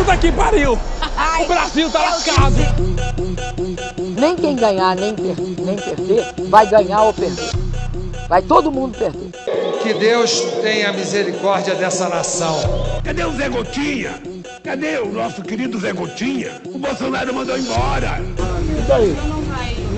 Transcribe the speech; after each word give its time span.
Puta 0.00 0.16
que 0.16 0.32
pariu! 0.32 0.78
O 1.42 1.46
Brasil 1.46 1.90
tá 1.90 2.00
lascado! 2.00 2.54
Nem 4.18 4.34
quem 4.34 4.56
ganhar, 4.56 4.96
nem, 4.96 5.14
per 5.14 5.36
nem 5.38 5.76
perder, 5.76 6.24
vai 6.48 6.66
ganhar 6.66 7.02
ou 7.02 7.12
perder. 7.12 7.50
Vai 8.26 8.40
todo 8.40 8.72
mundo 8.72 8.96
perder. 8.96 9.30
Que 9.82 9.92
Deus 9.92 10.40
tenha 10.62 10.90
misericórdia 10.90 11.74
dessa 11.74 12.08
nação. 12.08 12.56
Cadê 13.04 13.24
o 13.24 13.32
Zé 13.36 13.50
Gotinha? 13.50 14.14
Cadê 14.64 15.00
o 15.00 15.12
nosso 15.12 15.42
querido 15.42 15.78
Zé 15.78 15.92
Gotinha? 15.92 16.52
O 16.64 16.78
Bolsonaro 16.78 17.34
mandou 17.34 17.58
embora. 17.58 18.22
E 18.22 18.80
daí? 18.88 19.14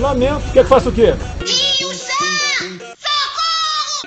Lamento. 0.01 0.51
Quer 0.51 0.63
que 0.63 0.69
faça 0.69 0.89
o 0.89 0.91
quê? 0.91 1.13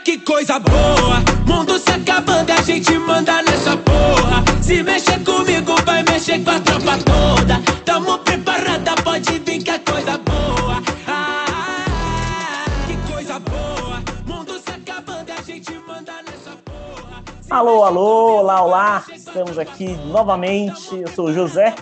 Que 0.07 0.18
coisa 0.18 0.61
boa, 0.61 1.18
mundo 1.48 1.77
se 1.80 1.91
acabando 1.91 2.52
a 2.52 2.62
gente 2.62 2.96
manda 2.96 3.43
nessa 3.43 3.77
porra. 3.77 4.44
Se 4.62 4.81
mexer 4.81 5.18
comigo, 5.25 5.75
vai 5.85 6.04
mexer 6.04 6.44
com 6.44 6.50
a 6.50 6.61
tropa 6.61 6.96
toda. 6.98 7.61
Tamo 7.85 8.17
preparada, 8.21 8.95
pode 9.03 9.36
vir 9.40 9.61
que 9.64 9.68
é 9.68 9.79
coisa 9.81 10.17
boa. 10.18 10.81
Ah, 11.08 12.67
que 12.86 13.12
coisa 13.12 13.40
boa, 13.40 14.00
mundo 14.25 14.53
se 14.61 14.71
acabando 14.71 15.32
a 15.32 15.43
gente 15.43 15.72
manda 15.89 16.12
nessa 16.23 16.57
porra. 16.64 17.25
Se 17.40 17.53
Alô, 17.53 17.82
alô, 17.82 18.36
olá, 18.43 18.62
olá. 18.62 19.04
Estamos 19.12 19.59
aqui 19.59 19.89
novamente. 20.07 20.95
Eu 20.95 21.09
sou 21.09 21.31
o 21.31 21.34
José, 21.34 21.75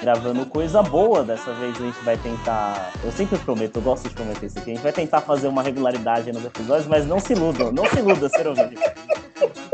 gravando 0.00 0.46
coisa 0.46 0.82
boa. 0.82 1.22
Dessa 1.22 1.52
vez 1.54 1.76
a 1.76 1.80
gente 1.80 1.98
vai 2.04 2.16
tentar. 2.16 2.92
Eu 3.02 3.12
sempre 3.12 3.38
prometo, 3.38 3.76
eu 3.76 3.82
gosto 3.82 4.08
de 4.08 4.14
prometer 4.14 4.46
isso 4.46 4.58
aqui. 4.58 4.72
A 4.72 4.74
gente 4.74 4.82
vai 4.82 4.92
tentar 4.92 5.20
fazer 5.20 5.48
uma 5.48 5.62
regularidade 5.62 6.32
nos 6.32 6.44
episódios, 6.44 6.86
mas 6.86 7.06
não 7.06 7.18
se 7.20 7.32
iludam, 7.32 7.72
não 7.72 7.84
se 7.86 7.98
iludam, 7.98 8.28
ser 8.28 8.46
ouvido. 8.46 8.80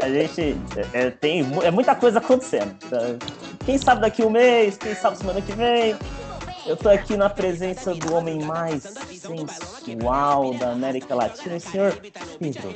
A 0.03 0.09
gente 0.09 0.57
é, 0.93 1.07
é, 1.07 1.11
tem 1.11 1.47
é 1.63 1.71
muita 1.71 1.95
coisa 1.95 2.19
acontecendo. 2.19 2.75
Então, 2.87 3.19
Quem 3.65 3.77
sabe 3.79 4.01
daqui 4.01 4.23
um 4.23 4.31
mês, 4.31 4.77
quem 4.77 4.95
sabe 4.95 5.19
semana 5.19 5.41
que 5.41 5.53
vem. 5.53 5.95
Eu 6.71 6.77
tô 6.77 6.89
aqui 6.89 7.17
na 7.17 7.29
presença 7.29 7.93
do 7.95 8.15
homem 8.15 8.39
mais 8.45 8.85
sensual 8.85 10.55
da 10.55 10.71
América 10.71 11.15
Latina, 11.17 11.57
o 11.57 11.61
senhor 11.61 11.93
Pedro. 12.39 12.75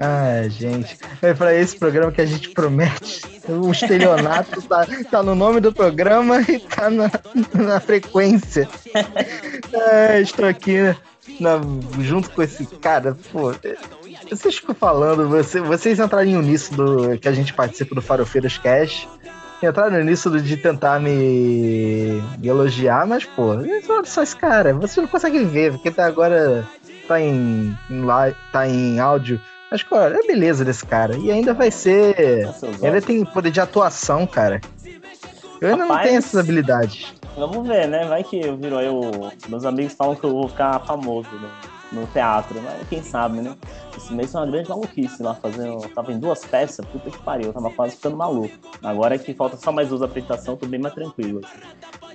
Ah, 0.00 0.44
gente. 0.48 0.96
É 1.20 1.34
pra 1.34 1.54
esse 1.54 1.76
programa 1.76 2.10
que 2.10 2.22
a 2.22 2.26
gente 2.26 2.48
promete. 2.50 3.20
O 3.48 3.70
estelionato 3.70 4.62
tá, 4.62 4.86
tá 5.10 5.22
no 5.22 5.34
nome 5.34 5.60
do 5.60 5.72
programa 5.72 6.40
e 6.40 6.58
tá 6.58 6.88
na, 6.88 7.10
na 7.52 7.80
frequência. 7.80 8.66
Ah, 9.74 10.18
estou 10.18 10.46
aqui 10.46 10.78
na- 11.38 11.60
junto 12.00 12.30
com 12.30 12.42
esse 12.42 12.64
cara. 12.66 13.14
Pô, 13.30 13.52
vocês 14.30 14.56
ficam 14.56 14.74
falando, 14.74 15.28
você- 15.28 15.60
vocês 15.60 15.98
entrariam 16.00 16.40
nisso 16.40 16.72
do 16.74 17.18
que 17.18 17.28
a 17.28 17.32
gente 17.32 17.52
participa 17.52 17.94
do 17.94 18.00
Farofeiros 18.00 18.56
Cash. 18.56 19.06
Entraram 19.62 20.02
nisso 20.02 20.28
do- 20.28 20.40
de 20.40 20.56
tentar 20.56 21.00
me, 21.00 22.20
me 22.38 22.48
elogiar, 22.48 23.06
mas, 23.06 23.24
pô, 23.24 23.50
olha 23.56 24.04
só 24.04 24.22
esse 24.22 24.34
cara, 24.36 24.74
você 24.74 25.00
não 25.00 25.08
consegue 25.08 25.44
ver, 25.44 25.72
porque 25.72 25.88
até 25.88 26.02
agora 26.02 26.66
tá 27.06 27.20
em, 27.20 27.76
em, 27.90 28.02
live, 28.04 28.36
tá 28.52 28.66
em 28.66 28.98
áudio. 28.98 29.40
Mas, 29.70 29.82
pô, 29.82 29.96
olha 29.96 30.18
a 30.18 30.26
beleza 30.26 30.64
desse 30.64 30.84
cara. 30.84 31.16
E 31.16 31.30
ainda 31.30 31.54
vai 31.54 31.70
ser. 31.70 32.46
Os 32.48 32.82
Ele 32.82 33.00
tem 33.00 33.24
poder 33.24 33.50
de 33.50 33.60
atuação, 33.60 34.26
cara. 34.26 34.60
Eu 35.60 35.68
ainda 35.68 35.84
não 35.84 35.88
Rapaz. 35.88 36.08
tenho 36.08 36.18
essas 36.18 36.38
habilidades. 36.38 37.14
Vamos 37.36 37.66
ver, 37.66 37.88
né? 37.88 38.04
Vai 38.06 38.22
que 38.22 38.38
eu 38.44 38.56
viro 38.56 38.76
aí 38.76 38.88
o. 38.88 39.30
Meus 39.48 39.64
amigos 39.64 39.94
falam 39.94 40.14
que 40.14 40.24
eu 40.24 40.30
vou 40.30 40.48
ficar 40.48 40.78
famoso 40.80 41.28
no, 41.32 41.48
no 41.92 42.06
teatro, 42.06 42.60
mas 42.62 42.88
quem 42.88 43.02
sabe, 43.02 43.40
né? 43.40 43.56
Esse 43.96 44.12
mês 44.12 44.32
foi 44.32 44.40
uma 44.40 44.46
grande 44.46 44.68
maluquice 44.68 45.22
lá 45.22 45.34
fazendo. 45.34 45.88
Tava 45.90 46.12
em 46.12 46.18
duas 46.18 46.44
peças, 46.44 46.84
puta 46.86 47.10
que 47.10 47.22
pariu, 47.22 47.48
eu 47.48 47.52
tava 47.52 47.70
quase 47.70 47.96
ficando 47.96 48.16
maluco. 48.16 48.54
Agora 48.82 49.18
que 49.18 49.34
falta 49.34 49.56
só 49.56 49.70
mais 49.70 49.88
duas 49.88 50.02
apresentações, 50.02 50.58
tô 50.58 50.66
bem 50.66 50.80
mais 50.80 50.94
tranquilo. 50.94 51.40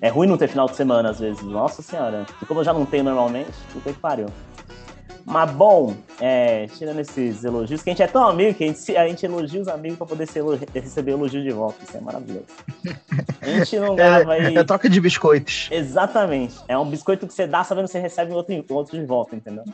É 0.02 0.10
ruim 0.10 0.28
não 0.28 0.38
ter 0.38 0.48
final 0.48 0.68
de 0.68 0.76
semana 0.76 1.10
às 1.10 1.20
vezes, 1.20 1.42
nossa 1.44 1.82
senhora. 1.82 2.26
E 2.42 2.46
como 2.46 2.60
eu 2.60 2.64
já 2.64 2.74
não 2.74 2.86
tenho 2.86 3.04
normalmente, 3.04 3.52
puta 3.72 3.94
que 3.94 4.00
pariu. 4.00 4.28
Mas 5.30 5.52
bom, 5.52 5.94
é, 6.22 6.68
tirando 6.68 7.02
esses 7.02 7.44
elogios, 7.44 7.84
que 7.84 7.90
a 7.90 7.94
gente 7.94 8.02
é 8.02 8.08
tão 8.08 8.26
amigo 8.26 8.54
que 8.58 8.64
a 8.64 8.68
gente, 8.68 8.96
a 8.96 9.06
gente 9.10 9.26
elogia 9.26 9.60
os 9.60 9.68
amigos 9.68 9.98
pra 9.98 10.08
poder 10.08 10.26
ser 10.26 10.40
elo- 10.40 10.58
receber 10.74 11.12
elogio 11.12 11.44
de 11.44 11.52
volta. 11.52 11.84
Isso 11.84 11.98
é 11.98 12.00
maravilhoso. 12.00 12.46
A 13.42 13.46
gente 13.46 13.78
não 13.78 13.94
grava 13.98 14.32
aí. 14.32 14.56
É, 14.56 14.60
é 14.60 14.64
troca 14.64 14.90
de 14.90 15.02
biscoitos. 15.02 15.68
Exatamente. 15.70 16.56
É 16.70 16.78
um 16.78 16.90
biscoito 16.90 17.28
que 17.28 17.34
você 17.34 17.46
dá 17.46 17.62
sabendo 17.62 17.88
que 17.88 17.92
você 17.92 18.00
recebe 18.00 18.32
outro, 18.32 18.64
outro 18.70 18.98
de 18.98 19.06
volta, 19.06 19.36
entendeu? 19.36 19.66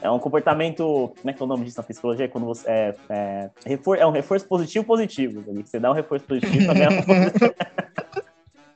É 0.00 0.08
um 0.08 0.20
comportamento. 0.20 1.12
Como 1.20 1.30
é 1.30 1.32
que 1.32 1.42
é 1.42 1.44
o 1.44 1.48
nome 1.48 1.64
disso 1.64 1.78
na 1.78 1.82
psicologia? 1.82 2.28
Quando 2.28 2.46
você. 2.46 2.64
É, 2.68 2.94
é, 3.08 3.50
refor- 3.66 3.98
é 3.98 4.06
um 4.06 4.12
reforço 4.12 4.46
positivo 4.46 4.84
positivo. 4.84 5.42
Você 5.64 5.80
dá 5.80 5.90
um 5.90 5.94
reforço 5.94 6.24
positivo 6.24 6.70
um 6.70 7.02
positivo. 7.02 7.54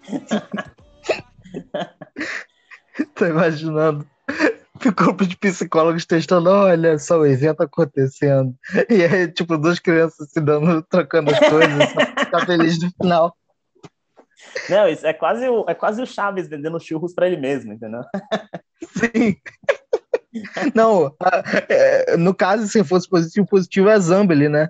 Tô 3.15 3.25
imaginando. 3.27 4.05
O 4.87 4.93
grupo 4.93 5.27
de 5.27 5.37
psicólogos 5.37 6.07
testando, 6.07 6.51
olha 6.51 6.99
só 6.99 7.19
o 7.19 7.27
evento 7.27 7.63
acontecendo. 7.63 8.55
E 8.89 9.05
aí, 9.05 9.29
tipo, 9.29 9.59
duas 9.59 9.79
crianças 9.79 10.31
se 10.31 10.41
dando, 10.41 10.83
trocando 10.83 11.31
as 11.31 11.39
coisas, 11.39 11.91
só 11.91 12.25
ficar 12.25 12.47
feliz 12.47 12.83
no 12.83 12.91
final. 12.91 13.37
Não, 14.69 14.89
isso 14.89 15.07
é 15.07 15.13
quase, 15.13 15.49
o, 15.49 15.65
é 15.69 15.75
quase 15.75 16.01
o 16.01 16.07
Chaves 16.07 16.49
vendendo 16.49 16.79
churros 16.79 17.13
pra 17.13 17.27
ele 17.27 17.37
mesmo, 17.37 17.73
entendeu? 17.73 18.03
Sim. 18.97 19.37
Não, 20.75 21.15
é, 21.69 22.17
no 22.17 22.35
caso, 22.35 22.69
se 22.69 22.85
fosse 22.85 23.09
positivo, 23.09 23.47
positivo 23.47 23.89
é 23.89 23.95
a 23.95 23.99
Zambeli, 23.99 24.49
né? 24.49 24.69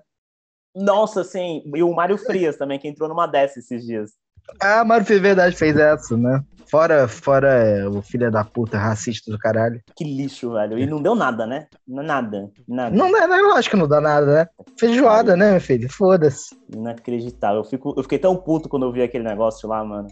Nossa, 0.74 1.24
sim. 1.24 1.62
E 1.74 1.82
o 1.82 1.92
Mário 1.92 2.16
Frias 2.16 2.56
também, 2.56 2.78
que 2.78 2.88
entrou 2.88 3.08
numa 3.08 3.26
dessas 3.26 3.64
esses 3.64 3.84
dias. 3.84 4.12
Ah, 4.60 4.84
Mário 4.84 5.06
fez 5.06 5.20
verdade, 5.20 5.56
fez 5.56 5.76
essa, 5.76 6.16
né? 6.16 6.42
Fora, 6.70 7.08
fora 7.08 7.48
é, 7.48 7.88
o 7.88 8.02
filho 8.02 8.30
da 8.30 8.44
puta 8.44 8.76
racista 8.76 9.30
do 9.30 9.38
caralho. 9.38 9.80
Que 9.96 10.04
lixo, 10.04 10.52
velho. 10.52 10.78
E 10.78 10.86
não 10.86 11.00
deu 11.00 11.14
nada, 11.14 11.46
né? 11.46 11.66
Nada. 11.86 12.50
Nada. 12.68 12.94
Não 12.94 13.10
dá, 13.10 13.26
não, 13.26 13.56
acho 13.56 13.70
que 13.70 13.76
não 13.76 13.88
dá 13.88 14.00
nada, 14.00 14.26
né? 14.26 14.48
Feijoada, 14.78 15.34
né, 15.34 15.52
meu 15.52 15.60
filho? 15.60 15.90
Foda-se. 15.90 16.54
Inacreditável. 16.70 17.60
Eu, 17.60 17.64
fico, 17.64 17.94
eu 17.96 18.02
fiquei 18.02 18.18
tão 18.18 18.36
puto 18.36 18.68
quando 18.68 18.84
eu 18.84 18.92
vi 18.92 19.02
aquele 19.02 19.24
negócio 19.24 19.66
lá, 19.66 19.82
mano. 19.82 20.08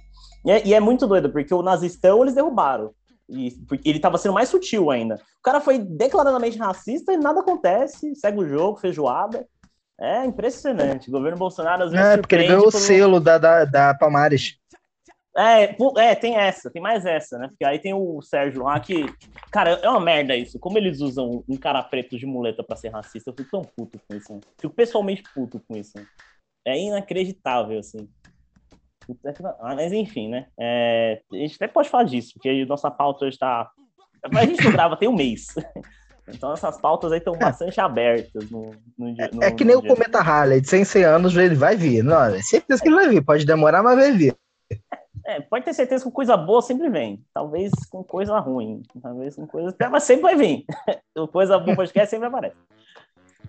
E 0.47 0.51
é, 0.51 0.67
e 0.67 0.73
é 0.73 0.81
muito 0.81 1.07
doido, 1.07 1.31
porque 1.31 1.53
o 1.53 1.63
nazistão 1.63 2.23
eles 2.23 2.35
derrubaram. 2.35 2.91
E, 3.29 3.53
ele 3.85 3.99
tava 3.99 4.17
sendo 4.17 4.33
mais 4.33 4.49
sutil 4.49 4.91
ainda. 4.91 5.17
O 5.17 5.43
cara 5.43 5.61
foi 5.61 5.79
declaradamente 5.79 6.57
racista 6.57 7.13
e 7.13 7.17
nada 7.19 7.41
acontece, 7.41 8.15
segue 8.15 8.39
o 8.39 8.49
jogo, 8.49 8.79
feijoada. 8.79 9.47
É 9.99 10.25
impressionante. 10.25 11.09
O 11.09 11.13
governo 11.13 11.39
Bolsonaro 11.39 11.85
às 11.85 11.91
vezes 11.91 12.07
É, 12.07 12.17
porque 12.19 12.35
ele 12.35 12.49
ganhou 12.49 12.67
o 12.67 12.71
selo 12.71 13.19
da, 13.19 13.39
da, 13.39 13.65
da 13.65 13.95
Palmares. 13.95 14.59
É, 15.39 15.77
é, 15.99 16.15
tem 16.15 16.35
essa, 16.35 16.71
tem 16.71 16.81
mais 16.81 17.05
essa, 17.05 17.37
né? 17.39 17.49
Porque 17.49 17.65
aí 17.65 17.79
tem 17.79 17.93
o 17.93 18.23
Sérgio 18.23 18.63
lá 18.63 18.81
que. 18.81 19.05
Cara, 19.51 19.73
é 19.83 19.89
uma 19.89 20.01
merda 20.01 20.35
isso. 20.35 20.59
Como 20.59 20.79
eles 20.79 21.01
usam 21.01 21.45
um 21.47 21.57
cara 21.57 21.83
preto 21.83 22.19
de 22.19 22.25
muleta 22.25 22.65
pra 22.65 22.77
ser 22.77 22.89
racista, 22.89 23.31
eu 23.31 23.35
fico 23.35 23.51
tão 23.51 23.63
puto 23.63 24.01
com 24.09 24.17
isso. 24.17 24.33
né? 24.33 24.41
Fico 24.59 24.75
pessoalmente 24.75 25.23
puto 25.35 25.61
com 25.69 25.77
isso. 25.77 25.93
né? 25.95 26.07
É 26.67 26.79
inacreditável, 26.79 27.79
assim. 27.79 28.09
Ah, 29.61 29.75
mas 29.75 29.93
enfim, 29.93 30.29
né? 30.29 30.47
É, 30.59 31.21
a 31.33 31.37
gente 31.37 31.55
até 31.57 31.69
pode 31.69 31.89
falar 31.89 32.05
disso, 32.05 32.33
porque 32.35 32.49
a 32.49 32.67
nossa 32.67 32.91
pauta 32.91 33.27
hoje 33.27 33.39
tá. 33.39 33.71
A 34.35 34.45
gente 34.47 34.65
não 34.65 34.73
grava 34.73 34.97
tem 34.97 35.09
um 35.09 35.15
mês. 35.15 35.47
Então 36.29 36.53
essas 36.53 36.81
pautas 36.81 37.13
aí 37.13 37.19
estão 37.19 37.35
bastante 37.39 37.81
abertas 37.81 38.51
no, 38.51 38.73
no 38.99 39.15
dia. 39.15 39.31
no- 39.33 39.43
É 39.45 39.51
que 39.53 39.65
nem 39.65 39.77
o. 39.77 39.83
Cometa 39.83 40.19
Harley, 40.19 40.61
de 40.61 40.69
100 40.69 40.85
100 40.85 41.05
anos 41.05 41.37
ele 41.37 41.55
vai 41.55 41.77
vir. 41.77 42.03
Não, 42.03 42.21
é 42.25 42.43
certeza 42.43 42.83
que 42.83 42.89
ele 42.89 42.97
vai 42.97 43.09
vir. 43.09 43.25
Pode 43.25 43.45
demorar, 43.47 43.83
mas 43.83 43.97
vai 43.97 44.13
vir. 44.13 44.37
É, 45.25 45.41
pode 45.41 45.65
ter 45.65 45.73
certeza 45.75 46.05
que 46.05 46.11
coisa 46.11 46.37
boa 46.37 46.63
sempre 46.63 46.89
vem. 46.89 47.25
Talvez 47.35 47.73
com 47.91 48.03
coisa 48.05 48.39
ruim. 48.39 48.83
Talvez 49.03 49.35
com 49.37 49.47
coisa. 49.47 49.75
Mas 49.91 50.03
sempre 50.05 50.23
vai 50.23 50.37
vir. 50.37 50.65
Coisa 51.33 51.59
boa 51.59 51.75
podcast 51.75 52.11
sempre 52.11 52.27
aparece. 52.29 52.57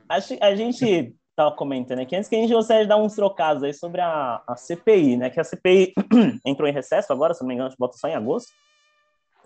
A, 0.10 0.16
a 0.48 0.56
gente 0.56 1.14
tava 1.36 1.56
comentando 1.56 2.00
aqui 2.00 2.16
antes 2.16 2.30
que 2.30 2.36
a 2.36 2.40
gente 2.40 2.54
gostaria 2.54 2.84
de 2.84 2.90
dar 2.90 2.98
uns 2.98 3.14
trocados 3.14 3.62
aí 3.62 3.74
sobre 3.74 4.02
a, 4.02 4.42
a 4.48 4.56
CPI, 4.56 5.18
né? 5.18 5.30
Que 5.30 5.40
a 5.40 5.44
CPI 5.44 5.94
entrou 6.46 6.68
em 6.68 6.74
recesso 6.74 7.12
agora, 7.14 7.34
se 7.34 7.42
não 7.42 7.48
me 7.48 7.54
engano, 7.54 7.68
a 7.68 7.70
gente 7.70 7.78
bota 7.80 7.98
só 7.98 8.08
em 8.08 8.16
agosto. 8.16 8.52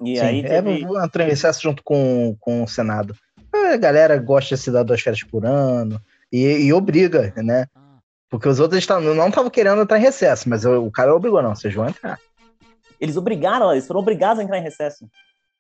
E 0.04 0.18
Sim, 0.18 0.22
aí 0.22 0.40
é, 0.42 0.62
teve... 0.62 0.86
vou 0.86 1.02
entrar 1.04 1.26
em 1.26 1.30
recesso 1.30 1.62
junto 1.62 1.84
com, 1.84 2.36
com 2.40 2.64
o 2.64 2.68
Senado. 2.68 3.16
A 3.54 3.78
galera 3.78 4.18
gosta 4.18 4.56
de 4.56 4.62
se 4.62 4.72
dar 4.72 4.84
duas 4.84 5.02
férias 5.02 5.24
por 5.24 5.46
ano 5.46 6.00
e, 6.32 6.46
e 6.66 6.74
obriga, 6.74 7.34
né? 7.38 7.68
Porque 8.30 8.48
os 8.48 8.60
outros 8.60 8.88
não 8.88 9.28
estavam 9.28 9.50
querendo 9.50 9.82
entrar 9.82 9.98
em 9.98 10.02
recesso, 10.02 10.50
mas 10.50 10.64
o, 10.64 10.86
o 10.86 10.92
cara 10.92 11.14
obrigou, 11.14 11.42
não. 11.42 11.54
Vocês 11.54 11.74
vão 11.74 11.88
entrar. 11.88 12.18
Eles 13.00 13.18
obrigaram, 13.18 13.72
eles 13.72 13.86
foram 13.86 14.00
obrigados 14.00 14.40
a 14.40 14.44
entrar 14.44 14.58
em 14.58 14.64
recesso. 14.64 15.06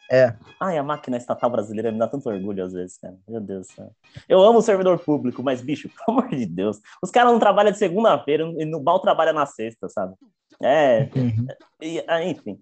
É. 0.10 0.34
Ai, 0.60 0.78
a 0.78 0.84
máquina 0.84 1.16
estatal 1.18 1.50
brasileira 1.50 1.92
me 1.92 1.98
dá 1.98 2.08
tanto 2.08 2.30
orgulho 2.30 2.66
às 2.66 2.74
vezes, 2.74 2.98
cara. 2.98 3.16
Meu 3.28 3.40
Deus 3.40 3.68
do 3.68 3.74
céu. 3.74 3.92
Eu 4.28 4.42
amo 4.42 4.60
o 4.60 4.62
servidor 4.62 5.00
público, 5.00 5.42
mas, 5.42 5.62
bicho, 5.62 5.90
pelo 6.06 6.20
amor 6.20 6.30
de 6.30 6.46
Deus. 6.46 6.80
Os 7.02 7.10
caras 7.10 7.32
não 7.32 7.40
trabalham 7.40 7.72
de 7.72 7.78
segunda-feira 7.78 8.44
e 8.58 8.66
no 8.66 8.80
bal 8.80 9.00
trabalha 9.00 9.32
na 9.32 9.46
sexta, 9.46 9.88
sabe? 9.88 10.14
É. 10.62 11.10
Uhum. 11.16 11.48
e- 11.82 12.04
ah, 12.08 12.24
enfim. 12.24 12.60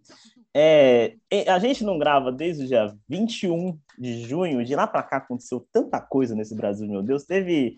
É, 0.56 1.16
a 1.48 1.60
gente 1.60 1.84
não 1.84 2.00
grava 2.00 2.31
desde 2.31 2.63
o 2.63 2.68
dia 2.68 2.94
21 3.07 3.78
de 3.98 4.24
junho, 4.28 4.63
de 4.66 4.75
lá 4.75 4.88
pra 4.88 5.04
cá 5.04 5.18
aconteceu 5.18 5.66
tanta 5.72 6.01
coisa 6.01 6.34
nesse 6.36 6.56
Brasil, 6.56 6.88
meu 6.88 7.04
Deus. 7.04 7.24
Teve 7.24 7.78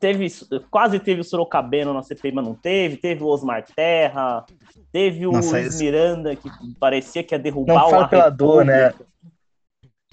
teve, 0.00 0.26
quase 0.70 0.98
teve 0.98 1.20
o 1.20 1.24
Sorocabeno 1.24 1.94
na 1.94 2.02
CPI, 2.02 2.32
mas 2.32 2.44
não 2.44 2.54
teve. 2.54 2.96
Teve 2.96 3.22
o 3.22 3.28
Osmar 3.28 3.64
Terra, 3.74 4.44
teve 4.92 5.26
o 5.26 5.32
Nossa, 5.32 5.60
esse- 5.60 5.82
Miranda, 5.82 6.34
que 6.36 6.50
parecia 6.78 7.22
que 7.22 7.34
ia 7.34 7.38
derrubar 7.38 7.74
Não 7.74 7.86
o 7.86 7.90
fala 7.90 8.08
pela 8.08 8.28
dor, 8.30 8.64
né? 8.64 8.92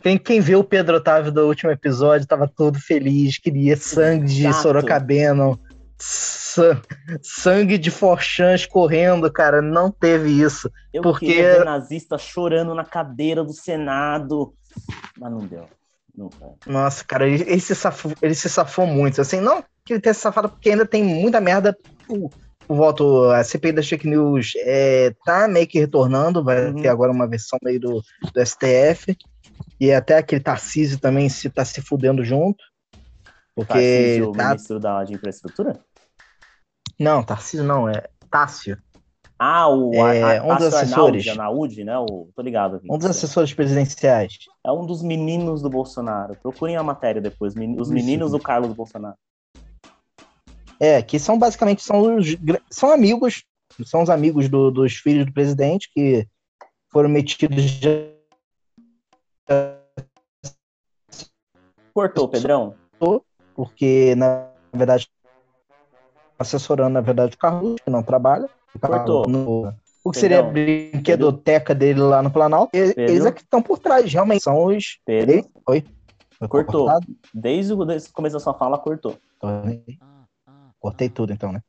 Quem, 0.01 0.17
quem 0.17 0.39
viu 0.41 0.59
o 0.59 0.63
Pedro 0.63 0.97
Otávio 0.97 1.31
do 1.31 1.47
último 1.47 1.71
episódio 1.71 2.27
tava 2.27 2.45
todo 2.47 2.77
feliz, 2.79 3.37
queria 3.37 3.75
sangue 3.77 4.25
de 4.27 4.45
Exato. 4.45 4.61
Sorocabeno, 4.63 5.55
sa- 5.55 5.62
sangue 7.21 7.77
de 7.77 7.89
Forchan 7.91 8.53
escorrendo, 8.55 9.31
cara. 9.31 9.61
Não 9.61 9.89
teve 9.91 10.29
isso. 10.29 10.69
Eu 10.93 11.01
Porque- 11.01 11.25
queria 11.27 11.59
ver 11.59 11.65
nazista 11.65 12.17
chorando 12.17 12.73
na 12.75 12.83
cadeira 12.85 13.43
do 13.43 13.53
Senado, 13.53 14.53
mas 15.19 15.31
não 15.31 15.39
deu. 15.45 15.65
Nossa, 16.67 17.03
cara, 17.03 17.27
ele, 17.27 17.43
ele 17.43 17.59
se 17.59 17.73
safou, 17.73 18.13
ele 18.21 18.35
se 18.35 18.47
safou 18.49 18.85
muito. 18.85 19.19
Assim, 19.19 19.39
não 19.41 19.63
que 19.85 19.93
ele 19.93 19.99
tenha 20.01 20.13
se 20.13 20.21
safado, 20.21 20.47
porque 20.49 20.69
ainda 20.69 20.85
tem 20.85 21.03
muita 21.03 21.41
merda. 21.41 21.75
O, 22.07 22.29
o 22.67 22.75
voto, 22.75 23.29
a 23.31 23.43
CPI 23.43 23.71
das 23.73 23.89
fake 23.89 24.07
news 24.07 24.53
é, 24.57 25.13
tá 25.25 25.47
meio 25.47 25.67
que 25.67 25.79
retornando, 25.79 26.43
vai 26.43 26.67
Uhum. 26.67 26.81
ter 26.81 26.87
agora 26.87 27.11
uma 27.11 27.27
versão 27.27 27.57
meio 27.63 27.79
do, 27.79 28.03
do 28.33 28.45
STF. 28.45 29.17
E 29.79 29.91
até 29.91 30.17
aquele 30.17 30.39
Tarcísio 30.41 30.99
também 30.99 31.27
se 31.29 31.49
tá 31.49 31.65
se 31.65 31.81
fudendo 31.81 32.23
junto. 32.23 32.63
Porque. 33.55 33.73
Tarcísio, 33.73 34.29
o 34.29 34.31
tá- 34.33 34.49
ministro 34.49 34.79
da, 34.79 35.03
de 35.03 35.13
infraestrutura? 35.15 35.79
Não, 36.99 37.23
Tarcísio 37.23 37.65
não, 37.65 37.89
é 37.89 38.07
Tássio. 38.29 38.77
Ah, 39.37 39.67
o 39.67 39.93
É, 39.93 40.37
a, 40.39 40.43
um 40.43 40.55
dos 40.55 40.67
assessores. 40.73 41.27
Arnaldi, 41.27 41.83
né? 41.83 41.97
O, 41.97 42.29
tô 42.35 42.41
ligado. 42.41 42.79
Um 42.89 42.97
dos 42.97 43.07
assessores 43.07 43.53
presidenciais. 43.53 44.37
É 44.65 44.71
um 44.71 44.85
dos 44.85 45.01
meninos 45.01 45.61
do 45.61 45.69
Bolsonaro. 45.69 46.35
Procurem 46.41 46.77
a 46.77 46.83
matéria 46.83 47.21
depois. 47.21 47.53
meni- 47.55 47.75
Os 47.79 47.87
Isso. 47.87 47.93
meninos 47.93 48.31
do 48.31 48.39
Carlos 48.39 48.73
Bolsonaro. 48.73 49.17
É, 50.79 51.01
que 51.01 51.19
são 51.19 51.37
basicamente 51.37 51.83
são, 51.83 52.15
os, 52.17 52.37
são 52.69 52.91
amigos, 52.91 53.43
são 53.85 54.01
os 54.03 54.09
amigos 54.09 54.47
do- 54.47 54.71
dos 54.71 54.93
filhos 54.95 55.25
do 55.25 55.33
presidente 55.33 55.89
que 55.93 56.27
foram 56.91 57.09
metidos 57.09 57.63
de 57.63 58.13
Cortou, 61.93 62.27
Pedrão. 62.27 62.75
porque, 63.55 64.15
na 64.15 64.47
verdade, 64.73 65.07
assessorando, 66.37 66.91
na 66.93 67.01
verdade, 67.01 67.35
o 67.35 67.37
Carlos, 67.37 67.75
que 67.83 67.89
não 67.89 68.03
trabalha. 68.03 68.49
Cortou. 68.81 69.27
No, 69.27 69.73
o 70.03 70.11
que 70.11 70.19
seria 70.19 70.39
a 70.39 70.43
brinquedoteca 70.43 71.73
dele 71.75 71.99
lá 72.01 72.21
no 72.21 72.31
Planalto. 72.31 72.75
E- 72.75 72.93
Pedro. 72.93 73.13
Eles 73.13 73.25
é 73.25 73.31
que 73.31 73.41
estão 73.41 73.61
por 73.61 73.79
trás, 73.79 74.11
realmente. 74.11 74.43
São 74.43 74.65
os. 74.65 74.99
Pedro. 75.05 75.45
Oi? 75.67 75.83
Foi 76.39 76.47
Cortou. 76.47 76.85
cortado? 76.85 77.07
Desde 77.33 77.71
o, 77.73 77.77
começo 78.11 78.33
da 78.35 78.39
sua 78.39 78.53
fala, 78.53 78.77
cortou. 78.77 79.15
Cortei 80.79 81.07
tudo, 81.09 81.31
então, 81.31 81.51
né? 81.51 81.61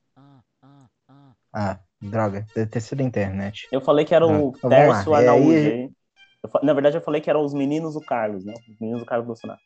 Ah, 1.52 1.78
droga. 2.02 2.44
Deve 2.54 2.68
ter 2.70 2.80
sido 2.80 3.00
a 3.00 3.04
internet. 3.04 3.68
Eu 3.70 3.80
falei 3.80 4.04
que 4.04 4.14
era 4.14 4.26
o 4.26 4.52
Ah. 4.64 4.68
Tércio 4.68 5.14
É, 5.14 5.18
Arnaldi. 5.18 5.54
aí- 5.56 5.90
na 6.62 6.72
verdade, 6.72 6.96
eu 6.96 7.00
falei 7.02 7.20
que 7.20 7.30
eram 7.30 7.44
os 7.44 7.54
meninos 7.54 7.94
do 7.94 8.00
Carlos, 8.00 8.44
né? 8.44 8.54
Os 8.68 8.80
meninos 8.80 9.00
do 9.02 9.06
Carlos 9.06 9.26
Bolsonaro. 9.26 9.60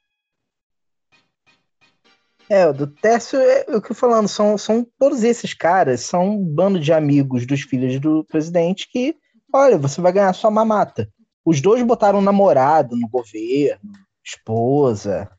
É, 2.50 2.66
o 2.66 2.72
do 2.72 2.86
Tércio, 2.86 3.38
é 3.38 3.76
o 3.76 3.80
que 3.80 3.92
eu 3.92 3.96
falando, 3.96 4.26
são, 4.26 4.56
são 4.56 4.86
todos 4.98 5.22
esses 5.22 5.52
caras, 5.52 6.00
são 6.00 6.30
um 6.30 6.44
bando 6.44 6.80
de 6.80 6.92
amigos 6.92 7.46
dos 7.46 7.60
filhos 7.60 8.00
do 8.00 8.24
presidente 8.24 8.88
que, 8.90 9.14
olha, 9.52 9.76
você 9.76 10.00
vai 10.00 10.12
ganhar 10.12 10.32
sua 10.32 10.50
mamata. 10.50 11.08
Os 11.44 11.60
dois 11.60 11.82
botaram 11.82 12.20
namorado 12.20 12.96
no 12.96 13.08
governo, 13.08 13.92
esposa, 14.24 15.30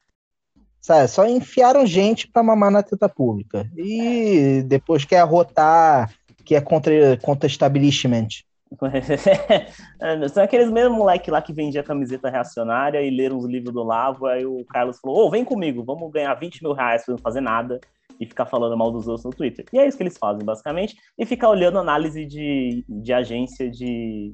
sabe? 0.79 1.07
Só 1.07 1.27
enfiaram 1.27 1.85
gente 1.85 2.27
pra 2.27 2.43
mamar 2.43 2.71
na 2.71 2.83
teta 2.83 3.09
pública. 3.09 3.69
E 3.75 4.63
depois 4.67 5.05
quer 5.05 5.19
arrotar, 5.19 6.13
que 6.45 6.55
é 6.55 6.61
contra, 6.61 7.17
contra 7.17 7.47
establishment. 7.47 8.27
São 10.31 10.43
aqueles 10.43 10.69
mesmos 10.69 10.97
moleque 10.97 11.31
lá 11.31 11.41
que 11.41 11.53
vendia 11.53 11.83
camiseta 11.83 12.29
reacionária 12.29 13.01
e 13.01 13.09
leram 13.09 13.37
os 13.37 13.45
livros 13.45 13.73
do 13.73 13.83
Lavo. 13.83 14.27
Aí 14.27 14.45
o 14.45 14.63
Carlos 14.69 14.99
falou: 14.99 15.25
Ô, 15.25 15.29
vem 15.29 15.43
comigo, 15.43 15.83
vamos 15.83 16.11
ganhar 16.11 16.33
20 16.35 16.61
mil 16.61 16.73
reais 16.73 17.03
pra 17.03 17.13
não 17.13 17.19
fazer 17.19 17.41
nada 17.41 17.79
e 18.19 18.25
ficar 18.25 18.45
falando 18.45 18.77
mal 18.77 18.91
dos 18.91 19.07
outros 19.07 19.25
no 19.25 19.31
Twitter. 19.31 19.65
E 19.71 19.79
é 19.79 19.87
isso 19.87 19.97
que 19.97 20.03
eles 20.03 20.17
fazem, 20.17 20.45
basicamente, 20.45 20.95
e 21.17 21.25
ficar 21.25 21.49
olhando 21.49 21.79
análise 21.79 22.25
de, 22.25 22.83
de 22.87 23.13
agência 23.13 23.69
de, 23.69 24.33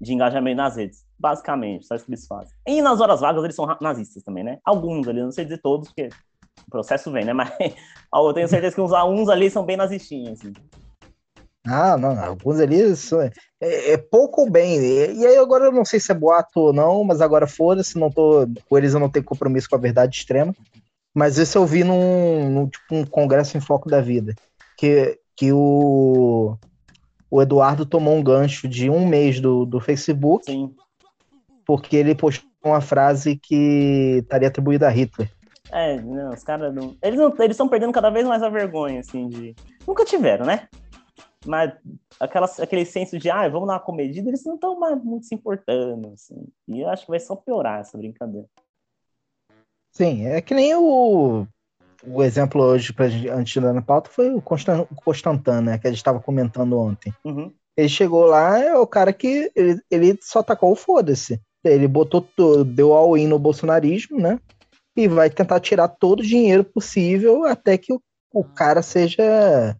de 0.00 0.12
engajamento 0.14 0.56
nas 0.56 0.76
redes. 0.76 1.04
Basicamente, 1.18 1.86
só 1.86 1.94
isso 1.94 2.06
que 2.06 2.10
eles 2.10 2.26
fazem. 2.26 2.56
E 2.66 2.80
nas 2.80 3.00
horas 3.00 3.20
vagas 3.20 3.44
eles 3.44 3.56
são 3.56 3.66
nazistas 3.80 4.22
também, 4.22 4.44
né? 4.44 4.58
Alguns 4.64 5.06
ali, 5.06 5.20
não 5.20 5.30
sei 5.30 5.44
dizer 5.44 5.60
todos, 5.60 5.88
porque 5.88 6.08
o 6.66 6.70
processo 6.70 7.10
vem, 7.10 7.24
né? 7.24 7.32
Mas 7.34 7.52
eu 8.14 8.32
tenho 8.32 8.48
certeza 8.48 8.74
que 8.74 8.80
uns, 8.80 8.92
uns 8.92 9.28
ali 9.28 9.50
são 9.50 9.64
bem 9.64 9.76
nazistinhos, 9.76 10.40
assim. 10.40 10.52
Ah, 11.66 11.98
não, 11.98 12.18
alguns 12.18 12.60
ali 12.60 12.96
são- 12.96 13.30
é, 13.60 13.92
é 13.92 13.96
pouco 13.96 14.42
ou 14.42 14.50
bem. 14.50 14.78
E, 14.78 15.20
e 15.20 15.26
aí 15.26 15.36
agora 15.36 15.66
eu 15.66 15.72
não 15.72 15.84
sei 15.84 16.00
se 16.00 16.12
é 16.12 16.14
boato 16.14 16.60
ou 16.60 16.72
não, 16.72 17.04
mas 17.04 17.20
agora 17.20 17.46
foda-se, 17.46 17.98
não 17.98 18.10
tô. 18.10 18.46
Com 18.68 18.78
eles 18.78 18.94
eu 18.94 19.00
não 19.00 19.08
tenho 19.08 19.24
compromisso 19.24 19.68
com 19.68 19.76
a 19.76 19.80
verdade 19.80 20.16
extrema. 20.16 20.54
Mas 21.14 21.38
isso 21.38 21.58
eu 21.58 21.66
vi 21.66 21.82
num, 21.82 22.50
num, 22.50 22.68
tipo, 22.68 22.94
um 22.94 23.04
congresso 23.04 23.56
em 23.56 23.60
foco 23.60 23.88
da 23.88 24.00
vida. 24.00 24.34
Que, 24.76 25.18
que 25.36 25.52
o, 25.52 26.56
o 27.30 27.42
Eduardo 27.42 27.84
tomou 27.84 28.14
um 28.14 28.22
gancho 28.22 28.68
de 28.68 28.88
um 28.88 29.06
mês 29.06 29.40
do, 29.40 29.64
do 29.64 29.80
Facebook, 29.80 30.44
Sim. 30.44 30.72
porque 31.66 31.96
ele 31.96 32.14
postou 32.14 32.48
uma 32.64 32.80
frase 32.80 33.36
que 33.36 34.18
estaria 34.22 34.48
atribuída 34.48 34.86
a 34.86 34.90
Hitler. 34.90 35.30
É, 35.72 36.00
não, 36.00 36.30
os 36.30 36.42
caras 36.42 36.74
não. 36.74 36.96
Eles 37.02 37.18
não. 37.18 37.34
Eles 37.38 37.50
estão 37.50 37.68
perdendo 37.68 37.92
cada 37.92 38.10
vez 38.10 38.26
mais 38.26 38.42
a 38.42 38.48
vergonha, 38.48 39.00
assim, 39.00 39.28
de. 39.28 39.54
Nunca 39.86 40.04
tiveram, 40.04 40.46
né? 40.46 40.68
Mas 41.46 41.72
aquela, 42.18 42.46
aquele 42.60 42.84
senso 42.84 43.18
de, 43.18 43.30
ah, 43.30 43.48
vamos 43.48 43.68
dar 43.68 43.74
uma 43.74 43.80
comedida, 43.80 44.28
eles 44.28 44.44
não 44.44 44.56
estão 44.56 44.78
mais 44.78 45.02
muito 45.02 45.26
se 45.26 45.34
importando, 45.34 46.12
assim. 46.12 46.46
E 46.66 46.80
eu 46.80 46.88
acho 46.88 47.04
que 47.04 47.10
vai 47.10 47.20
só 47.20 47.36
piorar 47.36 47.80
essa 47.80 47.96
brincadeira. 47.96 48.46
Sim, 49.92 50.26
é 50.26 50.40
que 50.40 50.54
nem 50.54 50.74
o, 50.74 51.46
o 52.04 52.22
exemplo 52.22 52.62
hoje, 52.62 52.92
pra 52.92 53.08
gente, 53.08 53.28
antes 53.28 53.52
de 53.52 53.60
dar 53.60 53.72
na 53.72 53.82
pauta, 53.82 54.10
foi 54.10 54.32
o 54.34 54.42
Constan- 54.42 54.86
o 54.90 54.94
Constantin, 54.94 55.62
né? 55.62 55.78
Que 55.78 55.86
a 55.86 55.90
gente 55.90 55.98
estava 55.98 56.20
comentando 56.20 56.78
ontem. 56.78 57.12
Uhum. 57.24 57.52
Ele 57.76 57.88
chegou 57.88 58.24
lá, 58.26 58.58
é 58.58 58.76
o 58.76 58.86
cara 58.86 59.12
que 59.12 59.50
ele, 59.54 59.80
ele 59.90 60.18
só 60.20 60.42
tacou 60.42 60.72
o 60.72 60.76
foda-se. 60.76 61.40
Ele 61.64 61.86
botou, 61.88 62.20
to- 62.20 62.64
deu 62.64 62.92
all-in 62.92 63.26
no 63.26 63.38
bolsonarismo, 63.38 64.18
né? 64.20 64.38
E 64.96 65.06
vai 65.06 65.30
tentar 65.30 65.60
tirar 65.60 65.88
todo 65.88 66.20
o 66.20 66.26
dinheiro 66.26 66.64
possível 66.64 67.44
até 67.44 67.78
que 67.78 67.92
o, 67.92 68.00
o 68.32 68.42
cara 68.42 68.82
seja. 68.82 69.76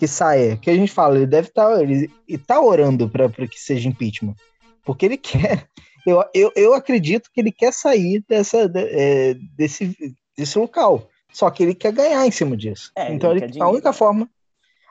Que 0.00 0.08
saia. 0.08 0.56
Que 0.56 0.70
a 0.70 0.74
gente 0.74 0.90
fala, 0.90 1.16
ele 1.16 1.26
deve 1.26 1.48
estar. 1.48 1.78
ele, 1.82 2.10
ele 2.26 2.38
tá 2.38 2.58
orando 2.58 3.06
para 3.06 3.28
que 3.46 3.60
seja 3.60 3.86
impeachment. 3.86 4.34
Porque 4.82 5.04
ele 5.04 5.18
quer. 5.20 5.66
Eu, 6.06 6.24
eu, 6.34 6.50
eu 6.56 6.72
acredito 6.74 7.28
que 7.32 7.42
ele 7.42 7.52
quer 7.52 7.70
sair 7.74 8.24
dessa, 8.26 8.66
de- 8.66 8.80
é, 8.80 9.34
desse, 9.54 9.94
desse 10.36 10.58
local. 10.58 11.06
Só 11.30 11.50
que 11.50 11.62
ele 11.62 11.74
quer 11.74 11.92
ganhar 11.92 12.26
em 12.26 12.30
cima 12.30 12.56
disso. 12.56 12.90
É, 12.96 13.12
então 13.12 13.36
ele 13.36 13.60
a 13.60 13.68
única 13.68 13.92
forma. 13.92 14.26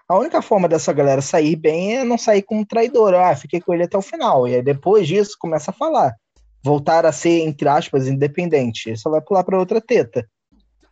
A 0.07 0.17
única 0.17 0.41
forma 0.41 0.67
dessa 0.67 0.93
galera 0.93 1.21
sair 1.21 1.55
bem 1.55 1.97
é 1.97 2.03
não 2.03 2.17
sair 2.17 2.43
como 2.43 2.65
traidor. 2.65 3.15
Ah, 3.15 3.35
fiquei 3.35 3.59
com 3.59 3.73
ele 3.73 3.83
até 3.83 3.97
o 3.97 4.01
final. 4.01 4.47
E 4.47 4.55
aí 4.55 4.61
depois 4.61 5.07
disso 5.07 5.35
começa 5.39 5.71
a 5.71 5.73
falar. 5.73 6.13
Voltar 6.63 7.05
a 7.05 7.11
ser, 7.11 7.39
entre 7.41 7.67
aspas, 7.67 8.07
independente. 8.07 8.89
Ele 8.89 8.97
só 8.97 9.09
vai 9.09 9.21
pular 9.21 9.43
para 9.43 9.57
outra 9.59 9.81
teta. 9.81 10.27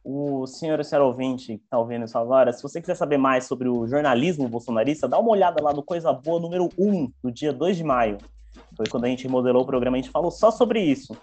O 0.10 0.48
senhor 0.48 0.80
e 0.80 0.86
senhora 0.86 1.06
ouvinte 1.06 1.58
que 1.58 1.64
está 1.66 1.78
ouvindo 1.78 2.06
isso 2.06 2.18
agora, 2.18 2.54
se 2.54 2.64
você 2.64 2.80
quiser 2.80 2.96
saber 2.96 3.18
mais 3.18 3.44
sobre 3.44 3.68
o 3.68 3.86
jornalismo 3.86 4.48
bolsonarista, 4.48 5.06
dá 5.06 5.20
uma 5.20 5.32
olhada 5.32 5.62
lá 5.62 5.74
no 5.74 5.84
Coisa 5.84 6.14
Boa 6.14 6.40
número 6.40 6.70
1, 6.80 7.12
do 7.22 7.30
dia 7.30 7.52
2 7.52 7.76
de 7.76 7.84
maio. 7.84 8.18
Foi 8.78 8.86
quando 8.88 9.04
a 9.04 9.10
gente 9.10 9.28
modelou 9.28 9.64
o 9.64 9.66
programa, 9.66 9.98
a 9.98 10.00
gente 10.00 10.10
falou 10.10 10.32
só 10.32 10.50
sobre 10.50 10.80
isso. 10.80 11.14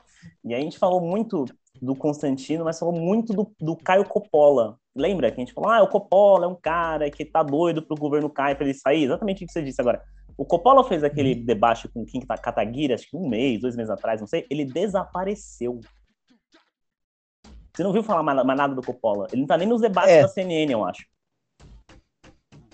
E 0.44 0.54
a 0.54 0.60
gente 0.60 0.78
falou 0.78 1.00
muito 1.00 1.46
do 1.80 1.96
Constantino, 1.96 2.62
mas 2.62 2.78
falou 2.78 2.94
muito 2.94 3.32
do, 3.32 3.50
do 3.58 3.74
Caio 3.74 4.04
Coppola. 4.04 4.76
Lembra 4.94 5.30
que 5.30 5.40
a 5.40 5.42
gente 5.42 5.54
falou, 5.54 5.70
ah, 5.70 5.82
o 5.82 5.88
Coppola 5.88 6.44
é 6.44 6.48
um 6.48 6.54
cara 6.54 7.10
que 7.10 7.24
tá 7.24 7.42
doido 7.42 7.80
pro 7.80 7.96
governo 7.96 8.28
cair 8.28 8.54
pra 8.54 8.66
ele 8.66 8.74
sair? 8.74 9.04
Exatamente 9.04 9.44
o 9.44 9.46
que 9.46 9.52
você 9.54 9.62
disse 9.62 9.80
agora. 9.80 10.02
O 10.36 10.44
Coppola 10.44 10.84
fez 10.84 11.02
aquele 11.02 11.34
debate 11.34 11.88
com 11.88 12.04
quem 12.04 12.20
tá 12.20 12.36
Kataguiri, 12.36 12.92
acho 12.92 13.08
que 13.08 13.16
um 13.16 13.30
mês, 13.30 13.62
dois 13.62 13.76
meses 13.76 13.90
atrás, 13.90 14.20
não 14.20 14.26
sei. 14.26 14.46
Ele 14.50 14.66
desapareceu. 14.66 15.80
Você 17.74 17.82
não 17.82 17.92
viu 17.92 18.04
falar 18.04 18.22
mais, 18.22 18.44
mais 18.44 18.56
nada 18.56 18.74
do 18.74 18.82
Coppola. 18.82 19.26
Ele 19.32 19.40
não 19.40 19.48
tá 19.48 19.58
nem 19.58 19.66
nos 19.66 19.80
debates 19.80 20.12
É. 20.12 20.22
da 20.22 20.28
CNN, 20.28 20.72
eu 20.72 20.84
acho. 20.84 21.04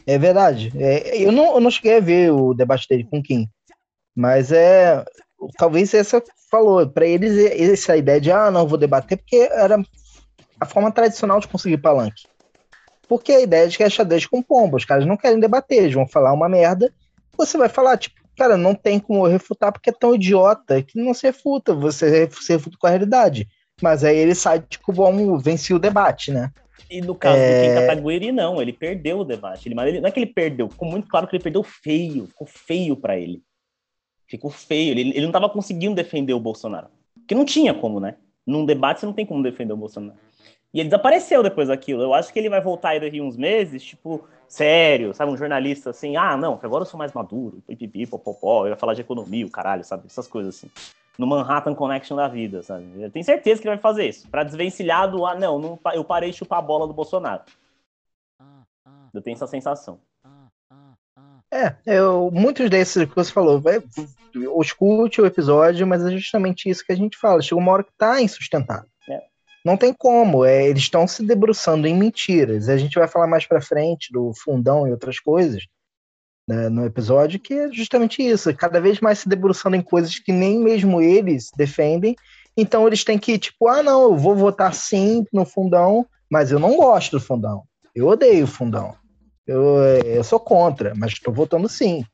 É 0.07 0.19
verdade. 0.19 0.73
É, 0.77 1.23
eu, 1.23 1.33
não, 1.33 1.55
eu 1.55 1.61
não 1.61 1.71
cheguei 1.71 1.97
a 1.97 2.01
ver 2.01 2.33
o 2.33 2.53
debate 2.53 2.87
dele 2.89 3.05
com 3.05 3.23
quem. 3.23 3.49
Mas 4.15 4.53
é. 4.53 5.05
Talvez 5.57 5.95
essa 5.95 6.23
falou. 6.51 6.87
Para 6.87 7.07
eles, 7.07 7.37
essa 7.59 7.97
ideia 7.97 8.21
de, 8.21 8.31
ah, 8.31 8.51
não 8.51 8.67
vou 8.67 8.77
debater, 8.77 9.17
porque 9.17 9.49
era 9.51 9.83
a 10.61 10.67
forma 10.67 10.93
tradicional 10.93 11.41
de 11.41 11.49
conseguir 11.49 11.79
palanque. 11.79 12.25
Porque 13.09 13.33
a 13.33 13.41
ideia 13.41 13.67
de 13.67 13.77
que 13.77 13.83
é 13.83 13.89
xadrez 13.89 14.27
com 14.27 14.43
pomba. 14.43 14.77
Os 14.77 14.85
caras 14.85 15.07
não 15.07 15.17
querem 15.17 15.41
debater, 15.41 15.79
eles 15.79 15.95
vão 15.95 16.07
falar 16.07 16.33
uma 16.33 16.49
merda. 16.49 16.93
Você 17.39 17.57
vai 17.57 17.69
falar, 17.71 17.97
tipo, 17.97 18.21
cara, 18.37 18.57
não 18.57 18.75
tem 18.75 19.01
como 19.01 19.27
refutar 19.27 19.73
porque 19.73 19.89
é 19.89 19.93
tão 19.93 20.15
idiota 20.15 20.83
que 20.83 21.01
não 21.01 21.15
se 21.15 21.27
refuta. 21.27 21.73
Você 21.75 22.29
se 22.31 22.53
refuta 22.53 22.77
com 22.79 22.87
a 22.87 22.91
realidade. 22.91 23.49
Mas 23.83 24.05
aí 24.05 24.17
ele 24.17 24.35
sai, 24.35 24.61
tipo, 24.61 24.93
bom, 24.93 25.39
venci 25.39 25.73
o 25.73 25.79
debate, 25.79 26.31
né? 26.31 26.53
E 26.91 27.01
no 27.01 27.15
caso 27.15 27.43
É. 27.43 27.47
do 27.55 27.61
Kim 27.61 27.73
Kataguiri, 27.75 28.33
não, 28.33 28.61
ele 28.61 28.73
perdeu 28.73 29.21
o 29.21 29.25
debate. 29.25 29.69
Ele, 29.69 29.75
mas 29.75 29.89
ele- 29.89 30.01
não 30.01 30.09
é 30.09 30.11
que 30.13 30.19
ele 30.21 30.33
perdeu, 30.33 30.69
ficou 30.69 30.89
muito 30.89 31.09
claro 31.09 31.27
que 31.27 31.37
ele 31.37 31.43
perdeu 31.43 31.63
feio, 31.63 32.27
ficou 32.27 32.47
feio 32.47 32.97
pra 32.97 33.19
ele. 33.19 33.43
Ficou 34.27 34.51
feio, 34.51 34.93
ele, 34.93 35.11
ele 35.11 35.23
não 35.27 35.33
tava 35.33 35.49
conseguindo 35.49 35.95
defender 35.95 36.33
o 36.33 36.41
Bolsonaro. 36.41 36.89
Porque 37.15 37.35
não 37.35 37.45
tinha 37.45 37.75
como, 37.75 38.01
né? 38.01 38.17
Num 38.47 38.65
debate 38.65 39.01
você 39.01 39.07
não 39.07 39.13
tem 39.13 39.27
como 39.27 39.43
defender 39.43 39.73
o 39.73 39.77
Bolsonaro. 39.77 40.19
E 40.73 40.79
ele 40.79 40.89
desapareceu 40.89 41.43
depois 41.43 41.69
daquilo. 41.69 42.03
Eu 42.03 42.15
acho 42.15 42.33
que 42.33 42.39
ele 42.39 42.49
vai 42.49 42.61
voltar 42.61 42.91
aí 42.91 43.01
daqui 43.01 43.21
uns 43.21 43.37
meses, 43.37 43.83
tipo, 43.83 44.25
sério, 44.49 45.13
sabe? 45.15 45.33
Um 45.33 45.37
jornalista 45.37 45.91
assim, 45.91 46.17
ah, 46.17 46.37
não, 46.37 46.59
agora 46.63 46.83
eu 46.83 46.87
sou 46.87 46.99
mais 46.99 47.13
maduro, 47.13 47.61
pipipi, 47.67 48.07
popopó, 48.07 48.65
eu 48.67 48.71
ia 48.71 48.77
falar 48.77 48.95
de 48.95 49.01
economia, 49.01 49.45
o 49.47 49.51
caralho, 49.51 49.85
sabe? 49.85 50.05
Essas 50.07 50.29
coisas 50.29 50.57
assim. 50.57 50.71
No 51.19 51.27
Manhattan 51.27 51.75
Connection 51.75 52.17
da 52.17 52.29
vida, 52.29 52.63
sabe? 52.63 52.85
Eu 53.01 53.11
tenho 53.11 53.25
certeza 53.25 53.61
que 53.61 53.69
ele 53.69 53.77
vai 53.77 53.83
fazer 53.83 54.09
isso. 54.09 54.29
Pra 54.29 54.45
desvencilhar 54.45 55.11
do, 55.11 55.27
ah, 55.27 55.35
não, 55.35 55.59
não 55.59 55.79
eu 55.93 56.05
parei 56.05 56.31
de 56.31 56.37
chupar 56.37 56.61
a 56.61 56.63
bola 56.63 56.87
do 56.87 56.95
Bolsonaro. 56.95 57.43
Eu 59.13 59.21
tenho 59.21 59.35
essa 59.35 59.47
sensação. 59.47 60.01
É, 61.53 61.75
eu, 61.85 62.31
muitos 62.33 62.71
desses 62.71 63.09
que 63.09 63.15
você 63.15 63.33
falou, 63.33 63.61
vai, 63.61 63.83
escute 64.61 65.21
o 65.21 65.27
episódio, 65.27 65.85
mas 65.85 66.05
é 66.05 66.11
justamente 66.13 66.71
isso 66.71 66.85
que 66.85 66.93
a 66.93 66.97
gente 66.97 67.19
fala. 67.19 67.43
Chega 67.43 67.61
uma 67.61 67.73
hora 67.73 67.83
que 67.83 67.93
tá 67.99 68.23
insustentável. 68.23 68.89
É. 69.09 69.21
Não 69.65 69.77
tem 69.77 69.93
como, 69.93 70.45
é, 70.45 70.69
eles 70.69 70.83
estão 70.83 71.09
se 71.09 71.27
debruçando 71.27 71.89
em 71.89 71.97
mentiras. 71.97 72.69
A 72.69 72.77
gente 72.77 72.99
vai 72.99 73.09
falar 73.09 73.27
mais 73.27 73.47
pra 73.47 73.61
frente 73.61 74.13
do 74.13 74.33
fundão 74.33 74.87
e 74.87 74.93
outras 74.93 75.19
coisas 75.19 75.67
né, 76.51 76.69
no 76.69 76.85
episódio, 76.85 77.39
que 77.39 77.55
é 77.55 77.73
justamente 77.73 78.21
isso. 78.21 78.53
Cada 78.57 78.81
vez 78.81 78.99
mais 78.99 79.21
se 79.21 79.29
debruçando 79.29 79.77
em 79.77 79.81
coisas 79.81 80.19
que 80.19 80.33
nem 80.33 80.59
mesmo 80.59 81.01
eles 81.01 81.49
defendem. 81.57 82.17
Então 82.57 82.89
eles 82.89 83.05
têm 83.05 83.17
que, 83.17 83.39
tipo, 83.39 83.69
ah, 83.69 83.85
não, 83.85 84.03
eu 84.03 84.17
vou 84.17 84.35
votar 84.35 84.75
sim 84.75 85.25
no 85.33 85.45
fundão, 85.45 86.05
mas 86.29 86.51
eu 86.51 86.59
não 86.59 86.77
gosto 86.77 87.13
do 87.13 87.21
fundão. 87.21 87.63
Eu 87.95 88.09
odeio 88.09 88.45
o 88.45 88.49
fundão. 88.49 88.97
Eu, 89.47 89.77
eu 90.05 90.25
sou 90.25 90.41
contra, 90.41 90.93
mas 90.97 91.13
estou 91.13 91.33
votando 91.33 91.69
sim. 91.69 92.05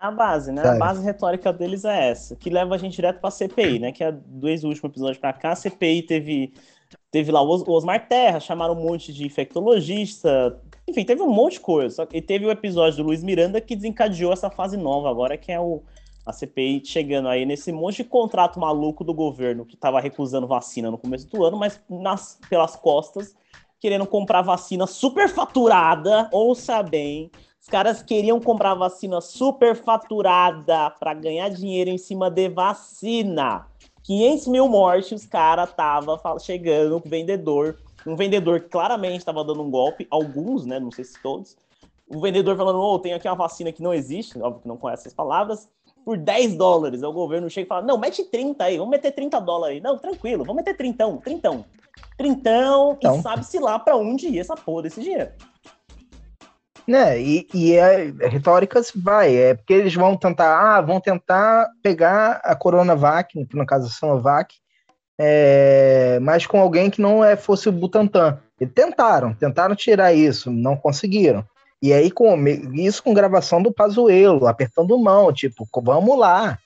A 0.00 0.12
base, 0.12 0.52
né? 0.52 0.62
Sabe. 0.62 0.76
A 0.76 0.78
base 0.78 1.04
retórica 1.04 1.52
deles 1.52 1.84
é 1.84 2.10
essa, 2.10 2.36
que 2.36 2.48
leva 2.48 2.76
a 2.76 2.78
gente 2.78 2.94
direto 2.94 3.20
pra 3.20 3.32
CPI, 3.32 3.80
né? 3.80 3.90
Que 3.90 4.04
é 4.04 4.12
desde 4.12 4.66
o 4.66 4.68
último 4.68 4.88
episódio 4.88 5.20
pra 5.20 5.32
cá, 5.32 5.50
a 5.50 5.56
CPI 5.56 6.02
teve, 6.02 6.54
teve 7.10 7.30
lá 7.32 7.40
o 7.42 7.48
Os- 7.48 7.62
o 7.62 7.72
Osmar 7.72 8.08
Terra, 8.08 8.40
chamaram 8.40 8.74
um 8.74 8.82
monte 8.82 9.12
de 9.12 9.24
infectologista, 9.24 10.60
enfim, 10.86 11.04
teve 11.04 11.22
um 11.22 11.30
monte 11.30 11.54
de 11.54 11.60
coisa. 11.60 12.08
E 12.12 12.20
teve 12.22 12.46
o 12.46 12.50
episódio 12.50 12.98
do 12.98 13.06
Luiz 13.08 13.22
Miranda 13.22 13.60
que 13.60 13.76
desencadeou 13.76 14.32
essa 14.32 14.50
fase 14.50 14.76
nova 14.76 15.10
agora, 15.10 15.36
que 15.36 15.52
é 15.52 15.60
o, 15.60 15.82
a 16.24 16.32
CPI 16.32 16.82
chegando 16.84 17.28
aí 17.28 17.44
nesse 17.44 17.72
monte 17.72 17.98
de 17.98 18.04
contrato 18.04 18.58
maluco 18.58 19.04
do 19.04 19.14
governo 19.14 19.64
que 19.64 19.76
tava 19.76 20.00
recusando 20.00 20.46
vacina 20.46 20.90
no 20.90 20.98
começo 20.98 21.28
do 21.28 21.44
ano, 21.44 21.56
mas 21.56 21.80
nas, 21.88 22.38
pelas 22.48 22.76
costas, 22.76 23.34
querendo 23.80 24.06
comprar 24.06 24.42
vacina 24.42 24.86
superfaturada, 24.86 26.28
ouça 26.32 26.82
bem, 26.82 27.30
os 27.60 27.68
caras 27.68 28.02
queriam 28.02 28.40
comprar 28.40 28.74
vacina 28.74 29.20
superfaturada 29.20 30.90
para 30.98 31.14
ganhar 31.14 31.48
dinheiro 31.50 31.90
em 31.90 31.98
cima 31.98 32.30
de 32.30 32.48
vacina. 32.48 33.66
500 34.08 34.46
mil 34.46 34.66
mortes, 34.68 35.12
os 35.12 35.26
caras 35.26 35.70
tava 35.74 36.18
chegando 36.40 36.98
com 36.98 37.06
o 37.06 37.10
vendedor. 37.10 37.76
Um 38.06 38.16
vendedor 38.16 38.60
que 38.60 38.68
claramente 38.70 39.18
estava 39.18 39.44
dando 39.44 39.62
um 39.62 39.70
golpe, 39.70 40.06
alguns, 40.10 40.64
né? 40.64 40.80
Não 40.80 40.90
sei 40.90 41.04
se 41.04 41.20
todos. 41.22 41.58
O 42.08 42.18
vendedor 42.18 42.56
falando: 42.56 42.80
Ô, 42.80 42.98
tem 42.98 43.12
aqui 43.12 43.28
uma 43.28 43.34
vacina 43.34 43.70
que 43.70 43.82
não 43.82 43.92
existe, 43.92 44.40
óbvio 44.40 44.62
que 44.62 44.68
não 44.68 44.78
conhece 44.78 45.02
essas 45.02 45.12
palavras, 45.12 45.68
por 46.06 46.16
10 46.16 46.56
dólares. 46.56 47.02
Aí 47.02 47.08
o 47.08 47.12
governo 47.12 47.50
chega 47.50 47.66
e 47.66 47.68
fala: 47.68 47.82
Não, 47.82 47.98
mete 47.98 48.24
30 48.24 48.64
aí, 48.64 48.78
vamos 48.78 48.92
meter 48.92 49.12
30 49.12 49.38
dólares 49.42 49.76
aí. 49.76 49.82
Não, 49.82 49.98
tranquilo, 49.98 50.42
vamos 50.42 50.64
meter 50.64 50.74
30, 50.74 51.18
30. 51.18 51.66
Trintão, 52.16 52.96
Então. 52.98 53.18
e 53.18 53.22
sabe-se 53.22 53.58
lá 53.58 53.78
para 53.78 53.94
onde 53.94 54.28
ia 54.28 54.40
essa 54.40 54.56
porra 54.56 54.84
desse 54.84 55.02
dinheiro. 55.02 55.30
Né? 56.88 57.20
E, 57.20 57.46
e 57.52 57.74
é, 57.74 58.10
a 58.24 58.28
retórica 58.28 58.82
se 58.82 58.98
vai, 58.98 59.36
é 59.36 59.52
porque 59.52 59.74
eles 59.74 59.94
vão 59.94 60.16
tentar, 60.16 60.58
ah, 60.58 60.80
vão 60.80 60.98
tentar 60.98 61.68
pegar 61.82 62.40
a 62.42 62.56
Coronavac, 62.56 63.46
no 63.52 63.66
caso 63.66 63.84
é 63.84 63.88
a 63.88 63.92
Sinovac, 63.92 64.54
é, 65.20 66.18
mas 66.22 66.46
com 66.46 66.58
alguém 66.58 66.88
que 66.88 67.02
não 67.02 67.22
é, 67.22 67.36
fosse 67.36 67.68
o 67.68 67.72
Butantan. 67.72 68.38
E 68.58 68.66
tentaram, 68.66 69.34
tentaram 69.34 69.74
tirar 69.74 70.14
isso, 70.14 70.50
não 70.50 70.78
conseguiram. 70.78 71.44
E 71.82 71.92
aí, 71.92 72.10
com 72.10 72.42
isso 72.72 73.02
com 73.02 73.12
gravação 73.12 73.62
do 73.62 73.70
Pazuello, 73.70 74.46
apertando 74.46 74.98
mão, 74.98 75.30
tipo, 75.30 75.68
vamos 75.82 76.18
lá. 76.18 76.58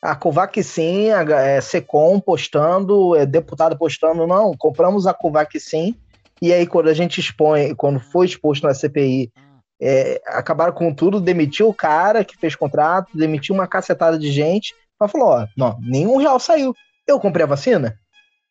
A 0.00 0.14
Covaxin, 0.14 1.10
a 1.10 1.22
é, 1.40 1.60
Secom 1.60 2.20
postando, 2.20 3.16
é, 3.16 3.26
deputado 3.26 3.76
postando, 3.76 4.28
não, 4.28 4.52
compramos 4.56 5.08
a 5.08 5.12
Covaxin, 5.12 5.96
e 6.40 6.52
aí 6.52 6.66
quando 6.66 6.88
a 6.88 6.94
gente 6.94 7.18
expõe, 7.18 7.74
quando 7.74 7.98
foi 7.98 8.26
exposto 8.26 8.64
na 8.64 8.74
CPI, 8.74 9.32
é, 9.80 10.20
acabaram 10.26 10.72
com 10.72 10.94
tudo, 10.94 11.20
demitiu 11.20 11.68
o 11.68 11.74
cara 11.74 12.24
que 12.24 12.36
fez 12.36 12.54
contrato, 12.54 13.16
demitiu 13.16 13.54
uma 13.54 13.66
cacetada 13.66 14.18
de 14.18 14.30
gente, 14.30 14.74
mas 14.98 15.10
falou, 15.10 15.28
ó, 15.28 15.46
não, 15.56 15.78
nenhum 15.80 16.16
real 16.16 16.40
saiu. 16.40 16.74
Eu 17.06 17.20
comprei 17.20 17.44
a 17.44 17.48
vacina? 17.48 17.98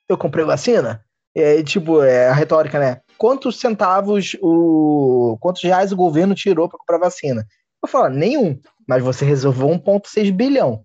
Eu 0.07 0.17
comprei 0.17 0.43
a 0.43 0.47
vacina? 0.47 1.03
É, 1.35 1.61
tipo, 1.63 2.01
é, 2.01 2.29
a 2.29 2.33
retórica, 2.33 2.79
né? 2.79 3.01
Quantos 3.17 3.59
centavos, 3.59 4.37
o 4.41 5.37
quantos 5.41 5.63
reais 5.63 5.91
o 5.91 5.97
governo 5.97 6.35
tirou 6.35 6.69
para 6.69 6.77
comprar 6.77 6.97
vacina? 6.97 7.45
Eu 7.83 7.89
falo, 7.89 8.09
nenhum, 8.09 8.59
mas 8.87 9.03
você 9.03 9.25
reservou 9.25 9.69
1,6 9.71 10.31
bilhão. 10.31 10.83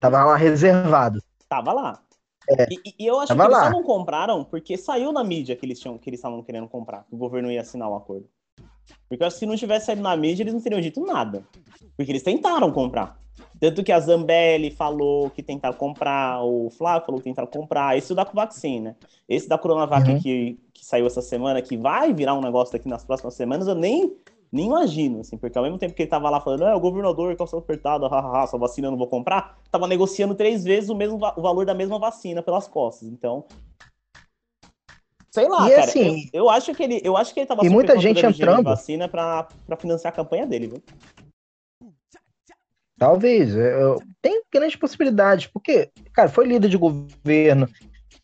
Tava 0.00 0.24
lá 0.24 0.36
reservado. 0.36 1.20
Tava 1.48 1.72
lá. 1.72 2.02
É, 2.50 2.66
E, 2.70 2.94
e 2.98 3.06
eu 3.06 3.20
acho 3.20 3.34
que 3.34 3.40
eles 3.40 3.52
lá. 3.52 3.64
só 3.64 3.70
não 3.70 3.82
compraram 3.82 4.44
porque 4.44 4.76
saiu 4.76 5.12
na 5.12 5.24
mídia 5.24 5.56
que 5.56 5.66
eles 5.66 5.80
tinham 5.80 5.98
que 5.98 6.08
eles 6.08 6.18
estavam 6.18 6.42
querendo 6.42 6.68
comprar, 6.68 7.04
que 7.04 7.14
o 7.14 7.18
governo 7.18 7.50
ia 7.50 7.60
assinar 7.60 7.88
o 7.88 7.94
acordo. 7.94 8.28
Porque 9.08 9.22
eu 9.22 9.26
acho 9.26 9.36
que 9.36 9.40
se 9.40 9.46
não 9.46 9.56
tivesse 9.56 9.86
saído 9.86 10.02
na 10.02 10.16
mídia, 10.16 10.42
eles 10.42 10.54
não 10.54 10.60
teriam 10.60 10.80
dito 10.80 11.00
nada. 11.04 11.44
Porque 11.96 12.12
eles 12.12 12.22
tentaram 12.22 12.70
comprar. 12.70 13.18
Tanto 13.60 13.82
que 13.82 13.90
a 13.90 13.98
Zambelli 13.98 14.70
falou 14.70 15.30
que 15.30 15.42
tentaram 15.42 15.76
comprar, 15.76 16.42
o 16.44 16.70
Flávio 16.70 17.06
falou 17.06 17.20
que 17.20 17.24
tentaram 17.24 17.48
comprar. 17.48 17.96
Esse 17.96 18.14
da 18.14 18.24
Covaxin, 18.24 18.80
né? 18.80 18.96
Esse 19.28 19.48
da 19.48 19.58
Coronavac 19.58 20.08
Uhum. 20.08 20.20
que, 20.20 20.58
que 20.72 20.84
saiu 20.84 21.06
essa 21.06 21.20
semana, 21.20 21.60
que 21.60 21.76
vai 21.76 22.12
virar 22.12 22.34
um 22.34 22.40
negócio 22.40 22.72
daqui 22.72 22.88
nas 22.88 23.04
próximas 23.04 23.34
semanas, 23.34 23.66
eu 23.66 23.74
nem, 23.74 24.16
nem 24.52 24.66
imagino, 24.66 25.20
assim, 25.20 25.36
porque 25.36 25.58
ao 25.58 25.64
mesmo 25.64 25.78
tempo 25.78 25.94
que 25.94 26.02
ele 26.02 26.10
tava 26.10 26.30
lá 26.30 26.40
falando, 26.40 26.64
é, 26.64 26.74
o 26.74 26.80
governador, 26.80 27.34
calça 27.36 27.56
apertada, 27.58 28.06
hahaha, 28.06 28.44
essa 28.44 28.56
vacina 28.56 28.86
eu 28.86 28.92
não 28.92 28.98
vou 28.98 29.08
comprar, 29.08 29.58
tava 29.70 29.88
negociando 29.88 30.34
três 30.34 30.64
vezes 30.64 30.88
o 30.88 30.94
mesmo 30.94 31.16
o 31.16 31.42
valor 31.42 31.66
da 31.66 31.74
mesma 31.74 31.98
vacina 31.98 32.42
pelas 32.42 32.68
costas. 32.68 33.08
Então, 33.08 33.44
sei 35.30 35.48
lá, 35.48 35.66
E 35.68 35.70
cara. 35.70 35.84
assim- 35.84 36.28
eu, 36.32 36.44
eu 36.44 36.50
acho 36.50 36.74
que 36.74 36.82
ele, 36.82 37.00
eu 37.04 37.16
acho 37.16 37.32
que 37.34 37.40
ele 37.40 37.46
tava 37.46 37.64
E 37.64 37.68
muita 37.68 37.98
gente 37.98 38.24
entrando. 38.24 38.64
vacina 38.64 39.08
pra 39.08 39.46
financiar 39.78 40.12
a 40.12 40.16
campanha 40.16 40.46
dele, 40.46 40.68
viu? 40.68 40.82
Talvez. 42.98 43.54
é, 43.56 43.80
eu- 43.82 44.02
tem 44.20 44.42
grandes 44.52 44.76
possibilidades, 44.76 45.46
porque, 45.46 45.88
cara, 46.12 46.28
foi 46.28 46.46
líder 46.46 46.68
de 46.68 46.76
governo. 46.76 47.68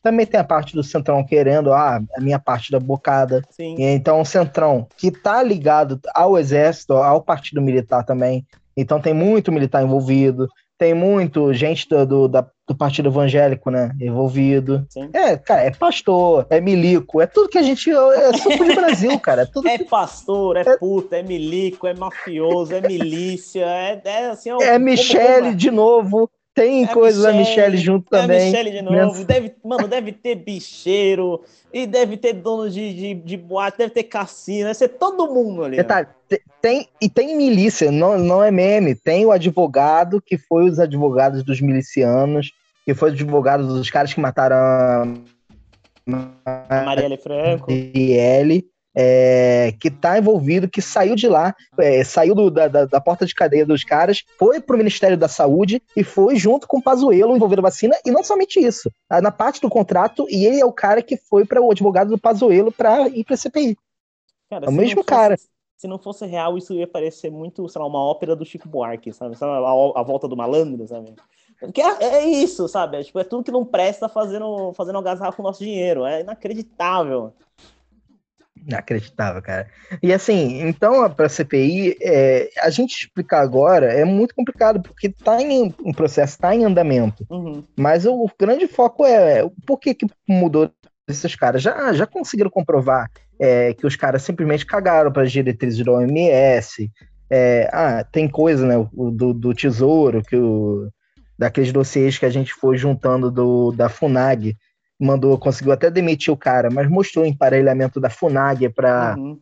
Também 0.03 0.27
tem 0.27 0.39
a 0.39 0.45
parte 0.45 0.75
do 0.75 0.83
Centrão 0.83 1.25
querendo 1.25 1.73
ah, 1.73 1.99
a 2.17 2.21
minha 2.21 2.39
parte 2.39 2.71
da 2.73 2.79
bocada. 2.81 3.43
Sim. 3.51 3.77
E 3.79 3.83
Então, 3.85 4.21
o 4.21 4.25
Centrão, 4.25 4.87
que 4.99 5.11
tá 5.11 5.43
ligado 5.43 5.99
ao 6.15 6.37
Exército, 6.37 6.93
ao 6.95 7.23
Partido 7.23 7.63
Militar 7.63 8.05
também. 8.05 8.45
Então, 8.77 9.01
tem 9.01 9.15
muito 9.15 9.53
militar 9.53 9.83
envolvido. 9.83 10.49
Tem 10.85 10.93
muito 10.93 11.51
gente 11.55 11.89
do, 11.89 12.05
do, 12.05 12.29
da- 12.29 12.47
do 12.69 12.75
Partido 12.77 13.09
Evangélico, 13.09 13.71
né? 13.71 13.91
Envolvido. 13.99 14.85
Sim. 14.91 15.09
É, 15.15 15.35
cara, 15.35 15.63
é 15.63 15.71
pastor, 15.71 16.47
é 16.51 16.61
milico, 16.61 17.23
é 17.23 17.27
tudo 17.27 17.49
que 17.49 17.57
a 17.57 17.63
gente. 17.63 17.91
É 17.91 18.33
suco 18.37 18.63
de 18.67 18.75
Brasil, 18.75 19.19
cara. 19.19 19.43
É 19.43 19.47
tudo 19.47 19.67
É 19.67 19.79
que 19.79 19.85
pastor, 19.85 20.59
é 20.59 20.77
puta, 20.77 21.17
é 21.17 21.23
milico, 21.23 21.87
é 21.87 21.95
mafioso, 21.95 22.75
é 22.75 22.83
milícia, 22.87 23.65
é, 23.65 23.99
é 24.05 24.27
assim... 24.27 24.51
É 24.51 24.73
como- 24.73 24.85
Michele 24.85 25.39
como- 25.47 25.55
de 25.57 25.71
novo. 25.71 26.31
Tem 26.55 26.85
É 26.85 26.87
coisa 26.87 27.21
da 27.21 27.33
Michele, 27.33 27.73
Michele 27.73 27.77
junto 27.79 28.15
É 28.15 28.19
a 28.19 28.21
também. 28.23 28.51
Michele 28.51 28.71
de 28.71 28.83
novo, 28.83 29.25
deve, 29.25 29.53
mano, 29.65 29.89
deve 29.89 30.13
ter 30.13 30.37
bicheiro, 30.37 31.43
e 31.73 31.85
deve 31.85 32.17
ter 32.17 32.33
dono 32.35 32.71
de, 32.71 32.95
de, 32.95 33.15
de 33.15 33.37
boate, 33.37 33.79
deve 33.79 33.91
ter 33.91 34.05
cassino, 34.05 34.67
deve 34.67 34.75
ser 34.75 34.89
todo 34.91 35.35
mundo 35.35 35.65
ali. 35.65 35.77
Detalhe, 35.77 36.07
te- 36.29 36.41
tem, 36.63 36.89
e 37.01 37.09
tem 37.09 37.37
milícia, 37.37 37.91
não, 37.91 38.17
não 38.19 38.43
é 38.43 38.53
meme. 38.53 38.95
Tem 38.95 39.27
o 39.27 39.33
advogado 39.33 40.23
que 40.25 40.39
foi 40.39 40.67
os 40.71 40.79
advogados 40.79 41.43
dos 41.43 41.61
milicianos, 41.61 42.53
que 42.85 42.95
foi 42.95 43.11
o 43.11 43.13
advogado 43.13 43.67
dos 43.67 43.91
caras 43.91 44.15
que 44.15 44.21
mataram 44.21 44.57
a 46.07 46.85
Marielle 46.85 47.17
Franco. 47.17 47.71
Marielle, 47.71 48.65
é, 48.95 49.75
que 49.81 49.91
tá 49.91 50.19
envolvido, 50.19 50.69
que 50.69 50.81
saiu 50.81 51.15
de 51.17 51.27
lá, 51.29 51.55
é, 51.79 52.05
saiu 52.05 52.35
do- 52.35 52.51
da, 52.51 52.69
da, 52.69 52.85
da 52.85 53.01
porta 53.01 53.27
de 53.27 53.35
cadeia 53.35 53.67
dos 53.67 53.83
caras, 53.85 54.23
foi 54.39 54.61
pro 54.61 54.79
Ministério 54.79 55.17
da 55.17 55.29
Saúde 55.29 55.83
e 55.97 56.05
foi 56.05 56.37
junto 56.37 56.67
com 56.69 56.79
o 56.79 56.83
Pazuello 56.83 57.35
envolvido 57.37 57.63
na 57.63 57.69
vacina, 57.69 57.97
e 58.05 58.11
não 58.11 58.23
somente 58.23 58.61
isso. 58.61 58.91
Ah, 59.11 59.21
Na 59.21 59.31
parte 59.31 59.61
do 59.61 59.69
contrato, 59.69 60.27
e 60.31 60.47
ele 60.47 60.61
é 60.61 60.65
o 60.65 60.73
cara 60.73 61.03
que 61.03 61.17
foi 61.17 61.45
para 61.45 61.61
o 61.61 61.71
advogado 61.71 62.09
do 62.11 62.19
Pazuello 62.19 62.71
para 62.71 63.09
ir 63.09 63.25
pra 63.25 63.37
CPI. 63.37 63.77
Cara, 64.51 64.67
É 64.67 64.69
o 64.69 64.73
mesmo 64.73 64.97
fosse- 64.97 65.07
cara. 65.07 65.37
Se 65.77 65.89
não 65.89 65.99
fosse 65.99 66.25
real, 66.25 66.57
isso 66.57 66.73
ia 66.73 66.87
parecer 66.87 67.31
muito, 67.31 67.69
sei 67.69 67.81
lá, 67.81 67.87
uma 67.89 67.99
ópera 67.99 68.37
do 68.37 68.45
Chico 68.45 68.69
Buarque, 68.69 69.13
sabe? 69.13 69.37
Sabe 69.37 69.53
a, 69.53 70.01
a 70.01 70.03
volta 70.03 70.29
do 70.29 70.37
malandro, 70.37 70.87
sabe? 70.87 71.13
Que 71.75 71.81
é, 71.83 72.05
é 72.05 72.25
isso, 72.27 72.69
sabe? 72.69 72.97
É, 72.99 73.03
tipo, 73.03 73.19
é 73.19 73.25
tudo 73.25 73.43
que 73.45 73.51
não 73.51 73.65
presta 73.65 74.09
fazendo, 74.09 74.73
fazendo 74.75 74.97
algazarra 74.97 75.33
com 75.33 75.43
o 75.43 75.45
nosso 75.45 75.63
dinheiro. 75.65 76.05
É 76.07 76.21
inacreditável. 76.21 77.33
Inacreditável, 78.67 79.43
cara. 79.43 79.69
E 80.03 80.13
assim, 80.13 80.63
então 80.63 81.09
para 81.11 81.27
a 81.27 81.29
CPI, 81.29 81.97
é, 82.01 82.51
a 82.61 82.71
gente 82.71 82.95
explicar 82.95 83.41
agora 83.41 83.93
é 83.93 84.05
muito 84.05 84.35
complicado, 84.35 84.83
porque 84.83 85.09
está 85.09 85.41
em 85.43 85.75
um 85.85 85.93
processo, 85.93 86.35
está 86.35 86.55
em 86.55 86.65
andamento. 86.65 87.27
Uhum. 87.31 87.63
Mas 87.77 88.07
o, 88.07 88.15
o 88.15 88.31
grande 88.39 88.67
foco 88.67 89.05
é 89.05 89.49
por 89.67 89.79
que, 89.79 89.95
que 89.95 90.07
mudou 90.27 90.71
esses 91.07 91.35
caras? 91.37 91.63
Já, 91.63 91.93
já 91.93 92.07
conseguiram 92.07 92.51
comprovar 92.51 93.11
é, 93.39 93.75
que 93.75 93.87
os 93.87 93.97
caras 93.97 94.23
simplesmente 94.23 94.65
cagaram 94.65 95.13
para 95.13 95.23
as 95.23 95.33
diretrizes 95.33 95.85
da 95.85 95.93
OMS. 95.93 96.91
É, 97.29 97.69
ah, 97.73 98.05
tem 98.05 98.29
coisa, 98.29 98.67
né? 98.67 98.77
O, 98.93 99.11
do, 99.11 99.35
do 99.35 99.55
Tesouro, 99.55 100.23
que 100.23 100.37
o, 100.37 100.89
daqueles 101.39 101.73
dossiês 101.73 102.17
que 102.17 102.27
a 102.27 102.31
gente 102.31 102.55
foi 102.55 102.77
juntando 102.77 103.31
do, 103.31 103.73
da 103.73 103.89
FUNAG 103.89 104.57
mandou, 105.01 105.39
conseguiu 105.39 105.73
até 105.73 105.91
demitir 105.91 106.33
o 106.33 106.37
cara, 106.37 106.71
mas 106.71 106.89
mostrou 106.89 107.25
o 107.25 107.29
emparelhamento 107.29 108.01
da 108.01 108.11
FUNAG 108.11 108.69
para 108.71 109.17
uhum. 109.19 109.39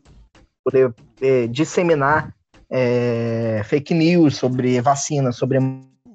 poder 0.65 0.95
é, 1.21 1.47
disseminar 1.47 2.35
é, 2.71 3.63
fake 3.65 3.93
news 3.95 4.37
sobre 4.37 4.81
vacina, 4.81 5.31
sobre 5.33 5.59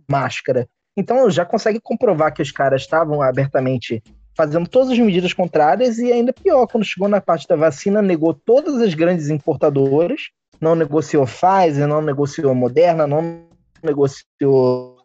máscara. 0.10 0.68
Então 0.98 1.30
já 1.30 1.46
consegue 1.46 1.80
comprovar 1.80 2.34
que 2.34 2.42
os 2.42 2.52
caras 2.52 2.82
estavam 2.82 3.22
abertamente 3.22 4.02
fazendo 4.36 4.68
todas 4.68 4.92
as 4.92 5.00
medidas 5.00 5.34
contrárias 5.34 5.98
e 5.98 6.12
ainda 6.12 6.32
pior, 6.32 6.68
quando 6.68 6.86
chegou 6.86 7.08
na 7.08 7.20
parte 7.20 7.48
da 7.48 7.56
vacina, 7.56 8.02
negou 8.02 8.34
todas 8.34 8.82
as 8.82 8.94
grandes 8.94 9.30
importadoras, 9.30 10.30
não 10.62 10.76
negociou 10.76 11.26
Pfizer, 11.26 11.88
não 11.88 12.02
negociou 12.02 12.54
Moderna, 12.54 13.08
não 13.08 13.46
negociou 13.84 14.98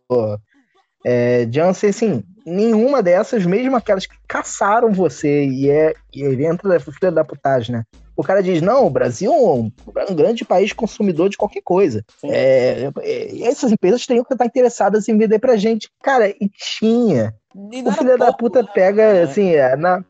é, 1.04 1.48
Janssen, 1.50 1.90
assim, 1.90 2.22
nenhuma 2.44 3.02
dessas, 3.02 3.46
mesmo 3.46 3.76
aquelas 3.76 4.06
que 4.06 4.16
caçaram 4.26 4.92
você, 4.92 5.44
e 5.46 5.70
é 5.70 5.94
e 6.12 6.22
ele 6.22 6.46
entra 6.46 6.68
da 6.68 6.80
filha 6.80 7.11
da 7.11 7.25
putagem, 7.25 7.76
né? 7.76 7.84
O 8.14 8.22
cara 8.22 8.42
diz, 8.42 8.61
não, 8.61 8.87
o 8.87 8.90
Brasil 8.90 9.32
é 9.32 9.37
um, 9.37 9.72
um 10.11 10.14
grande 10.14 10.44
país 10.44 10.72
consumidor 10.72 11.30
de 11.30 11.37
qualquer 11.37 11.62
coisa. 11.62 12.04
É, 12.22 12.90
é, 13.00 13.42
essas 13.42 13.72
empresas 13.72 14.06
teriam 14.06 14.25
que 14.25 14.34
estar 14.34 14.44
interessadas 14.44 15.08
em 15.08 15.16
vender 15.16 15.38
pra 15.38 15.56
gente. 15.56 15.88
Cara, 16.02 16.28
e 16.28 16.49
tinha. 16.49 17.34
E 17.54 17.82
o 17.82 17.92
filho 17.92 18.18
da 18.18 18.32
puta 18.32 18.62
pega, 18.64 19.14
né? 19.14 19.22
assim, 19.22 19.50
é, 19.54 19.76
na... 19.76 20.04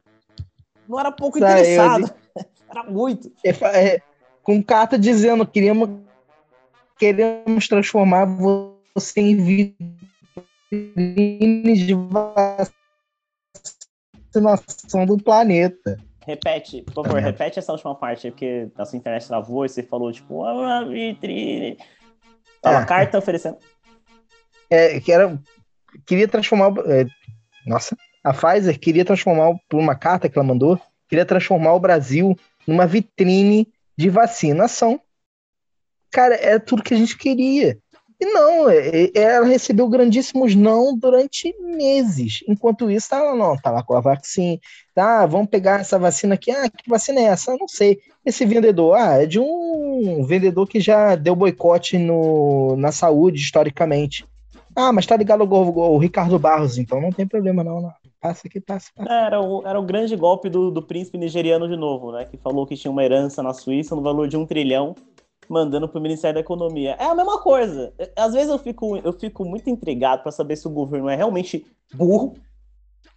Não 0.88 0.98
era 0.98 1.12
pouco 1.12 1.38
sabe, 1.38 1.52
interessado. 1.52 2.12
Eu, 2.36 2.44
era 2.70 2.90
muito. 2.90 3.32
É, 3.44 3.50
é, 3.50 4.02
com 4.42 4.60
carta 4.62 4.98
dizendo, 4.98 5.46
queríamos, 5.46 5.88
queremos 6.98 7.68
transformar 7.68 8.24
você 8.24 9.20
em 9.20 9.36
de 10.72 11.94
vacinação 14.32 15.04
do 15.04 15.18
planeta. 15.18 15.98
Repete, 16.26 16.82
por 16.82 17.04
favor, 17.04 17.18
é. 17.18 17.22
repete 17.22 17.58
essa 17.58 17.72
última 17.72 17.94
parte, 17.94 18.30
porque 18.30 18.70
a 18.76 18.86
sua 18.86 18.96
internet 18.96 19.26
travou 19.26 19.66
e 19.66 19.68
você 19.68 19.82
falou, 19.82 20.10
tipo, 20.12 20.44
ah, 20.44 20.84
vitrine. 20.84 21.76
Tava 22.62 22.82
é. 22.82 22.86
carta 22.86 23.18
oferecendo. 23.18 23.58
É, 24.70 25.00
que 25.00 25.12
era. 25.12 25.38
Queria 26.06 26.28
transformar. 26.28 26.72
É, 26.86 27.04
nossa, 27.66 27.96
a 28.24 28.32
Pfizer 28.32 28.78
queria 28.78 29.04
transformar, 29.04 29.52
por 29.68 29.78
uma 29.78 29.96
carta 29.96 30.28
que 30.28 30.38
ela 30.38 30.46
mandou, 30.46 30.80
queria 31.08 31.26
transformar 31.26 31.74
o 31.74 31.80
Brasil 31.80 32.36
numa 32.66 32.86
vitrine 32.86 33.68
de 33.98 34.08
vacinação. 34.08 35.00
Cara, 36.10 36.34
é 36.36 36.58
tudo 36.58 36.82
que 36.82 36.94
a 36.94 36.96
gente 36.96 37.18
queria. 37.18 37.78
E 38.22 38.24
não, 38.24 38.70
é, 38.70 39.06
é, 39.06 39.10
ela 39.14 39.46
recebeu 39.46 39.88
grandíssimos 39.88 40.54
não 40.54 40.96
durante 40.96 41.52
meses. 41.58 42.44
Enquanto 42.46 42.88
isso, 42.88 43.08
lá, 43.10 43.34
não, 43.34 43.56
tá 43.56 43.68
lá 43.72 43.82
com 43.82 43.96
a 43.96 44.00
vacina. 44.00 44.60
Tá, 44.94 45.26
vamos 45.26 45.48
pegar 45.48 45.80
essa 45.80 45.98
vacina 45.98 46.36
aqui. 46.36 46.52
Ah, 46.52 46.70
que 46.70 46.88
vacina 46.88 47.18
é 47.18 47.24
essa? 47.24 47.50
Eu 47.50 47.58
não 47.58 47.66
sei. 47.66 47.98
Esse 48.24 48.44
vendedor, 48.44 48.94
ah, 48.94 49.20
é 49.20 49.26
de 49.26 49.40
um 49.40 50.24
vendedor 50.24 50.68
que 50.68 50.78
já 50.78 51.16
deu 51.16 51.34
boicote 51.34 51.98
no, 51.98 52.76
na 52.76 52.92
saúde 52.92 53.40
historicamente. 53.40 54.24
Ah, 54.76 54.92
mas 54.92 55.04
tá 55.04 55.16
ligado 55.16 55.42
ao, 55.42 55.80
ao 55.80 55.98
Ricardo 55.98 56.38
Barros, 56.38 56.78
então 56.78 57.00
não 57.00 57.10
tem 57.10 57.26
problema 57.26 57.64
não, 57.64 57.80
não. 57.80 57.92
Passa 58.20 58.46
aqui, 58.46 58.60
passa. 58.60 58.88
passa. 58.94 59.12
Era, 59.12 59.40
o, 59.40 59.66
era 59.66 59.80
o 59.80 59.82
grande 59.82 60.14
golpe 60.14 60.48
do, 60.48 60.70
do 60.70 60.80
príncipe 60.80 61.18
nigeriano 61.18 61.66
de 61.66 61.74
novo, 61.74 62.12
né? 62.12 62.24
Que 62.24 62.36
falou 62.36 62.68
que 62.68 62.76
tinha 62.76 62.92
uma 62.92 63.02
herança 63.02 63.42
na 63.42 63.52
Suíça 63.52 63.96
no 63.96 64.02
valor 64.02 64.28
de 64.28 64.36
um 64.36 64.46
trilhão 64.46 64.94
mandando 65.52 65.88
para 65.88 65.98
o 65.98 66.02
Ministério 66.02 66.34
da 66.34 66.40
Economia. 66.40 66.96
É 66.98 67.04
a 67.04 67.14
mesma 67.14 67.40
coisa. 67.40 67.92
Às 68.16 68.32
vezes 68.32 68.48
eu 68.48 68.58
fico, 68.58 68.96
eu 68.96 69.12
fico 69.12 69.44
muito 69.44 69.68
intrigado 69.68 70.22
para 70.22 70.32
saber 70.32 70.56
se 70.56 70.66
o 70.66 70.70
governo 70.70 71.08
é 71.08 71.14
realmente 71.14 71.66
burro 71.94 72.34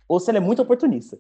ou 0.08 0.20
se 0.20 0.30
ele 0.30 0.38
é 0.38 0.42
muito 0.42 0.62
oportunista. 0.62 1.18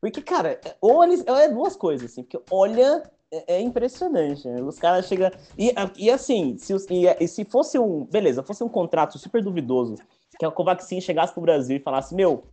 Porque, 0.00 0.20
cara, 0.20 0.60
ou 0.80 1.02
eles, 1.02 1.24
é 1.26 1.48
duas 1.48 1.74
coisas, 1.74 2.12
assim, 2.12 2.22
porque 2.22 2.38
olha, 2.50 3.02
é, 3.32 3.56
é 3.56 3.60
impressionante. 3.60 4.46
Né? 4.46 4.62
Os 4.62 4.78
caras 4.78 5.06
chegam. 5.06 5.30
E, 5.58 5.74
e 5.96 6.10
assim, 6.10 6.56
se, 6.58 6.74
e, 6.90 7.28
se 7.28 7.44
fosse 7.44 7.78
um. 7.78 8.04
Beleza, 8.04 8.42
fosse 8.42 8.62
um 8.62 8.68
contrato 8.68 9.18
super 9.18 9.42
duvidoso, 9.42 9.96
que 10.38 10.44
a 10.44 10.50
Covaxin 10.50 11.00
chegasse 11.00 11.32
pro 11.32 11.42
Brasil 11.42 11.76
e 11.76 11.80
falasse: 11.80 12.14
Meu, 12.14 12.44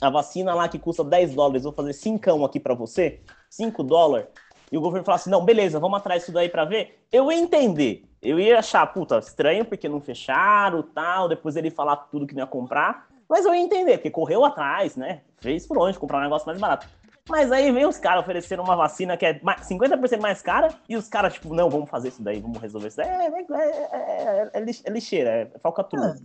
a 0.00 0.10
vacina 0.10 0.54
lá 0.54 0.68
que 0.68 0.78
custa 0.78 1.04
10 1.04 1.34
dólares, 1.34 1.62
vou 1.62 1.72
fazer 1.72 1.92
5 1.92 2.44
aqui 2.44 2.58
para 2.58 2.74
você, 2.74 3.20
5 3.50 3.82
dólares 3.84 4.28
e 4.70 4.78
o 4.78 4.80
governo 4.80 5.04
falasse, 5.04 5.28
não, 5.28 5.44
beleza, 5.44 5.80
vamos 5.80 5.98
atrás 5.98 6.22
disso 6.22 6.32
daí 6.32 6.48
para 6.48 6.64
ver, 6.64 7.00
eu 7.10 7.30
ia 7.30 7.38
entender. 7.38 8.04
Eu 8.22 8.38
ia 8.38 8.58
achar, 8.58 8.86
puta, 8.86 9.18
estranho 9.18 9.64
porque 9.64 9.88
não 9.88 10.00
fecharam 10.00 10.82
tal, 10.82 11.28
depois 11.28 11.56
ele 11.56 11.70
falar 11.70 11.96
tudo 11.96 12.26
que 12.26 12.34
não 12.34 12.42
ia 12.42 12.46
comprar, 12.46 13.08
mas 13.28 13.46
eu 13.46 13.54
ia 13.54 13.60
entender, 13.60 13.98
porque 13.98 14.10
correu 14.10 14.44
atrás, 14.44 14.96
né? 14.96 15.20
Fez 15.40 15.66
por 15.66 15.78
onde, 15.78 15.98
comprar 15.98 16.18
um 16.18 16.22
negócio 16.22 16.46
mais 16.46 16.60
barato. 16.60 16.86
Mas 17.28 17.52
aí 17.52 17.70
vem 17.70 17.86
os 17.86 17.96
caras 17.96 18.24
oferecendo 18.24 18.62
uma 18.62 18.74
vacina 18.74 19.16
que 19.16 19.24
é 19.24 19.38
50% 19.38 20.20
mais 20.20 20.42
cara 20.42 20.74
e 20.88 20.96
os 20.96 21.08
caras, 21.08 21.34
tipo, 21.34 21.54
não, 21.54 21.70
vamos 21.70 21.88
fazer 21.88 22.08
isso 22.08 22.22
daí, 22.22 22.40
vamos 22.40 22.58
resolver 22.58 22.88
isso 22.88 22.96
daí. 22.96 23.08
É, 23.08 23.26
é, 23.26 24.50
é, 24.52 24.60
é 24.84 24.90
lixeira, 24.90 25.30
é 25.30 25.58
falcatrua. 25.62 26.16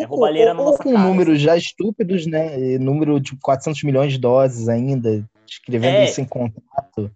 É, 0.00 0.04
roubalheira 0.04 0.54
ou, 0.54 0.68
ou 0.68 0.78
com 0.78 0.92
cara, 0.92 1.04
números 1.04 1.34
assim. 1.34 1.44
já 1.44 1.56
estúpidos, 1.56 2.26
né? 2.26 2.78
Número 2.78 3.18
de 3.18 3.36
400 3.36 3.82
milhões 3.82 4.12
de 4.12 4.18
doses 4.18 4.68
ainda, 4.68 5.24
escrevendo 5.48 6.04
isso 6.04 6.20
em 6.20 6.24
contrato. 6.24 7.10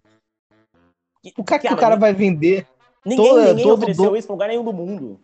O 1.35 1.43
que, 1.43 1.53
é 1.53 1.59
que 1.59 1.73
o 1.73 1.77
cara 1.77 1.95
vai 1.95 2.13
vender? 2.13 2.67
Ninguém, 3.05 3.25
toda, 3.25 3.47
ninguém 3.47 3.63
todo 3.63 3.77
ofereceu 3.77 4.09
do... 4.09 4.17
isso 4.17 4.27
pra 4.27 4.33
lugar 4.33 4.47
nenhum 4.49 4.63
do 4.63 4.73
mundo. 4.73 5.19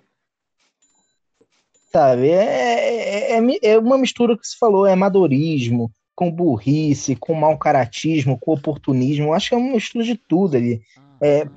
Sabe, 1.91 2.29
é, 2.29 3.33
é, 3.33 3.37
é, 3.37 3.57
é 3.61 3.77
uma 3.77 3.97
mistura 3.97 4.37
que 4.37 4.47
se 4.47 4.57
falou, 4.57 4.87
é 4.87 4.93
amadorismo, 4.93 5.91
com 6.15 6.31
burrice, 6.31 7.15
com 7.15 7.33
mau 7.33 7.57
caratismo, 7.57 8.37
com 8.39 8.53
oportunismo. 8.53 9.33
Acho 9.33 9.49
que 9.49 9.55
é 9.55 9.57
uma 9.57 9.73
mistura 9.73 10.03
de 10.03 10.15
tudo 10.15 10.57
ali. 10.57 10.81
É, 11.21 11.47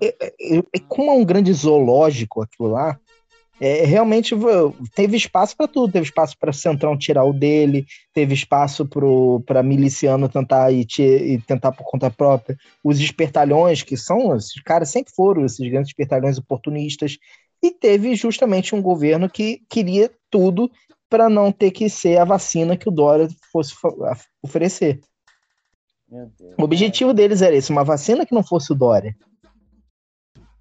é, 0.00 0.06
é, 0.20 0.58
é 0.58 0.78
como 0.88 1.10
é 1.10 1.14
um 1.14 1.24
grande 1.24 1.52
zoológico 1.52 2.42
aquilo 2.42 2.68
lá, 2.68 2.98
é, 3.60 3.84
realmente 3.84 4.34
teve 4.94 5.16
espaço 5.16 5.56
para 5.56 5.66
tudo. 5.66 5.92
Teve 5.92 6.06
espaço 6.06 6.36
para 6.38 6.52
Centrão 6.52 6.96
tirar 6.96 7.24
o 7.24 7.32
dele, 7.32 7.86
teve 8.12 8.34
espaço 8.34 8.88
para 9.44 9.62
miliciano 9.62 10.28
tentar 10.28 10.72
e, 10.72 10.86
e, 10.98 11.40
tentar 11.42 11.72
por 11.72 11.84
conta 11.84 12.10
própria. 12.10 12.56
Os 12.82 13.00
espertalhões, 13.00 13.82
que 13.82 13.96
são, 13.96 14.34
esses 14.36 14.62
caras 14.62 14.90
sempre 14.90 15.12
foram 15.14 15.44
esses 15.44 15.68
grandes 15.68 15.90
espertalhões 15.90 16.38
oportunistas. 16.38 17.18
E 17.62 17.72
teve 17.72 18.14
justamente 18.14 18.74
um 18.74 18.80
governo 18.80 19.28
que 19.28 19.62
queria 19.68 20.10
tudo 20.30 20.70
para 21.10 21.28
não 21.28 21.50
ter 21.50 21.70
que 21.70 21.88
ser 21.88 22.18
a 22.18 22.24
vacina 22.24 22.76
que 22.76 22.88
o 22.88 22.92
Dória 22.92 23.28
fosse 23.50 23.74
oferecer. 24.42 25.00
o 26.56 26.62
objetivo 26.62 27.12
deles 27.12 27.42
era 27.42 27.56
esse, 27.56 27.70
uma 27.72 27.82
vacina 27.82 28.24
que 28.24 28.34
não 28.34 28.44
fosse 28.44 28.72
o 28.72 28.76
Dória 28.76 29.16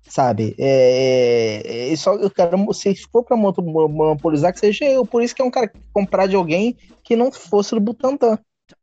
sabe? 0.09 0.55
É, 0.57 1.61
é, 1.65 1.93
é 1.93 1.95
só 1.95 2.13
eu 2.15 2.29
quero, 2.29 2.73
se 2.73 2.95
for 3.11 3.23
para 3.23 3.37
monopolizar, 3.37 4.53
que 4.53 4.59
seja 4.59 4.85
eu. 4.85 5.05
Por 5.05 5.21
isso 5.21 5.35
que 5.35 5.41
é 5.41 5.45
um 5.45 5.51
cara 5.51 5.71
comprar 5.93 6.27
de 6.27 6.35
alguém 6.35 6.77
que 7.03 7.15
não 7.15 7.31
fosse 7.31 7.75
do 7.75 7.81
Butantan. 7.81 8.37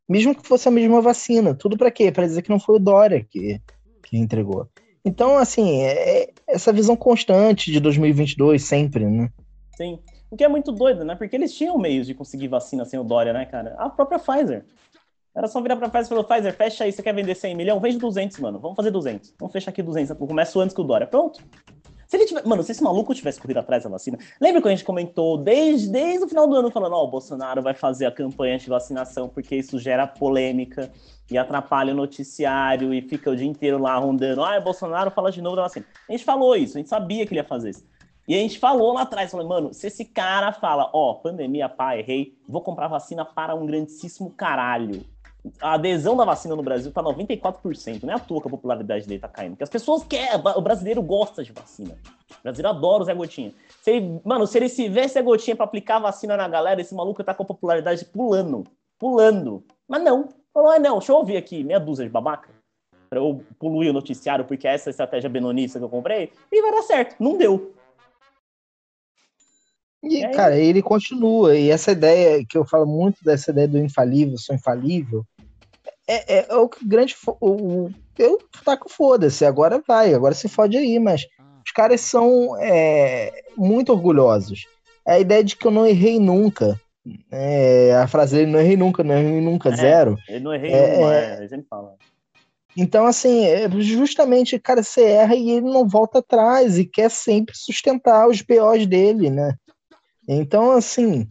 Mesmo 0.07 0.35
que 0.35 0.47
fosse 0.47 0.67
a 0.67 0.71
mesma 0.71 1.01
vacina. 1.01 1.53
Tudo 1.53 1.77
para 1.77 1.91
quê? 1.91 2.11
Para 2.11 2.25
dizer 2.25 2.41
que 2.41 2.49
não 2.49 2.59
foi 2.59 2.75
o 2.75 2.79
Dória 2.79 3.25
que, 3.29 3.59
que 4.03 4.17
entregou. 4.17 4.67
Então, 5.03 5.37
assim, 5.37 5.81
é, 5.81 6.21
é 6.21 6.33
essa 6.47 6.73
visão 6.73 6.95
constante 6.95 7.71
de 7.71 7.79
2022, 7.79 8.63
sempre, 8.63 9.05
né? 9.05 9.29
Sim. 9.77 9.99
O 10.31 10.35
que 10.35 10.43
é 10.43 10.47
muito 10.47 10.71
doido, 10.71 11.05
né? 11.05 11.15
Porque 11.15 11.35
eles 11.35 11.53
tinham 11.53 11.77
meios 11.77 12.07
de 12.07 12.15
conseguir 12.15 12.47
vacina 12.47 12.83
sem 12.85 12.99
o 12.99 13.03
Dória, 13.03 13.31
né, 13.31 13.45
cara? 13.45 13.75
A 13.77 13.89
própria 13.89 14.19
Pfizer. 14.19 14.65
Era 15.35 15.47
só 15.47 15.61
virar 15.61 15.75
pra 15.75 15.89
Pfizer 15.89 16.05
e 16.05 16.09
falar, 16.09 16.23
Pfizer, 16.23 16.55
fecha 16.55 16.83
aí, 16.85 16.91
você 16.91 17.03
quer 17.03 17.13
vender 17.13 17.35
100 17.35 17.55
milhões? 17.55 17.81
Vende 17.81 17.97
200, 17.97 18.39
mano. 18.39 18.57
Vamos 18.57 18.75
fazer 18.75 18.89
200. 18.91 19.33
Vamos 19.37 19.51
fechar 19.51 19.71
aqui 19.71 19.83
200. 19.83 20.11
Eu 20.11 20.15
começo 20.15 20.59
antes 20.61 20.73
que 20.73 20.79
o 20.79 20.83
Dória. 20.83 21.05
Pronto. 21.05 21.41
Se 22.07 22.15
ele 22.15 22.25
tiver... 22.25 22.45
Mano, 22.45 22.63
se 22.63 22.71
esse 22.71 22.81
maluco 22.81 23.13
tivesse 23.13 23.41
corrido 23.41 23.57
atrás 23.57 23.83
da 23.83 23.89
vacina... 23.89 24.17
Lembra 24.39 24.61
que 24.61 24.67
a 24.69 24.71
gente 24.71 24.85
comentou 24.85 25.37
desde, 25.37 25.89
desde 25.89 26.23
o 26.23 26.29
final 26.29 26.47
do 26.47 26.55
ano 26.55 26.71
falando, 26.71 26.93
ó, 26.93 27.01
oh, 27.01 27.07
o 27.07 27.11
Bolsonaro 27.11 27.61
vai 27.61 27.73
fazer 27.73 28.05
a 28.05 28.11
campanha 28.11 28.57
de 28.57 28.69
vacinação 28.69 29.27
porque 29.27 29.57
isso 29.57 29.77
gera 29.77 30.07
polêmica 30.07 30.89
e 31.29 31.37
atrapalha 31.37 31.91
o 31.91 31.97
noticiário 31.97 32.93
e 32.93 33.01
fica 33.01 33.29
o 33.29 33.35
dia 33.35 33.47
inteiro 33.47 33.77
lá 33.77 33.97
rondando. 33.97 34.41
Ah, 34.41 34.57
o 34.57 34.63
Bolsonaro 34.63 35.11
fala 35.11 35.31
de 35.31 35.41
novo 35.41 35.57
da 35.57 35.63
vacina. 35.63 35.85
A 36.07 36.11
gente 36.13 36.23
falou 36.23 36.55
isso, 36.55 36.77
a 36.77 36.79
gente 36.79 36.89
sabia 36.89 37.25
que 37.25 37.33
ele 37.33 37.41
ia 37.41 37.45
fazer 37.45 37.71
isso. 37.71 37.83
E 38.27 38.33
a 38.33 38.37
gente 38.37 38.57
falou 38.57 38.93
lá 38.93 39.01
atrás, 39.01 39.31
falou, 39.31 39.47
mano, 39.47 39.73
se 39.73 39.85
esse 39.87 40.05
cara 40.05 40.51
fala, 40.51 40.89
ó, 40.93 41.15
pandemia, 41.15 41.67
pá, 41.67 41.97
errei, 41.97 42.37
vou 42.47 42.61
comprar 42.61 42.87
vacina 42.87 43.25
para 43.25 43.53
um 43.53 43.65
grandíssimo 43.65 44.31
caralho. 44.31 45.05
A 45.61 45.73
adesão 45.73 46.15
da 46.15 46.25
vacina 46.25 46.55
no 46.55 46.63
Brasil 46.63 46.91
tá 46.91 47.03
94%. 47.03 48.03
Não 48.03 48.13
é 48.13 48.15
à 48.15 48.19
toa 48.19 48.41
que 48.41 48.47
a 48.47 48.51
popularidade 48.51 49.07
dele 49.07 49.19
tá 49.19 49.27
caindo. 49.27 49.51
Porque 49.51 49.63
as 49.63 49.69
pessoas 49.69 50.03
querem, 50.03 50.41
o 50.55 50.61
brasileiro 50.61 51.01
gosta 51.01 51.43
de 51.43 51.51
vacina. 51.51 51.97
O 52.39 52.43
brasileiro 52.43 52.75
adora 52.75 53.03
o 53.03 53.05
Zé 53.05 53.13
Gotinha. 53.13 53.53
Se 53.81 53.91
ele, 53.91 54.21
mano, 54.23 54.47
se 54.47 54.57
ele 54.57 54.69
se 54.69 54.89
vê 54.89 55.07
Zé 55.07 55.21
Gotinha 55.21 55.55
pra 55.55 55.65
aplicar 55.65 55.99
vacina 55.99 56.35
na 56.35 56.47
galera, 56.47 56.81
esse 56.81 56.95
maluco 56.95 57.23
tá 57.23 57.33
com 57.33 57.43
a 57.43 57.45
popularidade 57.45 58.05
pulando. 58.05 58.63
Pulando. 58.97 59.63
Mas 59.87 60.03
não. 60.03 60.29
Falou, 60.53 60.71
é 60.71 60.79
não, 60.79 60.97
deixa 60.97 61.11
eu 61.11 61.17
ouvir 61.17 61.37
aqui, 61.37 61.63
meia 61.63 61.79
dúzia 61.79 62.05
de 62.05 62.11
babaca. 62.11 62.49
Pra 63.09 63.19
eu 63.19 63.43
poluir 63.59 63.91
o 63.91 63.93
noticiário, 63.93 64.45
porque 64.45 64.67
essa 64.67 64.89
é 64.89 64.91
a 64.91 64.91
estratégia 64.91 65.29
benonista 65.29 65.77
que 65.77 65.85
eu 65.85 65.89
comprei. 65.89 66.31
E 66.51 66.61
vai 66.61 66.71
dar 66.71 66.81
certo. 66.81 67.15
Não 67.19 67.37
deu. 67.37 67.73
E, 70.05 70.23
é 70.23 70.29
cara, 70.29 70.57
ele 70.57 70.81
continua. 70.81 71.57
E 71.57 71.69
essa 71.69 71.91
ideia, 71.91 72.45
que 72.47 72.57
eu 72.57 72.65
falo 72.65 72.85
muito 72.85 73.23
dessa 73.23 73.51
ideia 73.51 73.67
do 73.67 73.77
infalível, 73.79 74.37
sou 74.37 74.55
infalível, 74.55 75.25
é, 76.07 76.39
é, 76.39 76.45
é 76.49 76.55
o 76.55 76.69
grande. 76.83 77.15
O, 77.41 77.89
eu 78.17 78.39
taco 78.63 78.89
foda-se, 78.89 79.45
agora 79.45 79.81
vai, 79.85 80.13
agora 80.13 80.33
se 80.33 80.47
fode 80.47 80.77
aí, 80.77 80.99
mas 80.99 81.25
os 81.65 81.71
caras 81.71 82.01
são 82.01 82.55
é, 82.59 83.31
muito 83.57 83.91
orgulhosos. 83.91 84.65
É 85.07 85.13
a 85.13 85.19
ideia 85.19 85.43
de 85.43 85.55
que 85.55 85.65
eu 85.65 85.71
não 85.71 85.85
errei 85.85 86.19
nunca. 86.19 86.79
É, 87.31 87.95
a 87.95 88.07
frase 88.07 88.35
dele, 88.35 88.51
não 88.51 88.59
errei 88.59 88.77
nunca, 88.77 89.03
não 89.03 89.15
errei 89.15 89.41
nunca, 89.41 89.69
É, 89.69 89.75
zero. 89.75 90.17
Ele 90.27 90.39
não 90.39 90.53
errei 90.53 90.71
É, 90.71 90.97
uma, 90.97 91.15
é. 91.15 91.37
ele 91.37 91.49
sempre 91.49 91.67
fala. 91.69 91.95
Então, 92.77 93.05
assim, 93.05 93.45
é, 93.45 93.69
justamente, 93.79 94.59
cara, 94.59 94.83
você 94.83 95.03
erra 95.03 95.35
e 95.35 95.51
ele 95.51 95.67
não 95.67 95.87
volta 95.87 96.19
atrás 96.19 96.77
e 96.77 96.85
quer 96.85 97.09
sempre 97.09 97.55
sustentar 97.55 98.27
os 98.27 98.41
BOs 98.41 98.85
dele, 98.85 99.29
né? 99.29 99.55
Então, 100.27 100.71
assim, 100.71 101.27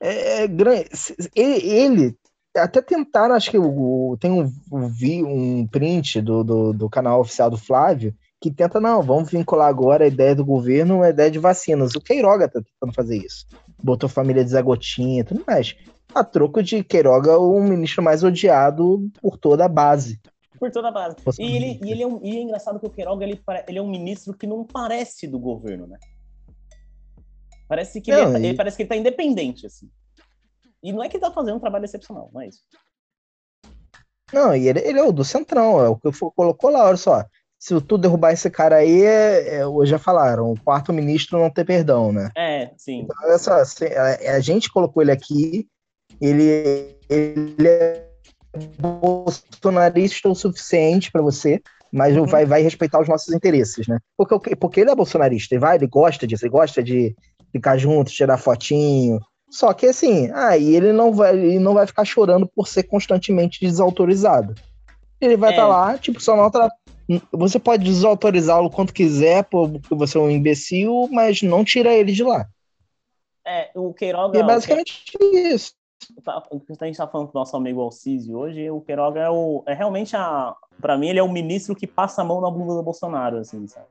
é, 0.00 0.44
é 0.44 0.46
grande. 0.46 0.88
Ele, 1.34 1.68
ele 1.68 2.17
até 2.56 2.82
tentaram, 2.82 3.34
acho 3.34 3.50
que 3.50 3.58
o, 3.58 4.16
tem 4.20 4.30
um, 4.30 4.88
vi- 4.88 5.22
um 5.22 5.66
print 5.66 6.20
do, 6.20 6.42
do, 6.42 6.72
do 6.72 6.90
canal 6.90 7.20
oficial 7.20 7.50
do 7.50 7.56
Flávio 7.56 8.14
que 8.40 8.50
tenta, 8.52 8.80
não, 8.80 9.02
vamos 9.02 9.30
vincular 9.30 9.68
agora 9.68 10.04
a 10.04 10.08
ideia 10.08 10.34
do 10.34 10.44
governo 10.44 11.02
à 11.02 11.10
ideia 11.10 11.30
de 11.30 11.38
vacinas. 11.40 11.94
O 11.96 12.00
Queiroga 12.00 12.48
tá 12.48 12.60
tentando 12.60 12.94
fazer 12.94 13.16
isso. 13.16 13.46
Botou 13.82 14.08
família 14.08 14.44
de 14.44 14.50
Zé 14.50 14.62
Gotinha 14.62 15.20
e 15.20 15.24
tudo 15.24 15.42
mais. 15.46 15.74
A 16.14 16.22
troco 16.22 16.62
de 16.62 16.84
Queiroga, 16.84 17.36
o 17.38 17.60
ministro 17.62 18.02
mais 18.02 18.22
odiado 18.22 19.10
por 19.20 19.36
toda 19.36 19.64
a 19.64 19.68
base. 19.68 20.20
Por 20.58 20.70
toda 20.70 20.88
a 20.88 20.92
base. 20.92 21.16
E, 21.38 21.56
ele, 21.56 21.80
e, 21.84 21.90
ele 21.92 22.02
é 22.02 22.06
um, 22.06 22.20
e 22.24 22.36
é 22.36 22.40
engraçado 22.42 22.78
que 22.78 22.86
o 22.86 22.90
Queiroga 22.90 23.24
ele, 23.24 23.40
ele 23.66 23.78
é 23.78 23.82
um 23.82 23.90
ministro 23.90 24.32
que 24.32 24.46
não 24.46 24.64
parece 24.64 25.26
do 25.26 25.38
governo, 25.38 25.86
né? 25.88 25.98
Parece 27.68 28.00
que, 28.00 28.10
Não, 28.10 28.34
ele, 28.36 28.38
e- 28.38 28.48
ele 28.50 28.56
parece 28.56 28.76
que 28.76 28.82
ele 28.84 28.88
tá 28.88 28.96
independente, 28.96 29.66
assim. 29.66 29.90
E 30.82 30.92
não 30.92 31.02
é 31.02 31.08
que 31.08 31.16
ele 31.16 31.24
tá 31.24 31.30
fazendo 31.30 31.56
um 31.56 31.60
trabalho 31.60 31.84
excepcional, 31.84 32.30
não 32.32 32.40
é 32.40 32.48
isso. 32.48 32.62
Não, 34.32 34.54
e 34.54 34.68
ele, 34.68 34.80
ele 34.80 34.98
é 34.98 35.02
o 35.02 35.12
do 35.12 35.24
Centrão, 35.24 35.80
é 35.80 35.88
o 35.88 35.96
que 35.96 36.10
colocou 36.36 36.70
lá, 36.70 36.86
olha 36.86 36.96
só. 36.96 37.24
Se 37.58 37.80
tu 37.80 37.98
derrubar 37.98 38.32
esse 38.32 38.48
cara 38.48 38.76
aí, 38.76 39.02
é, 39.02 39.56
é, 39.56 39.66
hoje 39.66 39.90
já 39.90 39.98
falaram, 39.98 40.52
o 40.52 40.60
quarto 40.60 40.92
ministro 40.92 41.38
não 41.38 41.50
tem 41.50 41.64
perdão, 41.64 42.12
né? 42.12 42.30
É, 42.36 42.70
sim. 42.76 43.00
Então, 43.00 43.16
olha 43.24 43.38
só, 43.38 43.54
a, 43.54 44.36
a 44.36 44.40
gente 44.40 44.70
colocou 44.70 45.02
ele 45.02 45.10
aqui, 45.10 45.66
ele, 46.20 46.94
ele 47.08 47.66
é 47.66 48.08
bolsonarista 48.78 50.28
o 50.28 50.34
suficiente 50.34 51.10
para 51.10 51.22
você, 51.22 51.60
mas 51.92 52.16
Uhum. 52.16 52.26
vai, 52.26 52.44
vai 52.44 52.62
respeitar 52.62 53.00
os 53.00 53.08
nossos 53.08 53.34
interesses, 53.34 53.88
né? 53.88 53.98
Porque, 54.16 54.54
porque 54.56 54.80
ele 54.80 54.90
é 54.90 54.94
bolsonarista, 54.94 55.54
ele 55.54 55.60
vai, 55.60 55.76
ele 55.76 55.86
gosta 55.86 56.26
disso, 56.26 56.44
ele 56.44 56.52
gosta 56.52 56.82
de 56.82 57.16
ficar 57.50 57.76
junto, 57.76 58.10
tirar 58.10 58.38
fotinho. 58.38 59.18
Só 59.50 59.72
que 59.72 59.86
assim, 59.86 60.30
aí 60.32 60.74
ele 60.74 60.92
não 60.92 61.12
vai, 61.12 61.34
ele 61.36 61.58
não 61.58 61.74
vai 61.74 61.86
ficar 61.86 62.04
chorando 62.04 62.46
por 62.46 62.68
ser 62.68 62.82
constantemente 62.84 63.60
desautorizado. 63.60 64.54
Ele 65.20 65.36
vai 65.36 65.50
É. 65.50 65.52
estar 65.52 65.66
lá, 65.66 65.98
tipo, 65.98 66.20
só 66.20 66.36
não 66.36 66.50
tra... 66.50 66.70
Você 67.32 67.58
pode 67.58 67.84
desautorizá-lo 67.84 68.70
quanto 68.70 68.92
quiser, 68.92 69.44
porque 69.44 69.94
você 69.94 70.18
é 70.18 70.20
um 70.20 70.30
imbecil, 70.30 71.08
mas 71.10 71.40
não 71.40 71.64
tira 71.64 71.92
ele 71.92 72.12
de 72.12 72.22
lá. 72.22 72.46
É, 73.46 73.70
o 73.74 73.94
Queiroga. 73.94 74.36
E 74.36 74.42
é 74.42 74.44
basicamente 74.44 75.16
isso. 75.22 75.72
tá- 76.22 76.42
a 76.80 76.84
gente 76.84 76.96
tá 76.98 77.08
falando 77.08 77.28
com 77.28 77.38
o 77.38 77.40
nosso 77.40 77.56
amigo 77.56 77.80
Alcísio 77.80 78.36
hoje, 78.36 78.70
o 78.70 78.82
Queiroga 78.82 79.20
é, 79.20 79.30
o, 79.30 79.62
é 79.66 79.72
realmente 79.72 80.14
a. 80.14 80.54
Pra 80.82 80.98
mim, 80.98 81.08
ele 81.08 81.18
é 81.18 81.22
o 81.22 81.32
ministro 81.32 81.74
que 81.74 81.86
passa 81.86 82.20
a 82.20 82.24
mão 82.24 82.40
na 82.42 82.50
bunda 82.50 82.74
do 82.74 82.82
Bolsonaro, 82.82 83.38
assim, 83.38 83.66
sabe? 83.66 83.86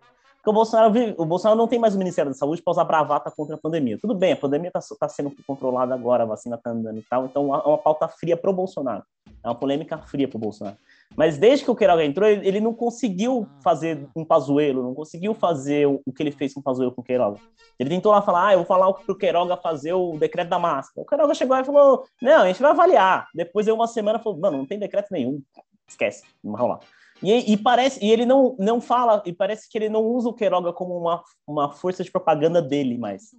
Porque 0.47 0.51
o 0.51 0.53
Bolsonaro, 0.53 0.93
vive- 0.93 1.15
o 1.17 1.25
Bolsonaro 1.25 1.57
não 1.57 1.67
tem 1.67 1.77
mais 1.77 1.93
o 1.93 1.97
Ministério 1.97 2.31
da 2.31 2.37
Saúde 2.37 2.61
para 2.61 2.71
usar 2.71 2.85
bravata 2.85 3.29
contra 3.29 3.55
a 3.55 3.57
pandemia. 3.57 3.97
Tudo 3.99 4.15
bem, 4.15 4.31
a 4.31 4.37
pandemia 4.37 4.71
tá, 4.71 4.79
tá 4.97 5.09
sendo 5.09 5.29
controlada 5.45 5.93
agora, 5.93 6.23
a 6.23 6.25
vacina 6.25 6.57
tá 6.57 6.69
andando 6.69 6.97
e 6.97 7.01
tal, 7.01 7.25
então 7.25 7.53
é 7.53 7.57
uma 7.67 7.77
pauta 7.77 8.07
fria 8.07 8.37
pro 8.37 8.53
Bolsonaro. 8.53 9.03
É 9.43 9.49
uma 9.49 9.55
polêmica 9.55 9.97
fria 9.97 10.25
pro 10.25 10.39
Bolsonaro. 10.39 10.77
Mas 11.17 11.37
desde 11.37 11.65
que 11.65 11.71
o 11.71 11.75
Queiroga 11.75 12.05
entrou, 12.05 12.29
ele, 12.29 12.61
não 12.61 12.73
conseguiu 12.73 13.45
fazer 13.61 14.07
um 14.15 14.23
Pazuello, 14.23 14.83
não 14.83 14.93
conseguiu 14.93 15.33
fazer 15.33 15.85
o, 15.85 16.01
o 16.05 16.13
que 16.13 16.23
ele 16.23 16.31
fez 16.31 16.53
com 16.53 16.61
o 16.61 16.63
Pazuello 16.63 16.93
com 16.93 17.01
o 17.01 17.03
Queiroga. 17.03 17.41
Ele 17.77 17.89
tentou 17.89 18.13
lá 18.13 18.21
falar, 18.21 18.47
ah, 18.47 18.53
eu 18.53 18.59
vou 18.59 18.65
falar 18.65 18.93
pro 18.93 19.17
Queiroga 19.17 19.57
fazer 19.57 19.91
o 19.91 20.17
decreto 20.17 20.47
da 20.47 20.57
máscara. 20.57 21.03
O 21.03 21.05
Queiroga 21.05 21.33
chegou 21.35 21.57
lá 21.57 21.61
e 21.61 21.65
falou, 21.65 22.05
não, 22.21 22.43
a 22.43 22.47
gente 22.47 22.61
vai 22.61 22.71
avaliar. 22.71 23.27
Depois 23.35 23.65
de 23.65 23.71
uma 23.73 23.85
semana, 23.85 24.17
falou, 24.17 24.39
mano, 24.39 24.59
não 24.59 24.65
tem 24.65 24.79
decreto 24.79 25.09
nenhum. 25.11 25.41
Esquece, 25.85 26.23
não 26.41 26.53
vai 26.53 26.61
rolar. 26.61 26.79
E, 27.23 27.53
e 27.53 27.57
parece, 27.57 28.03
e 28.03 28.11
ele 28.11 28.25
não, 28.25 28.55
não 28.59 28.79
fala, 28.79 29.23
e 29.25 29.33
parece 29.33 29.69
que 29.69 29.77
ele 29.77 29.89
não 29.89 30.03
usa 30.05 30.29
o 30.29 30.33
Queiroga 30.33 30.71
como 30.71 30.97
uma, 30.97 31.23
uma 31.47 31.71
força 31.71 32.03
de 32.03 32.11
propaganda 32.11 32.61
dele 32.61 32.97
mais. 32.97 33.35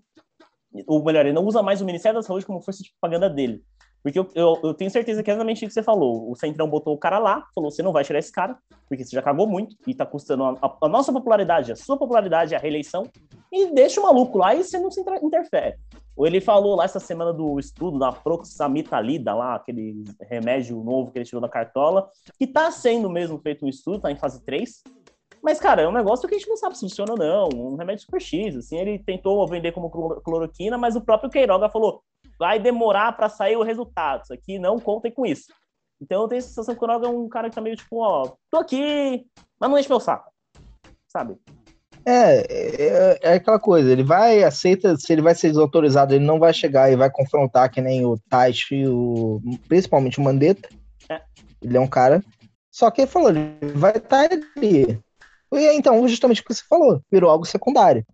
Ou 0.86 1.02
melhor, 1.04 1.24
ele 1.24 1.32
não 1.34 1.44
usa 1.46 1.62
mais 1.62 1.80
o 1.80 1.84
Ministério 1.84 2.18
da 2.18 2.22
Saúde 2.22 2.44
como 2.44 2.60
força 2.60 2.82
de 2.82 2.90
propaganda 3.00 3.30
dele. 3.30 3.62
Porque 4.02 4.18
eu, 4.18 4.28
eu, 4.34 4.60
eu 4.62 4.74
tenho 4.74 4.90
certeza 4.90 5.22
que 5.22 5.30
é 5.30 5.34
exatamente 5.34 5.64
o 5.64 5.68
que 5.68 5.74
você 5.74 5.82
falou. 5.82 6.30
O 6.30 6.36
Centrão 6.36 6.68
botou 6.68 6.94
o 6.94 6.98
cara 6.98 7.18
lá, 7.18 7.44
falou: 7.54 7.70
você 7.70 7.82
não 7.82 7.92
vai 7.92 8.04
tirar 8.04 8.20
esse 8.20 8.30
cara, 8.30 8.56
porque 8.88 9.04
você 9.04 9.10
já 9.14 9.20
cagou 9.22 9.46
muito 9.46 9.74
e 9.86 9.94
tá 9.94 10.06
custando 10.06 10.44
a, 10.44 10.50
a- 10.62 10.76
a 10.82 10.88
nossa 10.88 11.12
popularidade, 11.12 11.72
a 11.72 11.76
sua 11.76 11.96
popularidade, 11.96 12.54
a 12.54 12.58
reeleição, 12.58 13.08
e 13.50 13.66
deixa 13.74 14.00
o 14.00 14.04
maluco 14.04 14.38
lá 14.38 14.54
e 14.54 14.62
você 14.62 14.78
não 14.78 14.90
se 14.90 15.00
inter- 15.00 15.18
interfere. 15.24 15.76
Ele 16.26 16.40
falou 16.40 16.74
lá 16.76 16.84
essa 16.84 17.00
semana 17.00 17.32
do 17.32 17.58
estudo 17.58 17.98
da 17.98 18.10
proxamitalida, 18.12 19.34
lá, 19.34 19.54
aquele 19.54 20.04
remédio 20.22 20.82
novo 20.82 21.10
que 21.10 21.18
ele 21.18 21.24
tirou 21.24 21.40
da 21.40 21.48
cartola, 21.48 22.08
que 22.38 22.46
tá 22.46 22.70
sendo 22.70 23.08
mesmo 23.08 23.38
feito 23.38 23.64
um 23.64 23.68
estudo, 23.68 24.00
tá 24.00 24.10
em 24.10 24.16
fase 24.16 24.44
3. 24.44 24.82
Mas, 25.42 25.60
cara, 25.60 25.82
é 25.82 25.88
um 25.88 25.92
negócio 25.92 26.28
que 26.28 26.34
a 26.34 26.38
gente 26.38 26.48
não 26.48 26.56
sabe 26.56 26.74
se 26.74 26.80
funciona 26.80 27.12
ou 27.12 27.18
não. 27.18 27.48
Um 27.54 27.76
remédio 27.76 28.04
super 28.04 28.20
X. 28.20 28.56
Assim, 28.56 28.76
ele 28.76 28.98
tentou 28.98 29.46
vender 29.46 29.72
como 29.72 29.88
cloro- 29.90 30.20
cloroquina, 30.20 30.76
mas 30.76 30.96
o 30.96 31.00
próprio 31.00 31.30
Queiroga 31.30 31.68
falou: 31.68 32.02
vai 32.38 32.58
demorar 32.58 33.16
para 33.16 33.28
sair 33.28 33.56
o 33.56 33.62
resultado. 33.62 34.24
Isso 34.24 34.34
aqui 34.34 34.58
não 34.58 34.78
contem 34.80 35.12
com 35.12 35.24
isso. 35.24 35.52
Então 36.00 36.22
eu 36.22 36.28
tenho 36.28 36.40
a 36.40 36.42
sensação 36.42 36.74
que 36.74 36.78
o 36.78 36.86
Queiroga 36.86 37.06
é 37.06 37.10
um 37.10 37.28
cara 37.28 37.48
que 37.48 37.54
tá 37.54 37.60
meio 37.60 37.76
tipo, 37.76 37.98
ó, 38.00 38.32
tô 38.50 38.58
aqui, 38.58 39.26
mas 39.60 39.70
não 39.70 39.78
enche 39.78 39.88
meu 39.88 40.00
saco. 40.00 40.30
Sabe? 41.06 41.36
É, 42.04 42.40
é, 42.50 43.18
é 43.22 43.32
aquela 43.34 43.58
coisa, 43.58 43.90
ele 43.90 44.02
vai, 44.02 44.42
aceita, 44.42 44.96
se 44.96 45.12
ele 45.12 45.22
vai 45.22 45.34
ser 45.34 45.48
desautorizado, 45.48 46.14
ele 46.14 46.24
não 46.24 46.38
vai 46.38 46.52
chegar 46.54 46.90
e 46.90 46.96
vai 46.96 47.10
confrontar 47.10 47.70
que 47.70 47.80
nem 47.80 48.04
o 48.04 48.18
Taish 48.30 48.70
e 48.72 48.86
o, 48.86 49.40
principalmente 49.68 50.18
o 50.18 50.22
Mandetta. 50.22 50.68
É. 51.08 51.20
Ele 51.62 51.76
é 51.76 51.80
um 51.80 51.86
cara. 51.86 52.22
Só 52.70 52.90
que 52.90 53.02
ele 53.02 53.10
falou, 53.10 53.30
ele 53.30 53.72
vai 53.74 53.96
estar 53.96 54.28
ali. 54.32 55.00
E 55.52 55.76
então, 55.76 56.06
justamente 56.06 56.40
o 56.40 56.44
que 56.44 56.54
você 56.54 56.62
falou, 56.68 57.02
virou 57.10 57.30
algo 57.30 57.44
secundário. 57.44 58.04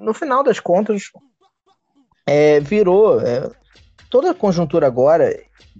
No 0.00 0.12
final 0.12 0.42
das 0.42 0.58
contas, 0.58 1.04
é, 2.26 2.60
virou. 2.60 3.20
é, 3.20 3.50
toda 4.10 4.32
a 4.32 4.34
conjuntura 4.34 4.86
agora, 4.86 5.30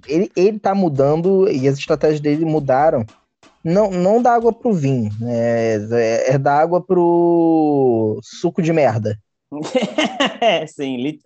ele, 0.06 0.30
ele 0.36 0.58
tá 0.58 0.74
mudando 0.74 1.50
e 1.50 1.68
as 1.68 1.76
estratégias 1.78 2.20
dele 2.20 2.44
mudaram. 2.44 3.04
Não, 3.64 3.90
não 3.90 4.22
dá 4.22 4.34
água 4.34 4.52
pro 4.52 4.72
vinho, 4.72 5.10
né? 5.20 5.76
é, 5.92 6.32
é 6.34 6.38
da 6.38 6.58
água 6.58 6.82
pro 6.82 8.18
suco 8.22 8.62
de 8.62 8.72
merda. 8.72 9.18
é, 10.40 10.66
sim, 10.66 10.96
lit- 10.96 11.20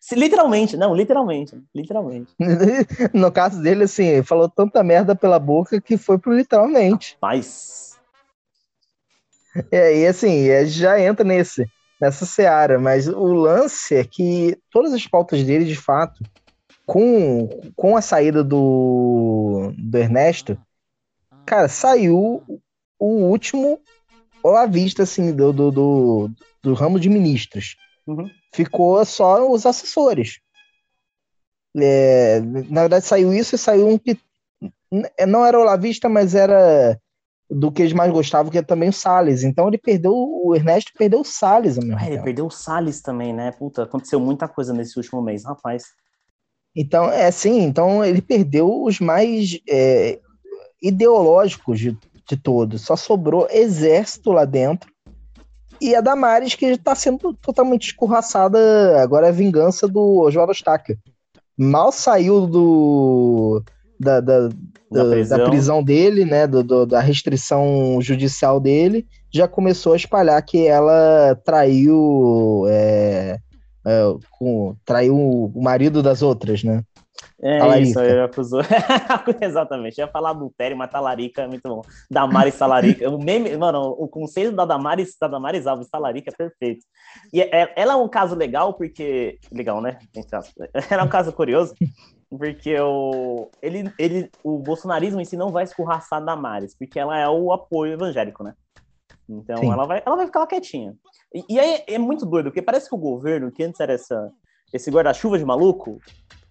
se- 0.00 0.14
literalmente, 0.14 0.76
não, 0.76 0.94
literalmente, 0.94 1.56
literalmente. 1.74 2.32
No 3.14 3.32
caso 3.32 3.62
dele, 3.62 3.84
assim, 3.84 4.04
ele 4.04 4.22
falou 4.22 4.48
tanta 4.48 4.82
merda 4.82 5.16
pela 5.16 5.38
boca 5.38 5.80
que 5.80 5.96
foi 5.96 6.18
pro 6.18 6.34
literalmente. 6.36 7.16
Mas, 7.20 7.98
É, 9.72 10.00
e 10.00 10.06
assim, 10.06 10.48
é, 10.48 10.66
já 10.66 11.00
entra 11.00 11.24
nesse, 11.24 11.66
nessa 12.00 12.26
seara, 12.26 12.78
mas 12.78 13.08
o 13.08 13.32
lance 13.32 13.94
é 13.94 14.04
que 14.04 14.56
todas 14.70 14.92
as 14.92 15.06
pautas 15.06 15.42
dele, 15.42 15.64
de 15.64 15.76
fato, 15.76 16.22
com, 16.86 17.48
com 17.74 17.96
a 17.96 18.00
saída 18.02 18.44
do, 18.44 19.72
do 19.76 19.98
Ernesto, 19.98 20.58
cara, 21.46 21.68
saiu 21.68 22.42
o 22.98 23.06
último 23.06 23.80
olavista, 24.42 25.04
assim, 25.04 25.32
do, 25.32 25.52
do, 25.52 25.70
do, 25.70 26.30
do 26.62 26.74
ramo 26.74 27.00
de 27.00 27.08
ministros. 27.08 27.76
Uhum. 28.06 28.28
Ficou 28.52 29.04
só 29.04 29.50
os 29.50 29.64
assessores. 29.64 30.40
É, 31.76 32.40
na 32.40 32.82
verdade, 32.82 33.04
saiu 33.04 33.32
isso 33.32 33.54
e 33.54 33.58
saiu 33.58 33.88
um 33.88 33.98
que 33.98 34.18
não 35.26 35.44
era 35.44 35.58
olavista, 35.58 36.08
mas 36.08 36.34
era 36.34 36.98
do 37.48 37.70
que 37.70 37.82
eles 37.82 37.92
mais 37.92 38.12
gostavam, 38.12 38.50
que 38.50 38.58
é 38.58 38.62
também 38.62 38.88
o 38.88 38.92
Salles. 38.92 39.44
Então 39.44 39.68
ele 39.68 39.78
perdeu, 39.78 40.12
o 40.12 40.54
Ernesto 40.54 40.92
perdeu 40.96 41.20
o 41.20 41.24
Salles 41.24 41.78
mesmo 41.78 41.96
Ah, 41.96 42.06
ele 42.06 42.22
perdeu 42.22 42.46
o 42.46 42.50
Salles 42.50 43.00
também, 43.00 43.32
né? 43.32 43.52
Puta, 43.52 43.84
aconteceu 43.84 44.18
muita 44.18 44.48
coisa 44.48 44.72
nesse 44.72 44.96
último 44.96 45.22
mês, 45.22 45.44
rapaz. 45.44 45.84
Então, 46.74 47.10
é 47.10 47.26
assim, 47.26 47.62
então 47.62 48.04
ele 48.04 48.20
perdeu 48.20 48.82
os 48.82 49.00
mais 49.00 49.58
é, 49.68 50.20
ideológicos 50.82 51.78
de, 51.78 51.96
de 52.28 52.36
todos. 52.36 52.82
Só 52.82 52.96
sobrou 52.96 53.46
exército 53.50 54.32
lá 54.32 54.44
dentro. 54.44 54.90
E 55.80 55.94
a 55.94 56.00
Damares, 56.00 56.54
que 56.54 56.66
está 56.66 56.94
sendo 56.94 57.34
totalmente 57.34 57.88
escorraçada. 57.88 59.00
Agora 59.02 59.26
é 59.26 59.28
a 59.28 59.32
vingança 59.32 59.86
do 59.86 60.20
Oswaldo 60.20 60.52
Stacker. 60.52 60.96
Mal 61.58 61.92
saiu 61.92 62.46
do, 62.46 63.62
da, 64.00 64.20
da, 64.20 64.48
Da 64.48 64.52
da, 64.90 65.04
da 65.04 65.10
prisão. 65.10 65.44
prisão. 65.50 65.82
dele, 65.82 66.24
né? 66.24 66.46
do- 66.46 66.62
do- 66.62 66.86
da 66.86 67.00
restrição 67.00 67.98
judicial 68.00 68.58
dele, 68.60 69.06
já 69.32 69.46
começou 69.46 69.92
a 69.92 69.96
espalhar 69.96 70.40
que 70.42 70.66
ela 70.66 71.34
traiu. 71.44 72.64
é, 72.68 73.38
é, 73.86 74.02
com- 74.38 74.74
traiu 74.84 75.14
o 75.16 75.62
marido 75.62 76.02
das 76.02 76.22
outras, 76.22 76.62
né? 76.64 76.82
É 77.40 77.58
Talarica. 77.58 77.88
isso, 77.88 78.00
ele 78.00 78.20
acusou. 78.20 78.60
Exatamente, 79.40 79.98
eu 80.00 80.06
ia 80.06 80.12
falar 80.12 80.30
adultério, 80.30 80.76
mas 80.76 80.90
talarica 80.90 81.42
é 81.42 81.46
muito 81.46 81.62
bom. 81.68 81.82
Damares 82.10 82.56
talarica. 82.58 83.08
O 83.10 83.22
meme, 83.22 83.56
mano, 83.56 83.94
o 83.98 84.08
conceito 84.08 84.52
da 84.54 84.64
Damares, 84.64 85.16
da 85.20 85.28
Damares 85.28 85.66
Alves 85.66 85.88
talarica 85.88 86.30
é 86.30 86.36
perfeito. 86.36 86.84
E 87.32 87.40
é- 87.42 87.72
ela 87.76 87.92
é 87.92 87.96
um 87.96 88.08
caso 88.08 88.34
legal 88.34 88.74
porque. 88.74 89.38
Legal, 89.52 89.80
né? 89.80 89.98
Ela 90.90 91.02
é 91.02 91.04
um 91.04 91.08
caso 91.08 91.32
curioso, 91.32 91.74
porque 92.30 92.78
o, 92.80 93.50
ele, 93.62 93.92
ele, 93.98 94.30
o 94.42 94.58
bolsonarismo 94.58 95.20
em 95.20 95.24
si 95.24 95.36
não 95.36 95.50
vai 95.50 95.64
escorraçar 95.64 96.20
a 96.20 96.24
Damares, 96.24 96.76
porque 96.76 96.98
ela 96.98 97.18
é 97.18 97.28
o 97.28 97.52
apoio 97.52 97.92
evangélico, 97.92 98.42
né? 98.42 98.54
Então 99.28 99.58
Sim. 99.58 99.70
ela 99.72 99.84
vai, 99.86 100.02
ela 100.04 100.16
vai 100.16 100.26
ficar 100.26 100.40
lá 100.40 100.46
quietinha. 100.46 100.94
E, 101.34 101.44
e 101.54 101.58
aí 101.60 101.82
é 101.86 101.98
muito 101.98 102.24
doido, 102.24 102.46
porque 102.46 102.62
parece 102.62 102.88
que 102.88 102.94
o 102.94 102.98
governo, 102.98 103.50
que 103.52 103.62
antes 103.62 103.80
era 103.80 103.92
essa, 103.92 104.30
esse 104.72 104.90
guarda-chuva 104.90 105.38
de 105.38 105.44
maluco, 105.44 105.98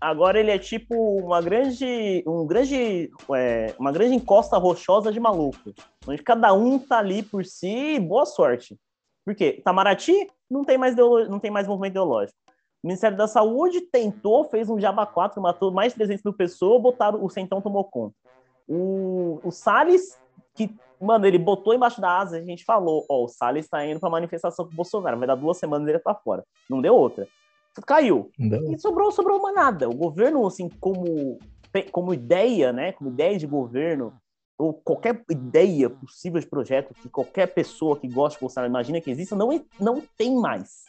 agora 0.06 0.40
ele 0.40 0.52
é 0.52 0.60
tipo 0.60 0.96
uma 1.18 1.42
grande, 1.42 2.24
um 2.28 2.46
grande, 2.46 3.10
é, 3.34 3.74
uma 3.80 3.92
grande 3.92 4.14
encosta 4.14 4.56
rochosa 4.56 5.12
de 5.12 5.20
maluco, 5.20 5.74
onde 6.08 6.22
cada 6.22 6.54
um 6.54 6.78
tá 6.78 7.00
ali 7.00 7.24
por 7.24 7.44
si, 7.44 7.96
e 7.96 8.00
boa 8.00 8.26
sorte. 8.26 8.78
Por 9.26 9.34
quê? 9.34 9.56
Itamaraty 9.58 10.30
não 10.50 10.64
tem 10.64 10.78
mais 10.78 10.96
não 10.96 11.40
tem 11.40 11.50
mais 11.50 11.68
movimento 11.68 11.94
ideológico. 11.94 12.38
O 12.84 12.88
Ministério 12.88 13.18
da 13.18 13.28
Saúde 13.28 13.82
tentou, 13.82 14.48
fez 14.48 14.70
um 14.70 14.80
Jaba 14.80 15.08
4, 15.08 15.42
matou 15.42 15.72
mais 15.72 15.94
de 15.94 15.98
300 15.98 16.24
mil 16.24 16.34
pessoas, 16.34 16.82
botaram 16.82 17.24
o 17.24 17.30
Centão 17.30 17.60
tomou 17.60 17.84
conta. 17.84 18.16
O, 18.68 19.40
o 19.44 19.52
Salles, 19.52 20.20
que, 20.54 20.70
mano, 21.02 21.26
ele 21.26 21.40
botou 21.40 21.74
embaixo 21.74 22.00
da 22.00 22.20
asa, 22.20 22.38
a 22.38 22.44
gente 22.44 22.64
falou, 22.64 23.04
ó, 23.10 23.24
o 23.24 23.28
Salles 23.28 23.68
tá 23.68 23.84
indo 23.84 24.00
pra 24.00 24.10
manifestação 24.10 24.66
com 24.66 24.72
o 24.72 24.76
Bolsonaro, 24.76 25.18
vai 25.18 25.28
dar 25.28 25.34
duas 25.34 25.58
semanas 25.58 25.88
ele 25.88 25.98
tá 25.98 26.14
fora. 26.14 26.44
Não 26.70 26.80
deu 26.80 26.96
outra. 26.96 27.28
Caiu. 27.82 28.32
Entendeu? 28.40 28.72
E 28.72 28.80
sobrou, 28.80 29.12
sobrou 29.12 29.40
uma 29.40 29.52
nada. 29.52 29.90
O 29.90 29.96
governo, 29.96 30.46
assim, 30.46 30.70
como, 30.80 31.40
como 31.92 32.14
ideia, 32.14 32.72
né? 32.72 32.94
Como 32.94 33.10
ideia 33.10 33.38
de 33.38 33.48
governo, 33.48 34.14
ou 34.58 34.74
qualquer 34.74 35.24
ideia 35.30 35.90
possível 35.90 36.40
de 36.40 36.48
projeto 36.48 36.94
que 36.94 37.10
qualquer 37.10 37.48
pessoa 37.48 38.00
que 38.00 38.08
gosta 38.08 38.38
de 38.38 38.42
Bolsonaro 38.42 38.72
imagina 38.72 39.02
que 39.02 39.12
exista, 39.12 39.36
não, 39.36 39.50
não 39.80 40.02
tem 40.18 40.36
mais. 40.36 40.86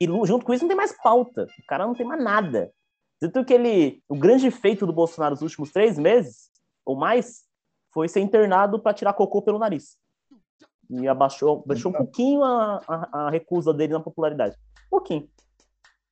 E 0.00 0.06
junto 0.06 0.44
com 0.44 0.52
isso 0.52 0.64
não 0.64 0.68
tem 0.68 0.76
mais 0.76 0.96
pauta. 1.02 1.46
O 1.58 1.66
cara 1.66 1.86
não 1.86 1.94
tem 1.94 2.06
mais 2.06 2.22
nada. 2.22 2.72
Tanto 3.18 3.44
que 3.44 3.54
ele, 3.54 4.02
o 4.08 4.16
grande 4.16 4.50
feito 4.50 4.86
do 4.86 4.92
Bolsonaro 4.92 5.34
nos 5.34 5.42
últimos 5.42 5.72
três 5.72 5.98
meses, 5.98 6.50
ou 6.84 6.94
mais, 6.94 7.44
foi 7.92 8.08
ser 8.08 8.20
internado 8.20 8.78
para 8.78 8.94
tirar 8.94 9.14
cocô 9.14 9.40
pelo 9.40 9.58
nariz. 9.58 9.96
E 10.90 11.08
abaixou, 11.08 11.64
baixou 11.66 11.90
um 11.90 11.94
pouquinho 11.94 12.44
a, 12.44 12.80
a, 12.86 13.26
a 13.26 13.30
recusa 13.30 13.72
dele 13.72 13.94
na 13.94 14.00
popularidade. 14.00 14.54
Um 14.86 14.90
pouquinho. 14.90 15.28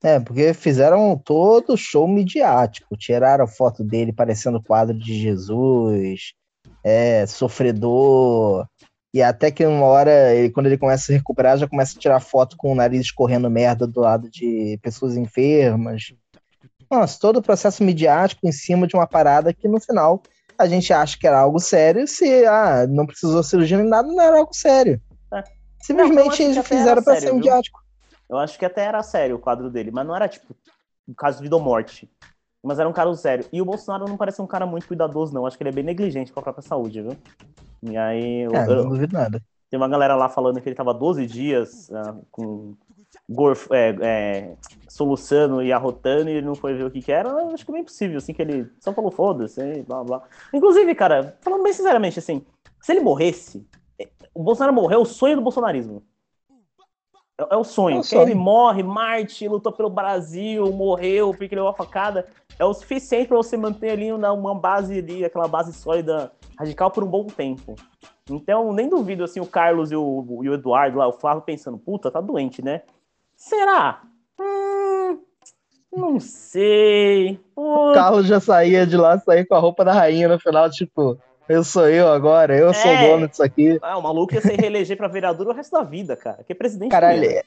É, 0.04 0.20
porque 0.20 0.52
fizeram 0.52 1.16
todo 1.16 1.78
show 1.78 2.06
midiático. 2.06 2.94
Tiraram 2.94 3.46
foto 3.46 3.82
dele 3.82 4.12
parecendo 4.12 4.62
quadro 4.62 4.94
de 4.94 5.18
Jesus, 5.18 6.34
é, 6.84 7.24
sofredor. 7.26 8.66
E 9.14 9.22
até 9.22 9.50
que 9.50 9.64
uma 9.64 9.86
hora, 9.86 10.34
ele, 10.34 10.50
quando 10.50 10.66
ele 10.66 10.76
começa 10.76 11.04
a 11.04 11.06
se 11.06 11.12
recuperar, 11.14 11.56
já 11.56 11.66
começa 11.66 11.96
a 11.96 12.00
tirar 12.00 12.20
foto 12.20 12.54
com 12.54 12.70
o 12.70 12.74
nariz 12.74 13.00
escorrendo 13.00 13.48
merda 13.48 13.86
do 13.86 14.00
lado 14.00 14.28
de 14.28 14.78
pessoas 14.82 15.16
enfermas. 15.16 16.12
Nossa, 16.90 17.18
todo 17.18 17.38
o 17.38 17.42
processo 17.42 17.82
midiático 17.82 18.46
em 18.46 18.52
cima 18.52 18.86
de 18.86 18.94
uma 18.94 19.06
parada 19.06 19.54
que 19.54 19.66
no 19.66 19.80
final 19.80 20.22
a 20.58 20.66
gente 20.66 20.92
acha 20.92 21.16
que 21.18 21.26
era 21.26 21.40
algo 21.40 21.58
sério. 21.58 22.06
Se 22.06 22.44
ah, 22.44 22.86
não 22.86 23.06
precisou 23.06 23.42
cirurgia 23.42 23.78
nem 23.78 23.88
nada, 23.88 24.06
não 24.06 24.20
era 24.20 24.36
algo 24.36 24.52
sério. 24.52 25.00
É. 25.32 25.42
Simplesmente 25.80 26.42
Não, 26.42 26.50
eles 26.50 26.66
fizeram 26.66 27.02
para 27.02 27.18
ser 27.18 27.32
midiático. 27.32 27.84
Eu 28.28 28.38
acho 28.38 28.58
que 28.58 28.64
até 28.64 28.84
era 28.84 29.02
sério 29.02 29.37
o 29.37 29.38
quadro 29.38 29.70
dele, 29.70 29.90
mas 29.90 30.06
não 30.06 30.14
era 30.14 30.28
tipo 30.28 30.54
um 31.08 31.14
caso 31.14 31.38
de 31.38 31.44
vida 31.44 31.56
ou 31.56 31.62
morte. 31.62 32.10
Mas 32.62 32.78
era 32.78 32.88
um 32.88 32.92
caso 32.92 33.14
sério. 33.20 33.44
E 33.52 33.60
o 33.60 33.64
Bolsonaro 33.64 34.08
não 34.08 34.16
parece 34.16 34.40
um 34.40 34.46
cara 34.46 34.64
muito 34.64 34.87
cuidadoso, 34.87 35.34
não. 35.34 35.46
Acho 35.46 35.56
que 35.56 35.62
ele 35.62 35.70
é 35.70 35.74
bem 35.74 35.84
negligente 35.84 36.32
com 36.32 36.40
a 36.40 36.42
própria 36.42 36.66
saúde, 36.66 37.02
viu? 37.02 37.16
E 37.82 37.96
aí, 37.96 38.40
eu, 38.40 38.54
É, 38.54 38.66
não 38.66 38.88
duvido 38.88 39.12
nada. 39.12 39.42
tem 39.70 39.78
uma 39.78 39.88
galera 39.88 40.16
lá 40.16 40.30
falando 40.30 40.60
que 40.60 40.68
ele 40.68 40.74
tava 40.74 40.94
12 40.94 41.26
dias 41.26 41.92
ah, 41.92 42.16
com 42.30 42.74
gorf, 43.28 43.68
é, 43.70 43.96
é, 44.00 44.56
soluçando 44.88 45.62
e 45.62 45.72
arrotando 45.72 46.30
e 46.30 46.34
ele 46.34 46.46
não 46.46 46.54
foi 46.54 46.74
ver 46.74 46.84
o 46.84 46.90
que 46.90 47.02
que 47.02 47.12
era. 47.12 47.28
Eu 47.28 47.50
acho 47.50 47.64
que 47.64 47.70
é 47.70 47.74
bem 47.74 47.84
possível, 47.84 48.16
assim, 48.16 48.32
que 48.32 48.40
ele 48.40 48.70
só 48.80 48.92
falou 48.92 49.10
foda-se, 49.10 49.60
e 49.60 49.82
blá 49.82 50.02
blá. 50.02 50.22
Inclusive, 50.52 50.94
cara, 50.94 51.37
falando 51.42 51.62
bem 51.62 51.72
sinceramente, 51.72 52.18
assim, 52.18 52.44
se 52.80 52.92
ele 52.92 53.00
morresse, 53.00 53.66
eh, 53.98 54.08
o 54.34 54.42
Bolsonaro 54.42 54.74
morreu, 54.74 55.00
é 55.00 55.02
o 55.02 55.06
sonho 55.06 55.37
do 55.37 55.42
bolsonarismo. 55.42 56.02
É, 57.38 57.55
é 57.55 57.57
o 57.57 57.64
sonho. 57.64 57.97
É 57.97 58.01
o 58.01 58.03
sonho. 58.03 58.23
ele 58.23 58.35
morre, 58.35 58.83
Marte, 58.83 59.49
lutou 59.49 59.73
pelo 59.73 59.90
Brasil, 59.90 60.70
morreu, 60.73 61.35
porque 61.35 61.55
levou 61.55 61.70
a 61.70 61.75
facada. 61.75 62.27
É 62.59 62.64
o 62.64 62.73
suficiente 62.73 63.29
para 63.29 63.37
você 63.37 63.57
manter 63.57 63.90
ali 63.90 64.12
uma, 64.12 64.33
uma 64.33 64.55
base 64.55 64.99
ali, 64.99 65.25
aquela 65.25 65.49
base 65.49 65.73
sólida, 65.73 66.33
radical 66.57 66.90
por 66.90 67.03
um 67.03 67.09
bom 67.09 67.27
tempo. 67.27 67.75
Então, 68.31 68.73
nem 68.73 68.88
duvido, 68.88 69.25
assim, 69.25 69.40
o 69.40 69.47
Carlos 69.47 69.92
e 69.92 69.97
o, 69.97 70.40
e 70.42 70.49
o 70.49 70.55
Eduardo 70.55 70.99
lá, 70.99 71.07
o 71.07 71.12
Flávio 71.12 71.42
pensando, 71.42 71.77
puta, 71.77 72.11
tá 72.11 72.20
doente, 72.20 72.62
né? 72.62 72.83
Será? 73.37 74.03
Hum, 74.40 75.18
não 75.94 76.18
sei. 76.18 77.38
O 77.55 77.92
carro 77.92 78.23
já 78.23 78.40
saía 78.40 78.87
de 78.87 78.97
lá, 78.97 79.18
saía 79.18 79.47
com 79.47 79.55
a 79.55 79.59
roupa 79.59 79.85
da 79.85 79.92
rainha 79.92 80.29
no 80.29 80.38
final, 80.38 80.70
tipo, 80.70 81.18
eu 81.48 81.62
sou 81.64 81.88
eu 81.88 82.09
agora, 82.09 82.57
eu 82.57 82.72
sou 82.74 82.90
o 82.90 82.94
É. 82.94 83.09
dono 83.09 83.28
disso 83.28 83.42
aqui. 83.42 83.78
ah, 83.83 83.98
o 83.98 84.02
maluco 84.02 84.35
ia 84.35 84.40
se 84.40 84.54
reeleger 84.54 84.96
pra 84.96 85.09
vereador 85.09 85.48
o 85.48 85.52
resto 85.52 85.72
da 85.72 85.83
vida, 85.83 86.16
cara. 86.16 86.42
Que 86.44 86.52
é 86.52 86.57
presidente 86.57 86.90
Caralho, 86.90 87.20
mesmo. 87.20 87.37
é- 87.38 87.42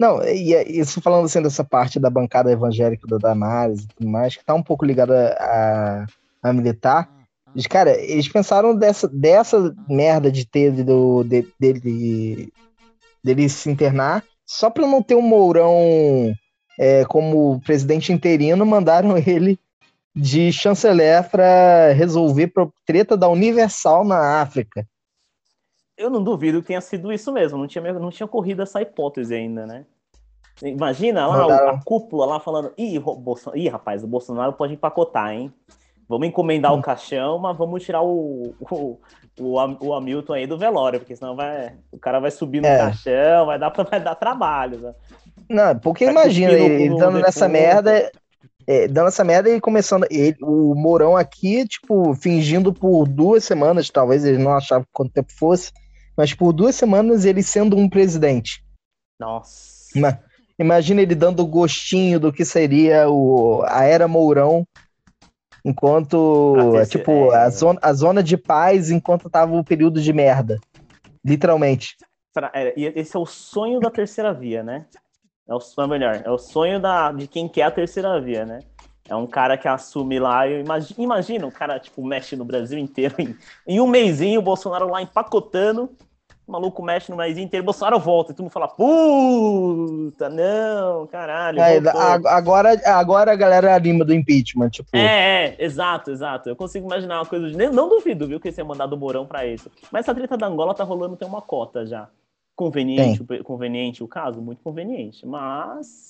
não, 0.00 0.22
e 0.22 0.54
é- 0.54 0.68
isso 0.70 1.00
falando 1.00 1.24
assim 1.24 1.42
dessa 1.42 1.64
parte 1.64 1.98
da 1.98 2.08
bancada 2.08 2.52
evangélica 2.52 3.06
da 3.08 3.18
Damares 3.18 3.82
e 3.82 3.88
tudo 3.88 4.08
mais, 4.08 4.36
que 4.36 4.44
tá 4.44 4.54
um 4.54 4.62
pouco 4.62 4.84
ligada 4.84 5.36
a, 5.40 6.06
a 6.42 6.52
militar. 6.52 7.08
Eles, 7.54 7.66
cara, 7.66 7.90
eles 7.98 8.28
pensaram 8.28 8.76
dessa, 8.76 9.08
dessa 9.08 9.74
merda 9.88 10.30
de 10.30 10.46
ter 10.46 10.70
do, 10.84 11.24
de- 11.24 11.48
dele, 11.58 12.52
dele 13.24 13.48
se 13.48 13.68
internar, 13.70 14.22
só 14.46 14.70
pra 14.70 14.86
não 14.86 15.02
ter 15.02 15.14
um 15.16 15.22
Mourão 15.22 16.32
é, 16.78 17.04
como 17.06 17.60
presidente 17.66 18.12
interino, 18.12 18.64
mandaram 18.64 19.16
ele 19.18 19.58
de 20.20 20.52
chanceler 20.52 21.28
pra 21.30 21.92
resolver 21.92 22.52
treta 22.84 23.16
da 23.16 23.28
Universal 23.28 24.04
na 24.04 24.40
África. 24.40 24.86
Eu 25.96 26.10
não 26.10 26.22
duvido 26.22 26.60
que 26.60 26.68
tenha 26.68 26.80
sido 26.80 27.12
isso 27.12 27.32
mesmo. 27.32 27.58
Não 27.58 27.66
tinha, 27.66 27.92
não 27.92 28.10
tinha 28.10 28.26
corrido 28.26 28.62
essa 28.62 28.80
hipótese 28.80 29.34
ainda, 29.34 29.66
né? 29.66 29.84
Imagina 30.62 31.26
lá 31.26 31.38
Mandaram. 31.42 31.68
a 31.70 31.84
cúpula 31.84 32.26
lá 32.26 32.40
falando: 32.40 32.72
Ih, 32.76 32.98
Ro- 32.98 33.16
Bolso... 33.16 33.52
Ih, 33.54 33.68
rapaz, 33.68 34.02
o 34.02 34.08
Bolsonaro 34.08 34.52
pode 34.52 34.74
empacotar, 34.74 35.30
hein? 35.32 35.52
Vamos 36.08 36.26
encomendar 36.26 36.72
Hum. 36.74 36.78
o 36.78 36.82
caixão, 36.82 37.38
mas 37.38 37.56
vamos 37.56 37.84
tirar 37.84 38.02
o, 38.02 38.54
o, 38.60 38.98
o, 39.38 39.54
o 39.80 39.94
Hamilton 39.94 40.32
aí 40.32 40.46
do 40.46 40.58
velório, 40.58 40.98
porque 41.00 41.14
senão 41.14 41.36
vai, 41.36 41.76
o 41.92 41.98
cara 41.98 42.18
vai 42.18 42.30
subir 42.30 42.60
no 42.60 42.66
É. 42.66 42.78
caixão, 42.78 43.46
vai 43.46 43.58
dar, 43.58 43.70
vai 43.88 44.00
dar 44.02 44.14
trabalho. 44.14 44.78
Né? 44.78 44.94
Não, 45.48 45.78
porque 45.78 46.06
Vai 46.06 46.14
imagina 46.14 46.52
ele, 46.52 46.88
dando 46.96 47.18
nessa 47.20 47.48
merda, 47.48 48.10
é, 48.68 48.86
dando 48.86 49.08
essa 49.08 49.24
merda 49.24 49.48
e 49.48 49.60
começando. 49.60 50.06
Ele, 50.10 50.36
o 50.42 50.74
Mourão 50.74 51.16
aqui, 51.16 51.66
tipo, 51.66 52.14
fingindo 52.14 52.72
por 52.72 53.08
duas 53.08 53.42
semanas, 53.44 53.88
talvez 53.88 54.24
ele 54.24 54.36
não 54.36 54.52
achava 54.52 54.84
quanto 54.92 55.12
tempo 55.12 55.32
fosse, 55.32 55.72
mas 56.16 56.34
por 56.34 56.52
duas 56.52 56.74
semanas 56.74 57.24
ele 57.24 57.42
sendo 57.42 57.76
um 57.76 57.88
presidente. 57.88 58.62
Nossa. 59.18 59.96
Ima- 59.98 60.20
Imagina 60.60 61.00
ele 61.00 61.14
dando 61.14 61.46
gostinho 61.46 62.18
do 62.20 62.32
que 62.32 62.44
seria 62.44 63.08
o, 63.08 63.62
a 63.66 63.84
era 63.84 64.06
Mourão, 64.08 64.66
enquanto, 65.64 66.54
ter 66.72 66.82
esse- 66.82 66.90
tipo, 66.92 67.32
é. 67.32 67.36
a, 67.44 67.50
zona, 67.50 67.78
a 67.82 67.92
zona 67.92 68.22
de 68.22 68.36
paz 68.36 68.90
enquanto 68.90 69.30
tava 69.30 69.54
o 69.56 69.64
período 69.64 70.00
de 70.02 70.12
merda. 70.12 70.58
Literalmente. 71.24 71.96
É, 72.54 72.72
e 72.78 72.86
esse 72.86 73.16
é 73.16 73.18
o 73.18 73.26
sonho 73.26 73.80
da 73.80 73.90
terceira 73.90 74.32
via, 74.32 74.62
né? 74.62 74.86
É 75.48 75.54
o 75.54 75.60
sonho 75.60 75.88
melhor, 75.88 76.20
é 76.24 76.30
o 76.30 76.36
sonho 76.38 76.78
da, 76.78 77.10
de 77.10 77.26
quem 77.26 77.48
quer 77.48 77.62
a 77.62 77.70
terceira 77.70 78.20
via, 78.20 78.44
né? 78.44 78.60
É 79.08 79.16
um 79.16 79.26
cara 79.26 79.56
que 79.56 79.66
assume 79.66 80.18
lá. 80.18 80.46
Eu 80.46 80.60
imagino, 80.60 81.02
imagina 81.02 81.46
o 81.46 81.50
cara, 81.52 81.78
tipo, 81.80 82.04
mexe 82.04 82.36
no 82.36 82.44
Brasil 82.44 82.78
inteiro. 82.78 83.14
Em, 83.18 83.34
em 83.66 83.80
um 83.80 83.86
mêsinho, 83.86 84.40
o 84.40 84.42
Bolsonaro 84.42 84.90
lá 84.90 85.00
empacotando. 85.00 85.90
O 86.46 86.52
maluco 86.52 86.82
mexe 86.82 87.10
no 87.10 87.16
mês 87.16 87.36
inteiro, 87.38 87.62
o 87.62 87.66
Bolsonaro 87.66 87.98
volta. 87.98 88.32
E 88.32 88.34
todo 88.34 88.44
mundo 88.44 88.52
fala, 88.52 88.68
puta, 88.68 90.28
não, 90.28 91.06
caralho. 91.06 91.60
É, 91.60 91.80
voltou." 91.80 92.00
a- 92.00 92.36
agora, 92.36 92.80
agora 92.84 93.32
a 93.32 93.36
galera 93.36 93.74
anima 93.74 94.04
do 94.04 94.12
impeachment, 94.14 94.68
tipo. 94.70 94.88
É, 94.94 95.46
é, 95.46 95.56
exato, 95.64 96.10
exato. 96.10 96.48
Eu 96.48 96.56
consigo 96.56 96.86
imaginar 96.86 97.18
uma 97.20 97.26
coisa 97.26 97.48
de. 97.50 97.56
Não 97.70 97.88
duvido, 97.88 98.26
viu, 98.26 98.38
que 98.40 98.48
eles 98.48 98.56
tenham 98.56 98.68
mandado 98.68 98.92
o 98.94 98.98
Mourão 98.98 99.26
pra 99.26 99.46
isso. 99.46 99.70
Mas 99.90 100.04
essa 100.04 100.14
treta 100.14 100.36
da 100.36 100.46
Angola 100.46 100.74
tá 100.74 100.84
rolando, 100.84 101.16
tem 101.16 101.26
uma 101.28 101.40
cota 101.42 101.86
já. 101.86 102.08
Conveniente, 102.58 103.22
o- 103.22 103.44
conveniente 103.44 104.02
o 104.02 104.08
caso? 104.08 104.42
Muito 104.42 104.60
conveniente. 104.64 105.24
Mas. 105.24 106.08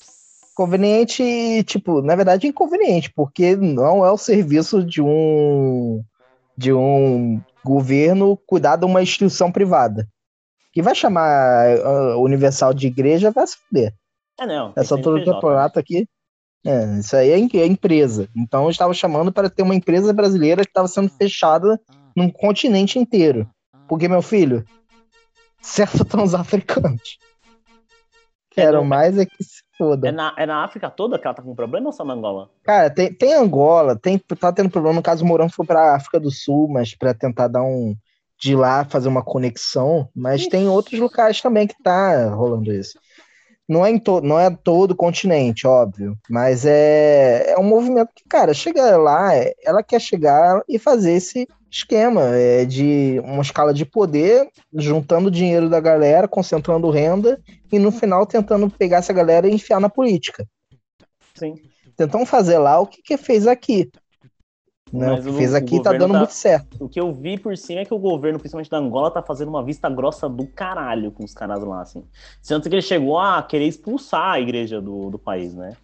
Conveniente, 0.54 1.62
tipo, 1.64 2.00
na 2.00 2.16
verdade 2.16 2.46
inconveniente, 2.46 3.12
porque 3.14 3.54
não 3.54 4.04
é 4.04 4.10
o 4.10 4.16
serviço 4.16 4.82
de 4.82 5.02
um 5.02 6.02
de 6.56 6.72
um 6.72 7.40
governo 7.62 8.36
cuidar 8.46 8.76
de 8.76 8.84
uma 8.86 9.02
instituição 9.02 9.52
privada. 9.52 10.08
Que 10.72 10.80
vai 10.80 10.94
chamar 10.94 11.66
a 11.84 12.16
Universal 12.16 12.72
de 12.72 12.86
igreja, 12.86 13.30
vai 13.30 13.46
se 13.46 13.56
fuder. 13.58 13.94
É, 14.40 14.46
não. 14.46 14.72
Essa 14.74 14.94
tem 14.94 14.98
altura 14.98 15.20
do 15.20 15.24
CNPJ, 15.24 15.34
campeonato 15.40 15.78
aqui. 15.78 16.08
É, 16.66 16.98
isso 16.98 17.14
aí 17.14 17.30
é, 17.30 17.58
é 17.58 17.66
empresa. 17.66 18.26
Então 18.34 18.64
eu 18.64 18.70
estava 18.70 18.92
chamando 18.94 19.30
para 19.30 19.50
ter 19.50 19.62
uma 19.62 19.74
empresa 19.74 20.12
brasileira 20.14 20.62
que 20.64 20.70
estava 20.70 20.88
sendo 20.88 21.10
fechada 21.10 21.78
num 22.16 22.30
continente 22.30 22.98
inteiro. 22.98 23.48
Porque, 23.86 24.08
meu 24.08 24.22
filho, 24.22 24.64
certo 25.60 26.02
estão 26.02 26.22
os 26.22 26.34
africanos. 26.34 27.18
Quero 28.50 28.84
mais 28.84 29.16
é 29.16 29.24
que 29.24 29.44
se 29.44 29.62
foda. 29.76 30.08
É 30.08 30.12
na, 30.12 30.34
é 30.36 30.44
na 30.44 30.64
África 30.64 30.90
toda 30.90 31.18
que 31.18 31.26
ela 31.26 31.34
tá 31.34 31.42
com 31.42 31.54
problema 31.54 31.86
ou 31.86 31.92
só 31.92 32.04
na 32.04 32.14
Angola? 32.14 32.50
Cara, 32.64 32.90
tem, 32.90 33.12
tem 33.12 33.34
Angola, 33.34 33.96
tem, 33.96 34.18
tá 34.18 34.52
tendo 34.52 34.70
problema. 34.70 34.96
No 34.96 35.02
caso, 35.02 35.24
o 35.24 35.26
Mourão 35.26 35.48
foi 35.48 35.64
pra 35.64 35.94
África 35.94 36.18
do 36.18 36.30
Sul, 36.30 36.68
mas 36.68 36.94
para 36.94 37.14
tentar 37.14 37.48
dar 37.48 37.62
um. 37.62 37.94
de 38.40 38.56
lá 38.56 38.84
fazer 38.84 39.08
uma 39.08 39.22
conexão. 39.22 40.08
Mas 40.14 40.48
tem 40.48 40.68
outros 40.68 40.98
locais 40.98 41.40
também 41.40 41.66
que 41.66 41.80
tá 41.82 42.28
rolando 42.30 42.72
isso. 42.72 42.98
Não 43.68 43.84
é, 43.84 43.90
em 43.90 43.98
to, 43.98 44.22
não 44.22 44.40
é 44.40 44.48
todo 44.50 44.92
o 44.92 44.96
continente, 44.96 45.66
óbvio, 45.66 46.16
mas 46.30 46.64
é, 46.64 47.50
é 47.50 47.58
um 47.58 47.62
movimento 47.62 48.08
que, 48.16 48.24
cara, 48.26 48.54
chega 48.54 48.96
lá, 48.96 49.28
ela 49.62 49.82
quer 49.82 50.00
chegar 50.00 50.62
e 50.66 50.78
fazer 50.78 51.12
esse 51.12 51.46
esquema 51.70 52.22
é, 52.34 52.64
de 52.64 53.20
uma 53.24 53.42
escala 53.42 53.74
de 53.74 53.84
poder, 53.84 54.48
juntando 54.74 55.30
dinheiro 55.30 55.68
da 55.68 55.80
galera, 55.80 56.26
concentrando 56.26 56.90
renda 56.90 57.40
e 57.70 57.78
no 57.78 57.90
final 57.90 58.26
tentando 58.26 58.70
pegar 58.70 58.98
essa 58.98 59.12
galera 59.12 59.46
e 59.46 59.54
enfiar 59.54 59.80
na 59.80 59.88
política 59.88 60.46
Sim. 61.34 61.54
tentam 61.96 62.24
fazer 62.26 62.58
lá 62.58 62.80
o 62.80 62.86
que, 62.86 63.02
que 63.02 63.16
fez 63.16 63.46
aqui. 63.46 63.90
Né? 64.92 65.12
O 65.12 65.22
que 65.22 65.32
fez 65.32 65.54
aqui 65.54 65.76
tá 65.82 65.92
governo 65.92 65.98
dando 65.98 66.12
tá- 66.12 66.18
muito 66.18 66.32
certo. 66.32 66.76
O 66.80 66.88
que 66.88 66.98
eu 66.98 67.14
vi 67.14 67.38
por 67.38 67.56
cima 67.56 67.80
é 67.80 67.84
que 67.84 67.92
o 67.92 67.98
governo, 67.98 68.38
principalmente 68.38 68.70
da 68.70 68.78
Angola, 68.78 69.10
tá 69.10 69.22
fazendo 69.22 69.48
uma 69.48 69.62
vista 69.62 69.88
grossa 69.90 70.28
do 70.28 70.46
caralho 70.46 71.12
com 71.12 71.24
os 71.24 71.34
caras 71.34 71.62
lá, 71.62 71.82
assim. 71.82 72.04
Tanto 72.46 72.68
que 72.68 72.74
ele 72.74 72.82
chegou 72.82 73.18
a 73.18 73.42
querer 73.42 73.66
expulsar 73.66 74.32
a 74.32 74.40
igreja 74.40 74.80
do, 74.80 75.10
do 75.10 75.18
país, 75.18 75.54
né? 75.54 75.76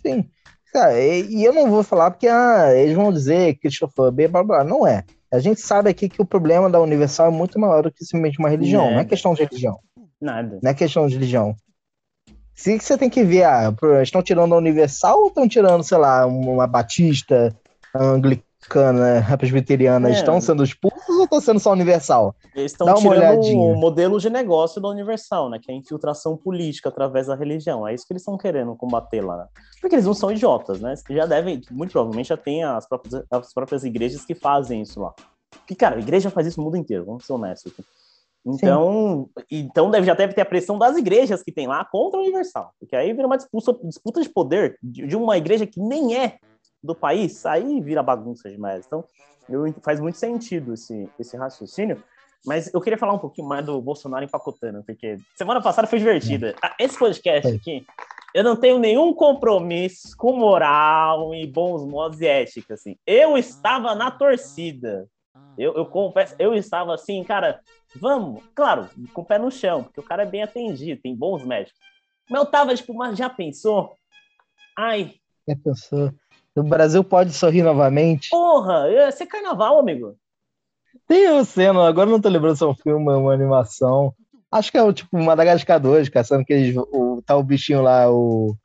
Sim. 0.00 0.30
Cara, 0.76 1.00
e, 1.00 1.36
e 1.36 1.42
eu 1.42 1.54
não 1.54 1.70
vou 1.70 1.82
falar 1.82 2.10
porque 2.10 2.28
ah, 2.28 2.70
eles 2.74 2.94
vão 2.94 3.10
dizer 3.10 3.54
cristofobia, 3.54 4.28
blá 4.28 4.44
blá. 4.44 4.62
Não 4.62 4.86
é. 4.86 5.04
A 5.32 5.38
gente 5.38 5.58
sabe 5.58 5.88
aqui 5.88 6.06
que 6.06 6.20
o 6.20 6.26
problema 6.26 6.68
da 6.68 6.78
Universal 6.78 7.28
é 7.28 7.30
muito 7.30 7.58
maior 7.58 7.84
do 7.84 7.90
que 7.90 8.04
simplesmente 8.04 8.38
uma 8.38 8.50
religião. 8.50 8.82
Não 8.84 8.90
é 8.90 8.96
Nada. 8.96 9.08
questão 9.08 9.32
de 9.32 9.42
religião. 9.42 9.78
Nada. 10.20 10.58
Não 10.62 10.70
é 10.70 10.74
questão 10.74 11.06
de 11.06 11.14
religião. 11.14 11.56
Se 12.54 12.78
você 12.78 12.98
tem 12.98 13.08
que 13.08 13.24
ver, 13.24 13.44
ah, 13.44 13.74
estão 14.02 14.22
tirando 14.22 14.54
a 14.54 14.58
Universal 14.58 15.18
ou 15.18 15.28
estão 15.28 15.48
tirando, 15.48 15.82
sei 15.82 15.96
lá, 15.96 16.26
uma 16.26 16.66
batista, 16.66 17.56
anglicana, 17.94 18.44
presbiteriana, 19.38 20.08
É. 20.08 20.12
estão 20.12 20.40
sendo 20.40 20.62
expulsos 20.64 21.08
ou 21.16 21.24
estão 21.24 21.40
sendo 21.40 21.60
só 21.60 21.72
Universal? 21.72 22.34
Eles 22.54 22.72
estão 22.72 22.86
Dá 22.86 22.94
uma 22.94 23.00
tirando 23.14 23.18
olhadinha. 23.18 23.72
o 23.72 23.76
modelo 23.76 24.18
de 24.18 24.30
negócio 24.30 24.80
da 24.80 24.88
Universal, 24.88 25.50
né? 25.50 25.58
Que 25.62 25.70
é 25.70 25.74
a 25.74 25.76
infiltração 25.78 26.36
política 26.36 26.88
através 26.88 27.26
da 27.26 27.34
religião. 27.34 27.86
É 27.86 27.94
isso 27.94 28.06
que 28.06 28.12
eles 28.12 28.22
estão 28.22 28.36
querendo 28.36 28.74
combater 28.76 29.20
lá. 29.24 29.36
né? 29.36 29.46
Porque 29.80 29.94
eles 29.94 30.06
não 30.06 30.14
são 30.14 30.30
idiotas, 30.30 30.80
né? 30.80 30.94
Já 31.10 31.26
devem, 31.26 31.60
muito 31.70 31.92
provavelmente 31.92 32.28
já 32.28 32.36
tem 32.36 32.64
as 32.64 32.88
próprias, 32.88 33.22
as 33.30 33.52
próprias 33.52 33.84
igrejas 33.84 34.24
que 34.24 34.34
fazem 34.34 34.82
isso 34.82 35.00
lá. 35.00 35.14
E, 35.70 35.74
cara, 35.74 35.96
a 35.96 36.00
igreja 36.00 36.30
faz 36.30 36.46
isso 36.46 36.58
no 36.58 36.64
mundo 36.64 36.76
inteiro, 36.76 37.04
vamos 37.04 37.24
ser 37.24 37.32
honestos 37.32 37.72
aqui. 37.72 37.84
Então, 38.48 39.28
então 39.50 39.90
deve, 39.90 40.06
já 40.06 40.14
deve 40.14 40.32
ter 40.32 40.42
a 40.42 40.46
pressão 40.46 40.78
das 40.78 40.96
igrejas 40.96 41.42
que 41.42 41.50
tem 41.50 41.66
lá 41.66 41.84
contra 41.84 42.20
a 42.20 42.22
Universal. 42.22 42.70
Porque 42.78 42.94
aí 42.94 43.12
vira 43.12 43.26
uma 43.26 43.36
disputa, 43.36 43.76
disputa 43.82 44.20
de 44.22 44.28
poder 44.28 44.78
de, 44.80 45.04
de 45.06 45.16
uma 45.16 45.36
igreja 45.36 45.66
que 45.66 45.80
nem 45.80 46.16
é 46.16 46.36
do 46.82 46.94
país, 46.94 47.44
aí 47.46 47.80
vira 47.80 48.02
bagunça 48.02 48.50
demais. 48.50 48.86
Então, 48.86 49.04
eu, 49.48 49.72
faz 49.82 50.00
muito 50.00 50.18
sentido 50.18 50.74
esse, 50.74 51.08
esse 51.18 51.36
raciocínio. 51.36 52.02
Mas 52.44 52.72
eu 52.72 52.80
queria 52.80 52.98
falar 52.98 53.12
um 53.12 53.18
pouquinho 53.18 53.48
mais 53.48 53.64
do 53.64 53.80
Bolsonaro 53.80 54.24
empacotando, 54.24 54.82
porque 54.84 55.18
semana 55.34 55.60
passada 55.60 55.88
foi 55.88 55.98
divertida. 55.98 56.54
Ah, 56.62 56.76
Esse 56.78 56.96
podcast 56.96 57.52
aqui, 57.52 57.84
eu 58.32 58.44
não 58.44 58.54
tenho 58.54 58.78
nenhum 58.78 59.12
compromisso 59.12 60.16
com 60.16 60.36
moral 60.36 61.34
e 61.34 61.46
bons 61.46 61.84
modos 61.84 62.20
e 62.20 62.26
ética, 62.26 62.74
assim. 62.74 62.96
Eu 63.04 63.36
estava 63.36 63.94
na 63.94 64.10
torcida. 64.10 65.08
Eu, 65.58 65.74
eu 65.74 65.86
confesso, 65.86 66.36
eu 66.38 66.54
estava 66.54 66.94
assim, 66.94 67.24
cara, 67.24 67.60
vamos, 67.96 68.42
claro, 68.54 68.88
com 69.12 69.22
o 69.22 69.24
pé 69.24 69.38
no 69.38 69.50
chão, 69.50 69.82
porque 69.84 70.00
o 70.00 70.02
cara 70.02 70.22
é 70.22 70.26
bem 70.26 70.42
atendido, 70.42 71.00
tem 71.00 71.16
bons 71.16 71.44
médicos. 71.44 71.80
Mas 72.28 72.40
eu 72.40 72.46
tava, 72.46 72.74
tipo, 72.74 72.92
mas 72.94 73.16
já 73.16 73.28
pensou? 73.30 73.96
Ai, 74.78 75.14
Já 75.48 75.56
pensou? 75.56 76.12
O 76.56 76.62
Brasil 76.62 77.04
pode 77.04 77.32
sorrir 77.32 77.62
novamente? 77.62 78.30
porra, 78.30 78.88
ia 78.90 79.12
ser 79.12 79.26
carnaval, 79.26 79.78
amigo. 79.78 80.16
Tem 81.06 81.30
uma 81.30 81.44
cena, 81.44 81.86
agora 81.86 82.10
não 82.10 82.20
tô 82.20 82.28
lembrando 82.28 82.56
se 82.56 82.64
é 82.64 82.66
um 82.66 82.74
filme 82.74 83.12
uma 83.12 83.32
animação. 83.32 84.14
Acho 84.50 84.70
que 84.70 84.78
é 84.78 84.82
o 84.82 84.92
tipo 84.92 85.18
Madagascar 85.18 85.78
2, 85.78 86.08
caçando 86.08 86.44
que 86.44 86.52
eles, 86.52 86.76
o, 86.76 87.22
tá 87.24 87.36
o 87.36 87.42
bichinho 87.42 87.82
lá, 87.82 88.10
o 88.10 88.56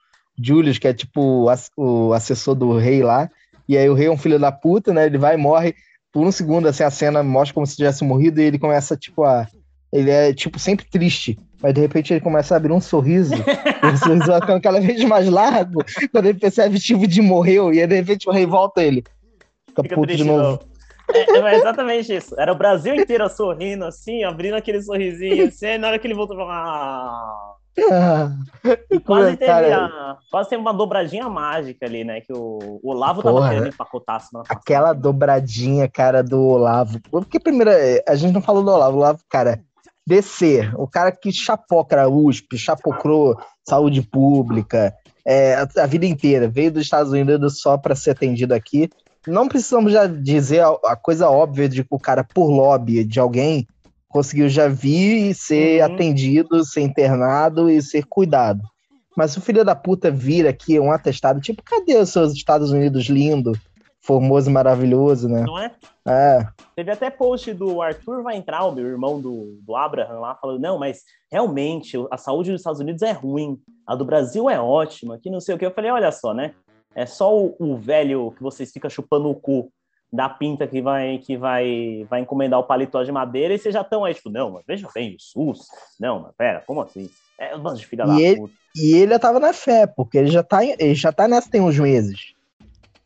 Julius, 0.42 0.80
que 0.80 0.88
é 0.88 0.94
tipo 0.94 1.22
o 1.22 1.48
o 1.78 2.14
assessor 2.14 2.56
do 2.56 2.78
rei 2.78 3.04
lá. 3.04 3.30
E 3.68 3.78
aí 3.78 3.90
o 3.90 3.94
rei 3.94 4.08
é 4.08 4.12
um 4.12 4.18
filho 4.18 4.40
da 4.40 4.52
puta, 4.52 4.94
né? 4.94 5.06
Ele 5.06 5.18
vai 5.18 5.36
e 5.36 5.38
morre. 5.38 5.76
Por 6.12 6.26
um 6.26 6.32
segundo, 6.32 6.68
assim, 6.68 6.84
a 6.84 6.90
cena 6.90 7.24
mostra 7.24 7.54
como 7.54 7.66
se 7.66 7.76
tivesse 7.76 8.04
morrido 8.04 8.42
e 8.42 8.44
ele 8.44 8.60
começa, 8.60 8.98
tipo, 8.98 9.24
a. 9.24 9.48
Ele 9.92 10.10
é, 10.10 10.34
tipo, 10.34 10.60
sempre 10.60 10.86
triste. 10.90 11.40
Mas 11.62 11.74
de 11.74 11.82
repente 11.82 12.14
ele 12.14 12.22
começa 12.22 12.56
a 12.56 12.58
abrir 12.58 12.72
um 12.72 12.82
sorriso. 12.82 13.34
e 13.36 13.88
o 13.88 13.98
sorriso 13.98 14.26
vai 14.28 14.42
ficando 14.42 14.62
cada 14.62 14.80
vez 14.82 15.04
mais 15.04 15.30
largo. 15.30 15.84
Quando 16.12 16.26
ele 16.26 16.40
percebe, 16.40 16.80
tipo, 16.80 17.08
de 17.08 17.22
morreu. 17.22 17.74
E 17.74 17.80
aí, 17.82 17.88
de 17.88 17.96
repente 17.96 18.28
o 18.28 18.32
rei 18.32 18.46
volta 18.46 18.82
ele. 18.84 19.04
Fica, 19.68 19.84
Fica 19.84 19.96
puto 19.96 20.16
de 20.16 20.24
novo. 20.24 20.60
É, 21.14 21.38
é 21.38 21.56
exatamente 21.56 22.16
isso. 22.16 22.40
Era 22.40 22.52
o 22.52 22.58
Brasil 22.58 22.96
inteiro 22.96 23.28
sorrindo, 23.30 23.86
assim, 23.86 24.24
abrindo 24.24 24.56
aquele 24.56 24.82
sorrisinho, 24.82 25.48
assim, 25.48 25.66
aí 25.66 25.78
na 25.78 25.88
hora 25.90 26.00
que 26.00 26.08
ele 26.08 26.14
voltou, 26.14 26.38
falou, 26.38 26.52
ah. 26.52 27.54
Ah, 27.90 28.32
quase 29.06 29.38
teve, 29.38 29.72
a- 29.72 30.18
quase 30.30 30.50
teve 30.50 30.62
uma 30.62 30.74
dobradinha 30.74 31.30
mágica 31.30 31.86
ali, 31.86 32.04
né? 32.04 32.20
Que 32.20 32.34
o, 32.34 32.80
o 32.84 32.90
Olavo 32.92 33.24
tava 33.24 33.38
Porra. 33.38 33.50
querendo 33.50 33.68
empacotar 33.70 34.20
semana 34.20 34.44
passada. 34.46 34.60
Aquela 34.60 34.94
dobradinha, 34.94 35.88
cara, 35.88 36.22
do 36.22 36.42
Olavo. 36.42 37.00
Porque 37.10 37.40
primeiro, 37.40 37.72
eh, 37.72 38.04
a 38.08 38.16
gente 38.16 38.34
não 38.34 38.42
falou 38.42 38.62
do 38.62 38.72
Olavo. 38.72 38.98
O 38.98 39.00
Olavo, 39.00 39.20
cara, 39.30 39.62
descer. 40.06 40.74
O 40.80 40.88
cara 40.88 41.12
que 41.12 41.32
chapoca 41.32 42.02
a 42.02 42.08
USP, 42.08 42.58
chapocrou 42.58 43.38
saúde 43.68 44.02
pública 44.02 44.94
é, 45.26 45.56
a, 45.56 45.86
vida 45.86 46.06
inteira. 46.06 46.48
Veio 46.48 46.72
dos 46.72 46.84
Estados 46.84 47.12
Unidos 47.12 47.62
só 47.62 47.78
para 47.78 47.96
ser 47.96 48.12
atendido 48.12 48.54
aqui. 48.54 48.90
Não 49.28 49.48
precisamos 49.48 49.94
já 49.94 50.08
dizer 50.08 50.62
a, 50.62 50.70
a 50.86 50.96
coisa 50.96 51.30
óbvia 51.30 51.70
de 51.70 51.84
que 51.84 51.90
o 51.92 52.00
cara, 52.00 52.24
por 52.24 52.50
lobby 52.50 53.04
de 53.04 53.20
alguém, 53.20 53.68
conseguiu 54.08 54.50
já 54.50 54.68
vir 54.68 55.30
e 55.30 55.34
ser 55.34 55.84
Uhum. 55.84 55.94
atendido, 55.94 56.66
ser 56.66 56.82
internado 56.82 57.70
e 57.70 57.82
ser 57.82 58.06
cuidado. 58.08 58.62
Mas 59.16 59.32
se 59.32 59.38
o 59.38 59.42
filho 59.42 59.64
da 59.64 59.76
puta 59.76 60.10
vir 60.10 60.48
aqui 60.48 60.80
um 60.80 60.92
atestado, 60.92 61.40
tipo, 61.40 61.62
cadê 61.64 61.98
os 61.98 62.10
seus 62.10 62.34
Estados 62.34 62.72
Unidos 62.72 63.06
lindo, 63.06 63.54
formoso 64.02 64.50
e 64.50 64.54
maravilhoso, 64.54 65.30
né? 65.30 65.44
Não 65.46 65.60
é? 65.60 65.72
É, 66.08 66.40
Teve 66.76 66.92
até 66.92 67.10
post 67.12 67.54
do 67.54 67.82
Arthur 67.82 68.24
Weintraub, 68.26 68.76
o 68.78 68.88
irmão 68.88 69.22
do, 69.22 69.60
do 69.62 69.76
Abraham 69.76 70.20
lá, 70.20 70.36
falando, 70.36 70.60
não, 70.60 70.80
mas 70.80 71.04
realmente 71.32 71.96
a 72.10 72.18
saúde 72.18 72.52
dos 72.52 72.62
Estados 72.62 72.80
Unidos 72.80 73.02
é 73.04 73.12
ruim, 73.12 73.60
a 73.86 73.96
do 73.96 74.04
Brasil 74.04 74.50
é 74.50 74.60
ótima, 74.60 75.20
que 75.22 75.30
não 75.30 75.40
sei 75.40 75.54
o 75.54 75.58
que. 75.60 75.66
Eu 75.66 75.72
falei, 75.74 75.92
olha 75.92 76.12
só, 76.12 76.34
né? 76.34 76.54
É 76.96 77.06
só 77.06 77.38
o, 77.38 77.56
o 77.60 77.78
velho 77.78 78.34
que 78.36 78.42
vocês 78.42 78.72
ficam 78.72 78.90
chupando 78.90 79.30
o 79.30 79.36
cu 79.36 79.72
da 80.12 80.28
pinta 80.28 80.68
que 80.68 80.82
vai 80.82 81.20
que 81.20 81.38
vai 81.38 82.06
vai 82.10 82.20
encomendar 82.20 82.60
o 82.60 82.64
paletó 82.66 83.02
de 83.02 83.12
madeira 83.14 83.54
e 83.54 83.58
vocês 83.60 83.74
já 83.74 83.80
estão 83.82 84.04
aí, 84.04 84.14
tipo, 84.14 84.30
não, 84.30 84.52
mas 84.52 84.64
veja 84.68 84.88
bem, 84.94 85.16
o 85.16 85.20
SUS. 85.20 85.68
Não, 86.00 86.20
mas 86.20 86.34
pera, 86.36 86.62
como 86.68 86.82
assim? 86.82 87.10
É 87.40 87.56
um 87.56 87.60
bando 87.62 87.78
de 87.80 87.86
filha 87.86 88.04
E 88.04 88.08
da 88.08 88.20
ele- 88.20 88.38
puta. 88.42 88.54
e 88.76 88.94
ele 88.98 89.12
já 89.14 89.20
tava 89.20 89.40
na 89.40 89.54
fé, 89.54 89.88
porque 89.88 90.18
ele 90.18 90.28
já 90.32 90.44
tá, 90.44 90.66
ele 90.66 90.96
já 90.96 91.12
tá 91.14 91.28
nessa 91.30 91.50
tem 91.50 91.62
uns 91.62 91.80
meses. 91.80 92.34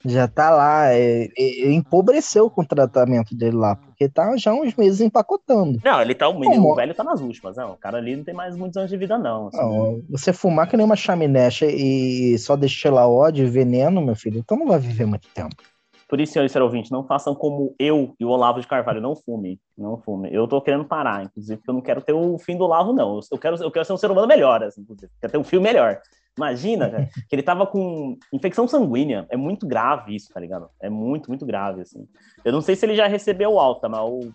Já 0.05 0.27
tá 0.27 0.49
lá, 0.51 0.93
é, 0.93 1.27
é, 1.37 1.71
empobreceu 1.71 2.49
com 2.49 2.61
o 2.61 2.67
tratamento 2.67 3.35
dele 3.35 3.55
lá, 3.55 3.75
porque 3.75 4.07
tá 4.07 4.35
já 4.37 4.53
uns 4.53 4.75
meses 4.75 5.01
empacotando. 5.01 5.79
Não, 5.83 6.01
ele 6.01 6.13
tá, 6.13 6.29
o 6.29 6.39
menino 6.39 6.67
o 6.67 6.75
velho 6.75 6.93
tá 6.93 7.03
nas 7.03 7.21
últimas, 7.21 7.57
não. 7.57 7.71
O 7.71 7.77
cara 7.77 7.97
ali 7.97 8.15
não 8.15 8.23
tem 8.23 8.33
mais 8.33 8.55
muitos 8.55 8.77
anos 8.77 8.89
de 8.89 8.97
vida, 8.97 9.17
não. 9.17 9.47
assim. 9.47 9.57
Não, 9.57 10.01
você 10.09 10.31
fumar 10.31 10.67
que 10.67 10.77
nem 10.77 10.85
uma 10.85 10.95
chaminé 10.95 11.49
e 11.63 12.37
só 12.37 12.55
destilar 12.55 13.09
ódio 13.09 13.45
e 13.45 13.49
veneno, 13.49 14.01
meu 14.01 14.15
filho, 14.15 14.39
então 14.39 14.57
não 14.57 14.67
vai 14.67 14.79
viver 14.79 15.05
muito 15.05 15.27
tempo. 15.29 15.55
Por 16.07 16.21
isso, 16.21 16.33
senhores 16.33 16.55
ouvintes, 16.55 16.91
não 16.91 17.03
façam 17.03 17.33
como 17.33 17.73
eu 17.79 18.13
e 18.19 18.25
o 18.25 18.29
Olavo 18.29 18.61
de 18.61 18.67
Carvalho, 18.67 19.01
não 19.01 19.15
fume, 19.15 19.59
não 19.75 19.97
fume. 19.97 20.31
Eu 20.31 20.47
tô 20.47 20.61
querendo 20.61 20.85
parar, 20.85 21.23
inclusive, 21.23 21.57
porque 21.57 21.69
eu 21.69 21.73
não 21.73 21.81
quero 21.81 22.01
ter 22.01 22.13
o 22.13 22.37
fim 22.37 22.55
do 22.55 22.63
Olavo, 22.63 22.93
não. 22.93 23.19
Eu 23.31 23.37
quero, 23.39 23.55
eu 23.57 23.71
quero 23.71 23.85
ser 23.85 23.93
um 23.93 23.97
ser 23.97 24.11
humano 24.11 24.27
melhor, 24.27 24.63
assim, 24.63 24.81
inclusive. 24.81 25.11
Quero 25.19 25.31
ter 25.31 25.39
um 25.39 25.43
fio 25.43 25.59
melhor. 25.59 25.99
Imagina, 26.37 26.89
cara, 26.89 27.09
que 27.29 27.35
ele 27.35 27.43
tava 27.43 27.65
com 27.65 28.17
infecção 28.33 28.67
sanguínea. 28.67 29.25
É 29.29 29.37
muito 29.37 29.65
grave 29.65 30.15
isso, 30.15 30.29
tá 30.33 30.39
ligado? 30.39 30.69
É 30.81 30.89
muito, 30.89 31.29
muito 31.29 31.45
grave, 31.45 31.81
assim. 31.81 32.05
Eu 32.43 32.51
não 32.51 32.61
sei 32.61 32.75
se 32.75 32.85
ele 32.85 32.95
já 32.95 33.07
recebeu 33.07 33.57
alta, 33.59 33.87
mas 33.87 33.99
eu 34.01 34.33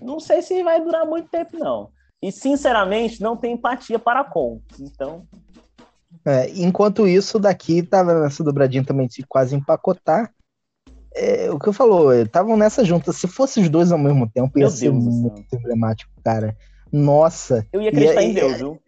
não 0.00 0.18
sei 0.18 0.42
se 0.42 0.62
vai 0.62 0.82
durar 0.82 1.06
muito 1.06 1.28
tempo, 1.28 1.56
não. 1.58 1.90
E, 2.20 2.32
sinceramente, 2.32 3.20
não 3.20 3.36
tem 3.36 3.52
empatia 3.54 3.98
para 3.98 4.24
com. 4.24 4.60
Então, 4.80 5.24
É, 6.24 6.50
enquanto 6.56 7.06
isso, 7.06 7.38
daqui 7.38 7.82
tava 7.82 8.20
nessa 8.22 8.42
dobradinha 8.42 8.84
também 8.84 9.06
de 9.06 9.22
quase 9.24 9.54
empacotar. 9.54 10.32
É, 11.14 11.48
o 11.50 11.58
que 11.58 11.68
eu 11.68 11.72
falou, 11.72 12.12
estavam 12.12 12.56
nessa 12.56 12.84
junta. 12.84 13.12
Se 13.12 13.28
fosse 13.28 13.60
os 13.60 13.68
dois 13.68 13.92
ao 13.92 13.98
mesmo 13.98 14.28
tempo, 14.28 14.58
ia 14.58 14.62
Meu 14.64 14.70
ser 14.70 14.90
Deus 14.90 15.04
céu. 15.04 15.12
muito 15.12 15.54
emblemático, 15.54 16.10
cara. 16.24 16.56
Nossa. 16.92 17.66
eu 17.72 17.80
ia 17.82 17.88
acreditar 17.90 18.22
E- 18.22 18.26
em 18.30 18.34
Deus, 18.34 18.58
viu? 18.58 18.80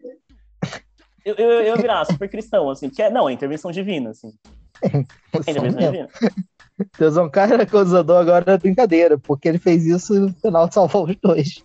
Eu, 1.28 1.34
eu, 1.34 1.50
eu 1.62 1.76
virar 1.76 2.04
super 2.06 2.28
cristão, 2.28 2.70
assim, 2.70 2.88
que 2.88 3.02
é, 3.02 3.10
não, 3.10 3.28
é 3.28 3.32
intervenção 3.34 3.70
divina, 3.70 4.10
assim. 4.10 4.32
É 4.82 5.50
intervenção 5.50 5.78
divina. 5.80 6.08
Deus 6.98 7.16
é 7.18 7.22
um 7.22 7.28
cara 7.28 7.62
acusador 7.62 8.16
agora 8.18 8.52
é 8.52 8.56
brincadeira, 8.58 9.18
porque 9.18 9.46
ele 9.46 9.58
fez 9.58 9.84
isso 9.84 10.14
e 10.14 10.20
no 10.20 10.32
final 10.34 10.70
salvou 10.72 11.04
os 11.06 11.16
dois. 11.16 11.62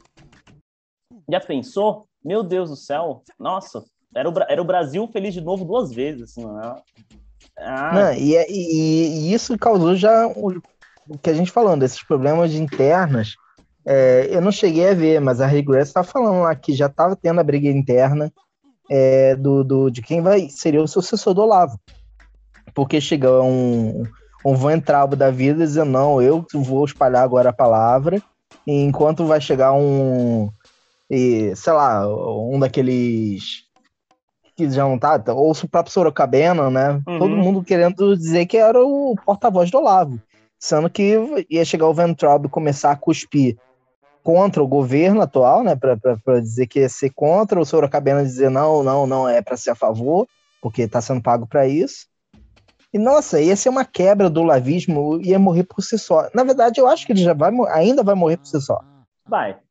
Já 1.29 1.39
pensou? 1.39 2.05
Meu 2.23 2.43
Deus 2.43 2.69
do 2.69 2.75
céu. 2.75 3.23
Nossa, 3.39 3.83
era 4.13 4.29
o, 4.29 4.33
era 4.49 4.61
o 4.61 4.65
Brasil 4.65 5.07
feliz 5.07 5.33
de 5.33 5.39
novo 5.39 5.63
duas 5.63 5.93
vezes, 5.93 6.23
assim, 6.23 6.45
né? 6.45 6.75
Ah, 7.59 7.91
Não, 7.93 8.13
e, 8.15 8.35
é- 8.35 8.49
e- 8.51 9.29
e 9.29 9.33
isso 9.33 9.57
causou 9.57 9.95
já 9.95 10.27
o, 10.27 10.61
o 11.07 11.17
que 11.17 11.29
a 11.29 11.33
gente 11.33 11.51
falando, 11.51 11.83
esses 11.83 12.03
problemas 12.03 12.51
de 12.51 12.61
internas. 12.61 13.35
é, 13.85 14.27
eu 14.29 14.41
não 14.41 14.51
cheguei 14.51 14.89
a 14.89 14.93
ver, 14.93 15.21
mas 15.21 15.39
a 15.39 15.45
Regress 15.45 15.89
estava 15.89 16.07
falando 16.07 16.41
lá 16.41 16.53
que 16.55 16.73
já 16.73 16.87
estava 16.87 17.15
tendo 17.15 17.39
a 17.39 17.43
briga 17.43 17.69
interna 17.69 18.31
é, 18.89 19.35
do, 19.35 19.63
do- 19.63 19.89
de 19.89 20.01
quem 20.01 20.21
vai 20.21 20.49
seria 20.49 20.81
o 20.81 20.87
sucessor 20.87 21.33
do 21.33 21.41
Olavo. 21.41 21.79
Porque 22.73 22.99
chega 22.99 23.41
um, 23.41 24.03
um 24.45 24.55
Van 24.55 24.79
Traub 24.79 25.15
da 25.15 25.29
vida 25.29 25.65
dizendo, 25.65 25.91
não, 25.91 26.21
eu 26.21 26.45
vou 26.53 26.85
espalhar 26.85 27.23
agora 27.23 27.49
a 27.49 27.53
palavra, 27.53 28.21
e 28.65 28.83
enquanto 28.83 29.25
vai 29.25 29.39
chegar 29.39 29.73
um, 29.73 30.49
e, 31.09 31.55
sei 31.55 31.73
lá, 31.73 32.07
um 32.07 32.59
daqueles 32.59 33.63
que 34.55 34.69
já 34.69 34.83
não 34.83 34.97
tá, 34.97 35.21
ou 35.33 35.51
o 35.51 35.67
próprio 35.67 35.91
Sorocabana, 35.93 36.69
né? 36.69 37.01
Uhum. 37.07 37.19
Todo 37.19 37.35
mundo 37.35 37.63
querendo 37.63 38.15
dizer 38.15 38.45
que 38.45 38.57
era 38.57 38.83
o 38.83 39.15
porta-voz 39.25 39.69
do 39.71 39.77
Olavo. 39.79 40.19
Sendo 40.59 40.89
que 40.89 41.17
ia 41.49 41.65
chegar 41.65 41.87
o 41.87 41.93
e 42.45 42.49
começar 42.49 42.91
a 42.91 42.95
cuspir 42.95 43.57
contra 44.23 44.63
o 44.63 44.67
governo 44.67 45.21
atual, 45.21 45.63
né? 45.63 45.75
Pra 45.75 46.39
dizer 46.39 46.67
que 46.67 46.79
ia 46.79 46.89
ser 46.89 47.11
contra, 47.11 47.59
o 47.59 47.65
Sorocabana 47.65 48.23
dizer 48.23 48.49
não, 48.49 48.81
não, 48.81 49.05
não, 49.05 49.27
é 49.27 49.41
para 49.41 49.57
ser 49.57 49.71
a 49.71 49.75
favor, 49.75 50.27
porque 50.61 50.87
tá 50.87 51.01
sendo 51.01 51.21
pago 51.21 51.45
para 51.45 51.67
isso. 51.67 52.07
E 52.93 52.97
nossa, 52.97 53.41
ia 53.41 53.55
ser 53.55 53.69
uma 53.69 53.83
quebra 53.83 54.29
do 54.29 54.43
lavismo, 54.43 55.19
ia 55.21 55.37
morrer 55.37 55.63
por 55.63 55.81
si 55.81 55.97
só. 55.97 56.29
Na 56.33 56.43
verdade, 56.43 56.79
eu 56.79 56.87
acho 56.87 57.05
que 57.05 57.11
ele 57.11 57.23
já 57.23 57.33
vai, 57.33 57.51
ainda 57.71 58.03
vai 58.03 58.15
morrer 58.15 58.37
por 58.37 58.47
si 58.47 58.61
só. 58.61 58.79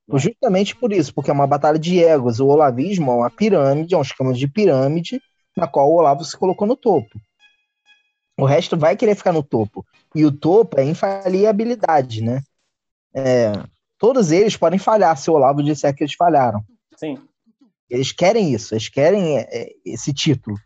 vai. 0.09 0.19
Justamente 0.19 0.77
por 0.77 0.93
isso, 0.93 1.15
porque 1.15 1.31
é 1.31 1.33
uma 1.33 1.47
batalha 1.47 1.79
de 1.79 2.03
egos. 2.03 2.41
O 2.41 2.49
olavismo 2.49 3.11
é 3.13 3.15
uma 3.15 3.31
pirâmide, 3.31 3.95
é 3.95 3.99
um 3.99 4.03
esquema 4.03 4.33
de 4.33 4.49
pirâmide, 4.49 5.23
na 5.57 5.67
qual 5.67 5.91
o 5.91 5.95
Olavo 5.95 6.25
se 6.25 6.37
colocou 6.37 6.67
no 6.67 6.77
topo. 6.77 7.19
O 8.39 8.45
resto 8.45 8.77
vai 8.77 8.97
querer 8.97 9.15
ficar 9.15 9.33
no 9.33 9.43
topo. 9.43 9.87
E 10.15 10.25
o 10.25 10.33
topo 10.33 10.79
é 10.79 10.85
infalibilidade, 10.85 12.23
né? 12.23 12.43
É, 13.15 13.53
todos 14.03 14.33
eles 14.33 14.57
podem 14.57 14.81
falhar 14.81 15.17
se 15.17 15.31
o 15.31 15.35
Olavo 15.35 15.63
disser 15.63 15.95
que 15.95 16.03
eles 16.03 16.15
falharam. 16.15 16.61
Sim. 16.97 17.17
Eles 17.89 18.11
querem 18.11 18.53
isso, 18.53 18.75
eles 18.75 18.89
querem 18.89 19.39
é, 19.39 19.49
é, 19.49 19.73
esse 19.87 20.13
título. 20.13 20.57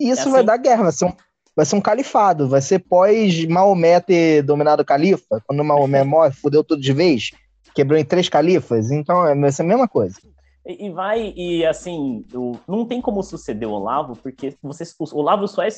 E 0.00 0.08
isso 0.08 0.22
É 0.22 0.30
vai 0.30 0.40
assim. 0.40 0.46
dar 0.46 0.56
guerra, 0.56 0.84
vai 0.84 0.92
ser, 0.92 1.04
um, 1.04 1.12
vai 1.54 1.66
ser 1.66 1.76
um 1.76 1.80
califado, 1.82 2.48
vai 2.48 2.62
ser 2.62 2.78
pós-Maomé 2.78 4.00
ter 4.00 4.42
dominado 4.44 4.80
o 4.80 4.84
califa, 4.84 5.42
quando 5.46 5.60
o 5.60 5.64
Maomé 5.64 6.02
morre, 6.04 6.32
fudeu 6.32 6.64
tudo 6.64 6.80
de 6.80 6.94
vez, 6.94 7.32
quebrou 7.74 8.00
em 8.00 8.04
três 8.04 8.30
califas, 8.30 8.90
então 8.90 9.26
é, 9.26 9.38
vai 9.38 9.52
ser 9.52 9.60
a 9.60 9.66
mesma 9.66 9.86
coisa. 9.86 10.16
E, 10.64 10.88
vai, 10.88 11.34
e 11.36 11.66
assim, 11.66 12.24
não 12.66 12.86
tem 12.86 13.02
como 13.02 13.22
suceder 13.22 13.68
o 13.68 13.72
Olavo, 13.72 14.16
porque 14.16 14.56
você, 14.62 14.84
o 14.98 15.18
Olavo 15.18 15.46
só 15.46 15.62
é, 15.62 15.68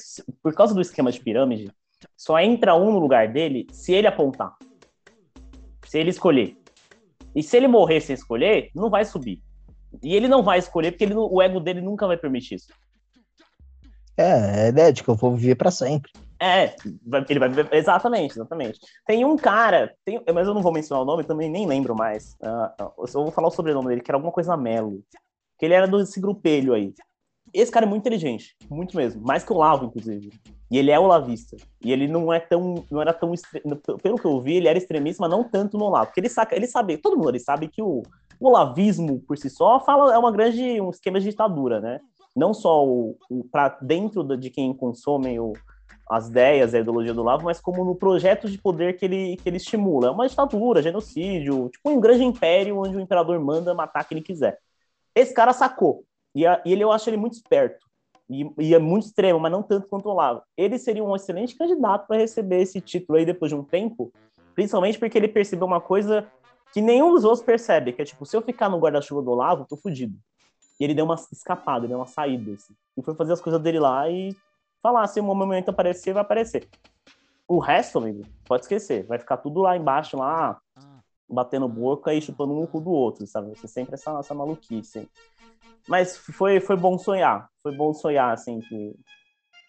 por 0.41 0.55
causa 0.55 0.73
do 0.73 0.81
esquema 0.81 1.11
de 1.11 1.19
pirâmide, 1.19 1.73
só 2.17 2.39
entra 2.39 2.77
um 2.77 2.93
no 2.93 3.01
lugar 3.01 3.27
dele 3.27 3.67
se 3.73 3.93
ele 3.93 4.07
apontar. 4.07 4.55
Se 5.85 5.99
ele 5.99 6.11
escolher. 6.11 6.62
E 7.35 7.43
se 7.43 7.57
ele 7.57 7.69
morrer 7.69 8.01
sem 8.01 8.15
escolher, 8.15 8.71
não 8.75 8.91
vai 8.91 9.05
subir. 9.05 9.41
E 10.03 10.15
ele 10.15 10.29
não 10.29 10.43
vai 10.43 10.59
escolher 10.59 10.93
porque 10.93 11.05
ele 11.05 11.15
o 11.15 11.41
ego 11.43 11.61
dele 11.61 11.81
nunca 11.81 12.07
vai 12.07 12.17
permitir 12.17 12.57
isso. 12.57 12.69
É, 14.17 14.25
é 14.25 14.65
a 14.65 14.69
ideia 14.69 14.93
de 14.93 15.03
que 15.03 15.09
eu 15.09 15.15
vou 15.15 15.35
viver 15.35 15.55
pra 15.55 15.71
sempre. 15.71 16.11
É, 16.41 16.75
ele 17.29 17.39
vai 17.39 17.49
viver. 17.49 17.69
Exatamente, 17.73 18.33
exatamente. 18.33 18.81
Tem 19.07 19.25
um 19.25 19.37
cara, 19.37 19.95
tem- 20.05 20.23
mas 20.35 20.47
eu 20.47 20.55
não 20.55 20.63
vou 20.63 20.73
mencionar 20.73 21.03
o 21.03 21.07
nome, 21.07 21.25
também 21.25 21.49
nem 21.49 21.67
lembro 21.67 21.95
mais. 21.95 22.37
Ah, 22.43 22.75
eu 22.79 22.95
vou 23.13 23.31
falar 23.31 23.49
o 23.49 23.53
sobrenome 23.53 23.89
dele, 23.89 24.01
que 24.01 24.11
era 24.11 24.17
alguma 24.17 24.33
coisa 24.33 24.57
Melo. 24.57 25.03
Que 25.59 25.67
ele 25.67 25.75
era 25.75 25.87
desse 25.87 26.21
grupelho 26.21 26.75
aí. 26.75 26.93
Esse 27.53 27.71
cara 27.71 27.87
é 27.87 27.89
muito 27.89 28.03
inteligente, 28.03 28.57
muito 28.71 28.97
mesmo. 28.97 29.23
Mais 29.23 29.45
que 29.45 29.53
o 29.53 29.57
Lavo, 29.57 29.87
inclusive. 29.87 30.31
E 30.71 30.79
ele 30.79 30.91
é 30.91 30.99
o 30.99 31.07
lavista. 31.07 31.57
E 31.85 31.93
ele 31.93 32.09
não 32.09 32.33
é 32.33 32.41
tão. 32.41 32.83
não 32.91 33.03
era 33.03 33.13
tão. 33.13 33.33
Pelo 34.03 34.17
que 34.17 34.25
eu 34.25 34.41
vi, 34.41 34.55
ele 34.55 34.69
era 34.69 34.79
extremista, 34.79 35.21
mas 35.21 35.31
não 35.31 35.45
tanto 35.45 35.77
no 35.77 35.91
Lavo. 35.91 36.07
Porque 36.07 36.21
ele 36.21 36.31
saca, 36.31 36.57
ele 36.57 36.67
sabe, 36.67 36.97
todo 36.97 37.17
mundo 37.17 37.29
ele 37.29 37.39
sabe 37.39 37.69
que 37.69 37.83
o, 37.83 38.03
o 38.41 38.51
lavismo 38.51 39.21
por 39.21 39.37
si 39.37 39.51
só 39.51 39.79
fala, 39.81 40.15
é 40.15 40.19
uma 40.19 40.33
grande. 40.33 40.81
um 40.81 40.89
esquema 40.89 41.21
de 41.21 41.29
ditadura, 41.29 41.79
né? 41.79 42.01
Não 42.35 42.55
só 42.55 42.87
o, 42.87 43.19
o 43.29 43.45
para 43.45 43.77
dentro 43.83 44.25
de 44.37 44.49
quem 44.49 44.73
consome 44.73 45.39
o, 45.39 45.53
as 46.09 46.29
ideias, 46.29 46.75
a 46.75 46.79
ideologia 46.79 47.13
do 47.13 47.23
Lavo, 47.23 47.45
mas 47.45 47.61
como 47.61 47.85
no 47.85 47.95
projeto 47.95 48.49
de 48.49 48.59
poder 48.59 48.99
que 48.99 49.05
ele, 49.05 49.37
que 49.37 49.49
ele 49.49 49.59
estimula. 49.59 50.09
É 50.09 50.11
uma 50.11 50.27
ditadura, 50.27 50.83
genocídio, 50.83 51.69
tipo 51.69 51.91
um 51.91 52.01
grande 52.01 52.25
império 52.25 52.79
onde 52.79 52.97
o 52.97 53.01
imperador 53.01 53.39
manda 53.41 53.75
matar 53.75 54.05
quem 54.05 54.17
ele 54.17 54.25
quiser. 54.25 54.59
Esse 55.15 55.35
cara 55.35 55.53
sacou. 55.53 56.05
E, 56.35 56.47
a- 56.47 56.61
e 56.65 56.73
ele, 56.73 56.83
eu 56.85 56.93
acho 56.93 57.09
ele 57.11 57.17
muito 57.17 57.35
esperto. 57.35 57.85
E, 58.31 58.51
e 58.59 58.75
é 58.75 58.79
muito 58.79 59.07
extremo, 59.07 59.39
mas 59.39 59.53
não 59.53 59.63
tanto 59.63 59.89
quanto 59.89 60.07
o 60.07 60.11
Olavo. 60.13 60.43
Ele 60.57 60.79
seria 60.79 61.05
um 61.05 61.15
excelente 61.15 61.57
candidato 61.57 62.07
para 62.07 62.17
receber 62.17 62.63
esse 62.63 62.81
título 62.81 63.19
aí 63.19 63.27
depois 63.27 63.51
de 63.51 63.57
um 63.57 63.63
tempo, 63.65 64.11
principalmente 64.55 64.99
porque 64.99 65.19
ele 65.19 65.29
percebeu 65.29 65.67
uma 65.67 65.81
coisa 65.81 66.27
que 66.73 66.81
nenhum 66.81 67.13
dos 67.13 67.25
outros 67.25 67.43
percebe, 67.45 67.93
que 67.93 68.01
é 68.01 68.05
tipo, 68.05 68.25
se 68.25 68.35
eu 68.35 68.41
ficar 68.41 68.71
no 68.71 68.79
guarda-chuva 68.79 69.21
do 69.21 69.31
Olavo, 69.31 69.63
eu 69.63 69.67
tô 69.67 69.77
fudido. 69.77 70.17
E 70.81 70.85
ele 70.85 70.95
deu 70.95 71.05
uma 71.05 71.17
escapada, 71.31 71.87
deu 71.87 71.99
uma 71.99 72.07
saída, 72.07 72.53
assim. 72.53 72.75
E 72.97 73.03
foi 73.03 73.15
fazer 73.15 73.35
as 73.35 73.41
coisas 73.41 73.61
dele 73.61 73.79
lá 73.79 74.09
e 74.09 74.35
falar, 74.83 75.07
se 75.07 75.21
o 75.21 75.23
momento 75.23 75.69
aparecer, 75.69 76.15
vai 76.15 76.23
aparecer. 76.23 76.67
O 77.47 77.59
resto, 77.59 77.99
amigo, 77.99 78.23
pode 78.47 78.63
esquecer. 78.63 79.05
Vai 79.07 79.19
ficar 79.19 79.37
tudo 79.37 79.61
lá 79.61 79.77
embaixo, 79.77 80.17
lá, 80.17 80.59
batendo 81.33 81.67
boca 81.67 82.13
e 82.13 82.21
chupando 82.21 82.59
um 82.59 82.67
cu 82.67 82.81
do 82.81 82.91
outro, 82.91 83.27
sabe? 83.27 83.59
Ser 83.59 83.69
sempre 83.69 83.95
essa, 83.95 84.19
essa 84.19 84.35
maluquice. 84.35 85.09
Mas 85.89 86.17
foi, 86.17 86.61
foi 86.61 86.77
bom 86.77 86.99
sonhar. 86.99 87.49
Foi 87.63 87.75
bom 87.75 87.93
sonhar, 87.95 88.33
assim, 88.33 88.61
que. 88.61 88.95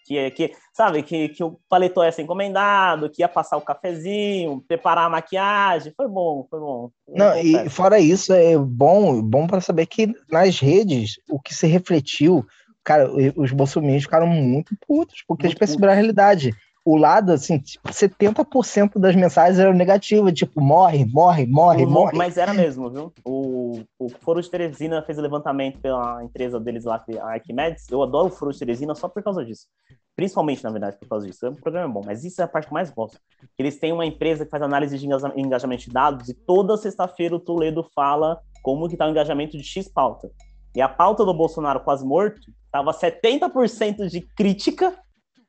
Que, 0.05 0.31
que, 0.31 0.51
sabe, 0.73 1.01
que, 1.01 1.29
que 1.29 1.41
o 1.41 1.57
paletó 1.69 2.03
ia 2.03 2.11
ser 2.11 2.23
encomendado, 2.23 3.09
que 3.09 3.21
ia 3.21 3.29
passar 3.29 3.55
o 3.55 3.61
cafezinho, 3.61 4.61
preparar 4.67 5.05
a 5.05 5.09
maquiagem. 5.09 5.93
Foi 5.95 6.09
bom, 6.09 6.45
foi 6.49 6.59
bom. 6.59 6.91
Não, 7.07 7.37
e 7.37 7.69
fora 7.69 7.97
isso, 8.01 8.33
é 8.33 8.57
bom, 8.57 9.21
bom 9.21 9.47
para 9.47 9.61
saber 9.61 9.85
que 9.85 10.13
nas 10.29 10.59
redes, 10.59 11.21
o 11.29 11.39
que 11.39 11.55
se 11.55 11.67
refletiu, 11.67 12.45
cara, 12.83 13.09
os 13.37 13.53
bolsominions 13.53 14.03
ficaram 14.03 14.27
muito 14.27 14.75
putos, 14.85 15.23
porque 15.25 15.43
eles 15.43 15.53
Muito 15.53 15.59
perceberam 15.59 15.93
a 15.93 15.95
realidade. 15.95 16.53
O 16.85 16.97
lado, 16.97 17.31
assim, 17.31 17.59
tipo, 17.59 17.87
70% 17.93 18.99
das 18.99 19.15
mensagens 19.15 19.57
eram 19.57 19.73
negativas, 19.73 20.33
tipo, 20.33 20.59
morre, 20.59 21.05
morre, 21.05 21.45
morre, 21.45 21.85
O- 21.85 21.89
morre. 21.89 22.17
Mas 22.17 22.37
era 22.37 22.53
mesmo, 22.53 22.89
viu? 22.89 23.13
O, 23.23 23.81
o 23.97 24.09
Foro 24.09 24.41
de 24.41 24.49
Teresina 24.49 25.01
fez 25.01 25.17
o 25.17 25.21
levantamento 25.21 25.79
pela 25.79 26.21
empresa 26.23 26.59
deles 26.59 26.83
lá, 26.83 26.99
que 26.99 27.15
é 27.17 27.21
a 27.21 27.27
Arquimedes. 27.35 27.89
Eu 27.89 28.03
adoro 28.03 28.27
o 28.27 28.31
Foro 28.31 28.51
de 28.51 28.59
Teresina 28.59 28.93
só 28.95 29.07
por 29.07 29.23
causa 29.23 29.45
disso. 29.45 29.67
Principalmente, 30.13 30.61
na 30.63 30.69
verdade, 30.71 30.97
por 30.99 31.07
causa 31.07 31.25
disso. 31.25 31.47
O 31.47 31.55
programa 31.55 31.89
é 31.89 31.93
bom, 31.93 32.01
mas 32.05 32.23
isso 32.25 32.41
é 32.41 32.43
a 32.43 32.47
parte 32.49 32.67
que 32.67 32.73
mais 32.73 32.91
gosto. 32.91 33.17
Eles 33.57 33.79
têm 33.79 33.93
uma 33.93 34.05
empresa 34.05 34.43
que 34.43 34.51
faz 34.51 34.61
análise 34.61 34.99
de 34.99 35.05
engaja- 35.05 35.33
engajamento 35.37 35.85
de 35.85 35.91
dados 35.91 36.27
e 36.27 36.33
toda 36.33 36.75
sexta-feira 36.75 37.33
o 37.35 37.39
Toledo 37.39 37.87
fala 37.95 38.39
como 38.61 38.89
que 38.89 38.97
tá 38.97 39.07
o 39.07 39.09
engajamento 39.09 39.57
de 39.57 39.63
X 39.63 39.87
pauta. 39.87 40.29
E 40.75 40.81
a 40.81 40.89
pauta 40.89 41.23
do 41.23 41.33
Bolsonaro 41.33 41.79
quase 41.79 42.05
morto 42.05 42.41
tava 42.71 42.91
70% 42.93 44.09
de 44.09 44.21
crítica 44.35 44.93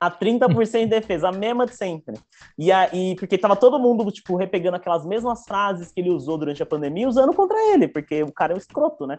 A 0.07 0.11
30% 0.11 0.81
de 0.81 0.87
defesa, 0.87 1.29
a 1.29 1.33
mesma 1.33 1.67
de 1.67 1.75
sempre. 1.75 2.17
E 2.59 2.71
aí, 2.71 3.17
porque 3.19 3.39
tava 3.39 3.57
todo 3.57 3.79
mundo, 3.79 4.11
tipo, 4.11 4.37
repegando 4.37 4.77
aquelas 4.77 5.05
mesmas 5.07 5.45
frases 5.45 5.93
que 5.93 6.01
ele 6.01 6.11
usou 6.11 6.37
durante 6.37 6.63
a 6.63 6.67
pandemia, 6.67 7.09
usando 7.09 7.33
contra 7.33 7.57
ele, 7.73 7.89
porque 7.89 8.23
o 8.23 8.33
cara 8.33 8.53
é 8.53 8.57
um 8.57 8.59
escroto, 8.59 9.07
né? 9.07 9.19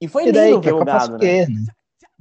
E 0.00 0.08
foi 0.08 0.28
E 0.28 0.32
daí, 0.32 0.50
lindo 0.50 0.60
que 0.60 0.68
é 0.68 0.72
ver 0.72 0.80
o 0.80 0.84
gado, 0.84 1.18
né? 1.18 1.46
né? 1.46 1.66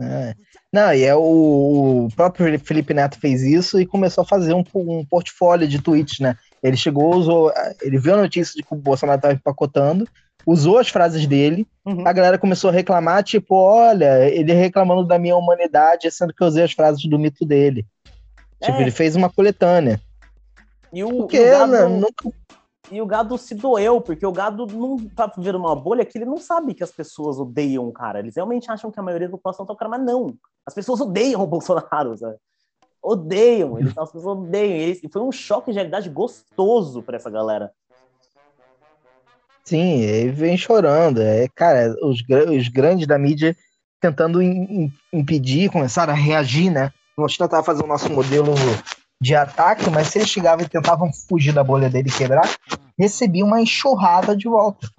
É. 0.02 0.34
Não, 0.72 0.94
e 0.94 1.04
é 1.04 1.14
o, 1.14 2.06
o 2.06 2.10
próprio 2.16 2.58
Felipe 2.60 2.94
Neto 2.94 3.20
fez 3.20 3.42
isso 3.42 3.82
e 3.82 3.86
começou 3.86 4.22
a 4.22 4.28
fazer 4.28 4.54
um, 4.54 4.64
um 4.74 5.06
portfólio 5.06 5.68
de 5.68 5.82
tweets, 5.82 6.20
né? 6.20 6.38
Ele 6.64 6.78
chegou, 6.78 7.14
usou, 7.16 7.52
ele 7.82 7.98
viu 7.98 8.14
a 8.14 8.22
notícia 8.22 8.54
de 8.56 8.64
que 8.64 8.74
o 8.74 8.78
Bolsonaro 8.78 9.18
estava 9.18 9.34
empacotando, 9.34 10.08
usou 10.50 10.78
as 10.78 10.90
frases 10.90 11.26
dele, 11.28 11.68
Uhum. 11.86 12.08
a 12.08 12.14
galera 12.14 12.38
começou 12.38 12.70
a 12.70 12.74
reclamar, 12.74 13.24
tipo, 13.24 13.56
olha, 13.56 14.28
ele 14.30 14.54
reclamando 14.54 15.06
da 15.06 15.18
minha 15.18 15.36
humanidade, 15.36 16.10
sendo 16.12 16.34
que 16.34 16.42
eu 16.44 16.48
usei 16.48 16.64
as 16.64 16.72
frases 16.74 17.04
do 17.06 17.18
mito 17.20 17.46
dele. 17.46 17.86
Tipo, 18.62 18.78
É. 18.78 18.82
ele 18.82 18.92
fez 18.92 19.16
uma 19.16 19.30
coletânea. 19.30 20.00
E 20.92 21.04
o, 21.04 21.10
Porque, 21.20 21.38
e 21.38 21.42
o 21.42 21.52
gado, 21.52 21.72
né, 21.72 21.86
nunca 21.88 22.32
e 22.92 23.00
o 23.02 23.06
gado 23.06 23.38
se 23.38 23.54
doeu, 23.54 24.02
porque 24.02 24.26
o 24.26 24.32
gado 24.32 24.66
não 24.66 24.98
tá 25.10 25.32
vivendo 25.38 25.58
uma 25.60 25.76
bolha 25.76 26.04
que 26.04 26.18
ele 26.18 26.26
não 26.26 26.38
sabe 26.38 26.74
que 26.74 26.84
as 26.84 26.92
pessoas 26.92 27.40
odeiam 27.40 27.88
o 27.88 27.92
cara. 27.92 28.18
Eles 28.18 28.36
realmente 28.36 28.72
acham 28.72 28.90
que 28.90 29.00
a 29.00 29.04
maioria 29.04 29.28
da 29.28 29.34
população 29.34 29.64
tá 29.66 29.74
o 29.74 29.76
cara, 29.76 29.90
mas 29.90 30.02
não. 30.04 30.34
As 30.66 30.74
pessoas 30.74 31.00
odeiam 31.02 31.42
o 31.44 31.48
Bolsonaro, 31.48 32.18
sabe? 32.18 32.36
Odeiam, 33.02 33.78
eles, 33.80 33.96
as 33.98 34.12
pessoas 34.12 34.38
odeiam. 34.38 34.96
E 35.04 35.10
foi 35.12 35.22
um 35.22 35.32
choque 35.32 35.72
de 35.72 35.76
realidade 35.76 36.10
gostoso 36.10 37.04
pra 37.04 37.16
essa 37.18 37.30
galera. 37.30 37.72
Sim, 39.70 40.04
aí 40.04 40.30
vem 40.30 40.58
chorando. 40.58 41.22
É, 41.22 41.48
cara, 41.56 41.96
os, 42.02 42.22
os 42.58 42.68
grandes 42.70 43.06
da 43.06 43.20
mídia 43.20 43.56
tentando 44.02 44.42
im- 44.42 44.92
impedir, 45.14 45.70
começaram 45.70 46.12
a 46.14 46.16
reagir, 46.16 46.72
né? 46.72 46.92
Nós 47.18 47.38
tentávamos 47.38 47.66
fazer 47.66 47.84
o 47.84 47.88
nosso 47.88 48.10
modelo 48.12 48.56
de 49.22 49.36
ataque, 49.36 49.90
mas 49.90 50.08
se 50.08 50.18
eles 50.18 50.30
chegavam 50.30 50.66
e 50.66 50.70
tentavam 50.70 51.12
fugir 51.28 51.52
da 51.54 51.64
bolha 51.64 51.90
dele 51.90 52.10
e 52.10 52.12
quebrar, 52.12 52.50
recebiam 52.98 53.46
uma 53.48 53.62
enxurrada 53.62 54.36
de 54.36 54.48
volta. 54.48 54.90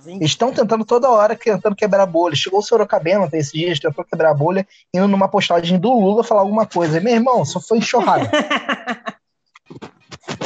Sim. 0.00 0.16
Eles 0.16 0.30
estão 0.30 0.52
tentando 0.52 0.84
toda 0.84 1.08
hora, 1.10 1.34
tentando 1.34 1.74
quebrar 1.74 2.02
a 2.02 2.06
bolha. 2.06 2.36
Chegou 2.36 2.58
o 2.60 2.62
Sorocabana 2.62 3.28
esses 3.32 3.52
dias, 3.52 3.80
tentou 3.80 4.04
quebrar 4.04 4.30
a 4.30 4.34
bolha, 4.34 4.66
indo 4.94 5.08
numa 5.08 5.28
postagem 5.28 5.78
do 5.78 5.92
Lula 5.92 6.22
falar 6.22 6.42
alguma 6.42 6.66
coisa. 6.66 7.00
Meu 7.00 7.14
irmão, 7.14 7.44
só 7.44 7.58
foi 7.60 7.78
enxurrada. 7.78 8.30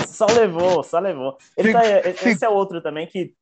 Só 0.08 0.24
levou, 0.26 0.82
só 0.82 0.98
levou. 0.98 1.36
Ele 1.54 1.68
Fico- 1.68 1.78
tá- 1.82 2.28
esse 2.30 2.42
é 2.44 2.48
outro 2.48 2.80
também 2.80 3.06
que 3.06 3.32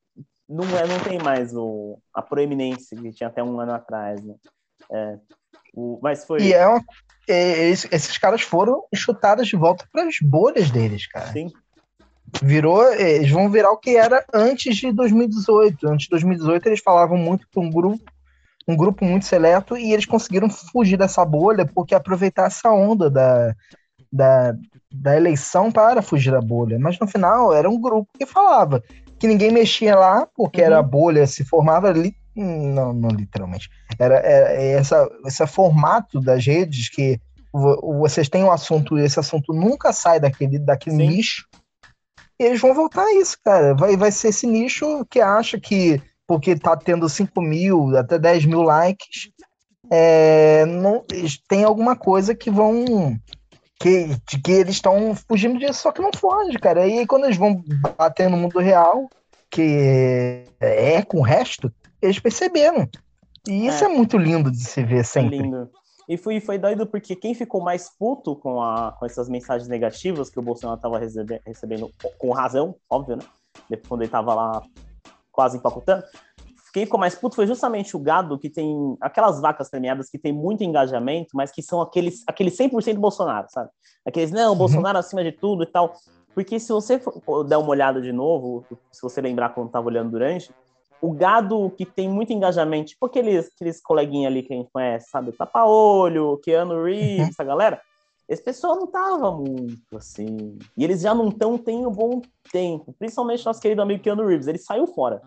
não, 0.55 0.79
é, 0.79 0.87
não 0.87 0.99
tem 1.01 1.19
mais 1.19 1.55
o, 1.55 1.99
a 2.15 2.23
proeminência 2.23 2.97
que 2.97 3.13
tinha 3.13 3.29
até 3.29 3.43
um 3.43 3.59
ano 3.61 3.73
atrás, 3.73 4.23
né? 4.23 4.35
É, 4.91 5.19
o, 5.75 5.99
mas 6.03 6.25
foi. 6.25 6.41
E 6.43 6.53
é 6.53 6.67
uma- 6.67 6.83
é, 7.29 7.69
esse- 7.71 7.89
esses 7.91 8.17
caras 8.19 8.43
foram 8.43 8.85
chutados 8.95 9.49
de 9.49 9.57
volta 9.57 9.87
para 9.93 10.05
as 10.07 10.17
bolhas 10.23 10.71
deles, 10.71 11.07
cara. 11.07 11.33
Sim. 11.33 11.51
Virou, 12.43 12.93
eles 12.93 13.31
vão 13.31 13.49
virar 13.51 13.71
o 13.71 13.77
que 13.77 13.97
era 13.97 14.25
antes 14.33 14.77
de 14.77 14.91
2018. 14.93 15.89
Antes 15.89 16.05
de 16.05 16.11
2018 16.11 16.67
eles 16.67 16.81
falavam 16.81 17.17
muito 17.17 17.47
com 17.55 17.67
um 17.67 17.71
grupo, 17.71 18.03
um 18.67 18.77
grupo 18.77 19.05
muito 19.05 19.25
seleto 19.25 19.77
e 19.77 19.93
eles 19.93 20.05
conseguiram 20.07 20.51
fugir 20.51 20.97
dessa 20.97 21.25
bolha 21.25 21.65
porque 21.65 21.95
aproveitar 21.95 22.47
essa 22.47 22.71
onda 22.73 23.09
da, 23.09 23.55
da, 24.13 24.55
da 24.93 25.17
eleição 25.17 25.71
para 25.71 26.03
fugir 26.03 26.33
da 26.33 26.41
bolha. 26.41 26.77
Mas 26.79 26.99
no 26.99 27.07
final 27.07 27.53
era 27.55 27.71
um 27.71 27.81
grupo 27.81 28.09
que 28.19 28.27
falava 28.27 28.83
que 29.25 29.29
ninguém 29.29 29.51
mexia 29.51 29.97
lá 29.97 30.29
porque 30.37 30.61
era 30.61 30.79
a 30.79 30.83
bolha 30.83 31.27
se 31.27 31.45
formava 31.47 31.89
ali. 31.89 32.15
Não, 32.37 32.93
não 32.93 33.09
literalmente. 33.09 33.71
Era, 33.99 34.17
era 34.17 34.53
essa, 34.53 35.09
esse 35.25 35.47
formato 35.47 36.21
das 36.21 36.45
redes 36.45 36.91
que 36.91 37.19
vo- 37.51 38.01
vocês 38.01 38.29
têm 38.29 38.45
um 38.45 38.51
assunto 38.51 38.99
e 38.99 39.03
esse 39.03 39.19
assunto 39.19 39.55
nunca 39.55 39.95
sai 39.95 40.21
daquele, 40.21 40.59
daquele 40.59 40.97
Sim. 40.97 41.07
nicho. 41.09 41.47
E 42.39 42.45
eles 42.45 42.61
vão 42.61 42.75
voltar 42.75 43.03
a 43.03 43.15
isso, 43.15 43.39
cara. 43.43 43.73
Vai, 43.75 43.97
vai 43.97 44.13
ser 44.13 44.29
esse 44.29 44.47
nicho 44.47 45.07
que 45.07 45.23
acha 45.23 45.59
que 45.59 46.03
porque 46.27 46.55
tá 46.55 46.77
tendo 46.77 47.09
5 47.09 47.41
mil, 47.41 47.97
até 47.97 48.19
10 48.19 48.45
mil 48.45 48.61
likes, 48.61 49.31
é, 49.91 50.67
não, 50.67 51.03
têm 51.49 51.65
alguma 51.65 51.97
coisa 51.97 52.35
que 52.35 52.51
vão. 52.51 53.17
Que, 53.79 54.07
de 54.29 54.41
que 54.41 54.53
eles 54.53 54.77
estão 54.77 55.15
fugindo 55.15 55.59
disso, 55.59 55.83
só 55.83 55.93
que 55.93 56.01
não 56.01 56.11
foge, 56.15 56.57
cara. 56.59 56.87
E 56.87 57.01
aí, 57.01 57.07
quando 57.07 57.25
eles 57.25 57.37
vão 57.37 57.63
bater 57.99 58.31
no 58.31 58.37
mundo 58.37 58.59
real, 58.61 59.09
que 59.51 60.45
é 60.61 61.03
com 61.03 61.19
o 61.19 61.23
resto, 61.23 61.73
eles 62.01 62.19
perceberam. 62.19 62.89
E 63.47 63.67
isso 63.67 63.85
é, 63.85 63.89
muito 63.89 64.17
lindo 64.17 64.51
de 64.51 64.65
se 64.65 64.83
ver 64.83 65.05
sempre. 65.05 65.39
Lindo. 65.39 65.71
E 66.09 66.17
foi, 66.17 66.41
foi 66.41 66.59
doido 66.59 66.87
porque 66.87 67.17
quem 67.17 67.35
ficou 67.35 67.63
mais 67.63 67.89
puto 67.99 68.37
com, 68.37 68.63
a, 68.63 68.93
com 68.93 69.07
essas 69.07 69.29
mensagens 69.29 69.69
negativas 69.69 70.29
que 70.29 70.39
o 70.39 70.43
Bolsonaro 70.43 70.77
estava 70.77 70.99
recebe, 70.99 71.41
recebendo, 71.47 71.91
com 72.19 72.31
razão, 72.31 72.77
óbvio, 72.91 73.17
né? 73.17 73.25
Depois, 73.69 73.89
quando 73.89 74.01
ele 74.03 74.09
estava 74.09 74.35
lá 74.35 74.63
quase 75.33 75.57
empacotando. 75.57 76.05
Quem 76.75 76.85
ficou 76.85 76.99
mais 76.99 77.15
puto 77.15 77.37
foi 77.37 77.47
justamente 77.47 77.97
o 77.97 78.01
gado 78.01 78.37
que 78.37 78.51
tem 78.51 78.97
aquelas 79.01 79.41
vacas 79.41 79.71
premiadas 79.71 80.11
que 80.11 80.19
tem 80.19 80.33
muito 80.33 80.65
engajamento, 80.65 81.29
mas 81.33 81.53
que 81.53 81.63
são 81.63 81.81
aqueles, 81.81 82.25
aqueles 82.27 82.59
100% 82.59 82.97
Bolsonaro, 82.99 83.47
sabe? 83.49 83.71
Aqueles, 84.05 84.33
não, 84.33 84.57
Bolsonaro 84.57 84.99
acima 84.99 85.23
de 85.23 85.31
tudo 85.31 85.63
e 85.63 85.67
tal. 85.67 85.95
Porque 86.35 86.59
se 86.59 86.73
você 86.73 86.99
for 86.99 87.45
der 87.45 87.59
uma 87.59 87.69
olhada 87.69 88.01
de 88.03 88.11
novo, 88.11 88.67
se 88.91 89.01
você 89.01 89.21
lembrar 89.21 89.51
quando 89.51 89.69
estava 89.69 89.87
olhando 89.87 90.11
durante, 90.11 90.53
o 91.01 91.13
gado 91.13 91.71
que 91.79 91.87
tem 91.87 92.09
muito 92.09 92.33
engajamento, 92.33 92.87
tipo 92.87 93.07
aqueles, 93.07 93.49
aqueles 93.55 93.81
coleguinhas 93.81 94.33
ali 94.33 94.43
que 94.43 94.53
a 94.53 94.57
gente 94.57 94.71
conhece, 94.73 95.09
sabe? 95.11 95.31
Tapa-olho, 95.31 96.41
Keanu 96.43 96.83
Reeves, 96.83 97.29
essa 97.29 97.45
galera. 97.45 97.81
Esse 98.29 98.43
pessoal 98.43 98.75
não 98.75 98.89
tava 98.89 99.31
muito 99.31 99.97
assim. 99.97 100.59
E 100.77 100.83
eles 100.83 101.03
já 101.03 101.15
não 101.15 101.29
estão 101.29 101.57
tem 101.57 101.87
um 101.87 101.93
bom 101.93 102.21
tempo. 102.51 102.93
Principalmente 102.99 103.47
nosso 103.47 103.61
querido 103.61 103.81
amigo 103.81 104.03
Keanu 104.03 104.27
Reeves. 104.27 104.49
Ele 104.49 104.59
saiu 104.59 104.89
fora. 104.89 105.23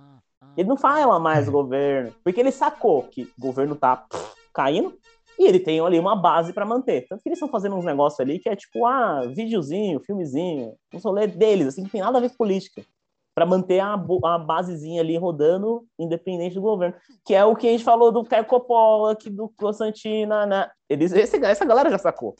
Ele 0.57 0.67
não 0.67 0.75
fala 0.75 1.19
mais 1.19 1.47
o 1.47 1.51
governo. 1.51 2.13
Porque 2.23 2.39
ele 2.39 2.51
sacou 2.51 3.03
que 3.03 3.23
o 3.37 3.41
governo 3.41 3.75
tá 3.75 3.95
pff, 3.95 4.33
caindo 4.53 4.97
e 5.37 5.45
ele 5.45 5.59
tem 5.59 5.79
ali 5.79 5.99
uma 5.99 6.15
base 6.15 6.51
para 6.51 6.65
manter. 6.65 7.05
Tanto 7.07 7.21
que 7.21 7.29
eles 7.29 7.37
estão 7.37 7.47
fazendo 7.47 7.75
uns 7.75 7.85
negócios 7.85 8.19
ali 8.19 8.39
que 8.39 8.49
é 8.49 8.55
tipo, 8.55 8.85
ah, 8.85 9.21
videozinho, 9.27 9.99
filmezinho, 9.99 10.73
um 10.93 10.97
rolê 10.97 11.27
deles, 11.27 11.67
assim, 11.67 11.83
que 11.83 11.91
tem 11.91 12.01
nada 12.01 12.17
a 12.17 12.21
ver 12.21 12.29
com 12.29 12.37
política 12.37 12.83
para 13.35 13.45
manter 13.45 13.79
a, 13.79 13.93
a 13.93 14.37
basezinha 14.39 14.99
ali 14.99 15.15
rodando, 15.15 15.85
independente 15.99 16.55
do 16.55 16.61
governo. 16.61 16.95
Que 17.23 17.35
é 17.35 17.45
o 17.45 17.55
que 17.55 17.67
a 17.67 17.71
gente 17.71 17.83
falou 17.83 18.11
do 18.11 18.23
Caio 18.23 18.45
Coppola, 18.45 19.15
que 19.15 19.29
do 19.29 19.47
Constantina, 19.49 20.47
né? 20.47 20.67
Eles, 20.89 21.11
esse, 21.11 21.37
essa 21.45 21.63
galera 21.63 21.91
já 21.91 21.99
sacou. 21.99 22.35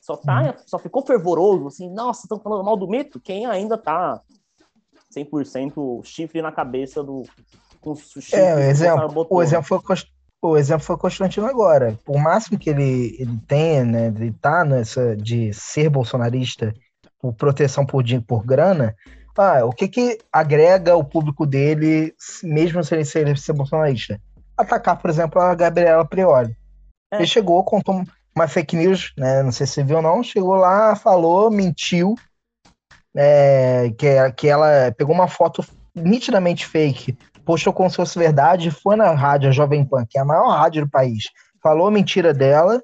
Só, 0.00 0.16
tá, 0.16 0.56
só 0.66 0.80
ficou 0.80 1.06
fervoroso, 1.06 1.68
assim, 1.68 1.88
nossa, 1.88 2.22
estão 2.24 2.40
falando 2.40 2.64
mal 2.64 2.76
do 2.76 2.88
mito? 2.88 3.20
Quem 3.20 3.46
ainda 3.46 3.78
tá 3.78 4.20
100% 5.14 6.04
chifre 6.04 6.42
na 6.42 6.52
cabeça 6.52 7.02
do... 7.02 7.24
Com 7.80 7.96
chifre 7.96 8.38
é, 8.38 8.54
o 8.54 8.58
exemplo, 8.60 9.26
o 9.28 9.42
exemplo 9.42 9.64
foi 9.64 9.96
o 10.44 10.56
exemplo 10.56 10.84
foi 10.84 10.96
Constantino 10.96 11.46
agora. 11.46 11.96
Por 12.04 12.18
máximo 12.18 12.58
que 12.58 12.68
ele, 12.68 13.16
ele 13.18 13.38
tenha, 13.46 13.84
né, 13.84 14.10
de 14.10 14.32
tá 14.32 14.64
nessa 14.64 15.16
de 15.16 15.52
ser 15.52 15.88
bolsonarista 15.88 16.74
por 17.20 17.32
proteção 17.32 17.86
por, 17.86 18.04
por 18.26 18.44
grana, 18.44 18.96
ah, 19.38 19.64
o 19.64 19.72
que 19.72 19.88
que 19.88 20.18
agrega 20.32 20.96
o 20.96 21.04
público 21.04 21.46
dele, 21.46 22.12
mesmo 22.42 22.82
sem 22.82 22.98
ele 22.98 23.04
ser, 23.04 23.38
ser 23.38 23.52
bolsonarista? 23.52 24.20
Atacar, 24.56 25.00
por 25.00 25.08
exemplo, 25.08 25.40
a 25.40 25.54
Gabriela 25.54 26.04
Prioli. 26.04 26.54
É. 27.12 27.18
Ele 27.18 27.26
chegou, 27.26 27.62
contou 27.64 28.02
uma 28.34 28.48
fake 28.48 28.76
news, 28.76 29.12
né? 29.16 29.42
Não 29.42 29.52
sei 29.52 29.66
se 29.66 29.74
você 29.74 29.84
viu 29.84 29.96
ou 29.96 30.02
não, 30.02 30.22
chegou 30.22 30.56
lá, 30.56 30.96
falou, 30.96 31.50
mentiu, 31.50 32.14
é, 33.14 33.92
que, 33.96 34.32
que 34.32 34.48
ela 34.48 34.92
pegou 34.96 35.14
uma 35.14 35.28
foto 35.28 35.64
nitidamente 35.94 36.66
fake, 36.66 37.16
postou 37.44 37.72
como 37.72 37.90
se 37.90 37.96
fosse 37.96 38.18
verdade, 38.18 38.70
foi 38.70 38.96
na 38.96 39.10
rádio 39.12 39.48
a 39.48 39.52
Jovem 39.52 39.84
Pan, 39.84 40.06
que 40.08 40.18
é 40.18 40.20
a 40.20 40.24
maior 40.24 40.48
rádio 40.48 40.84
do 40.84 40.90
país, 40.90 41.24
falou 41.62 41.90
mentira 41.90 42.32
dela, 42.32 42.82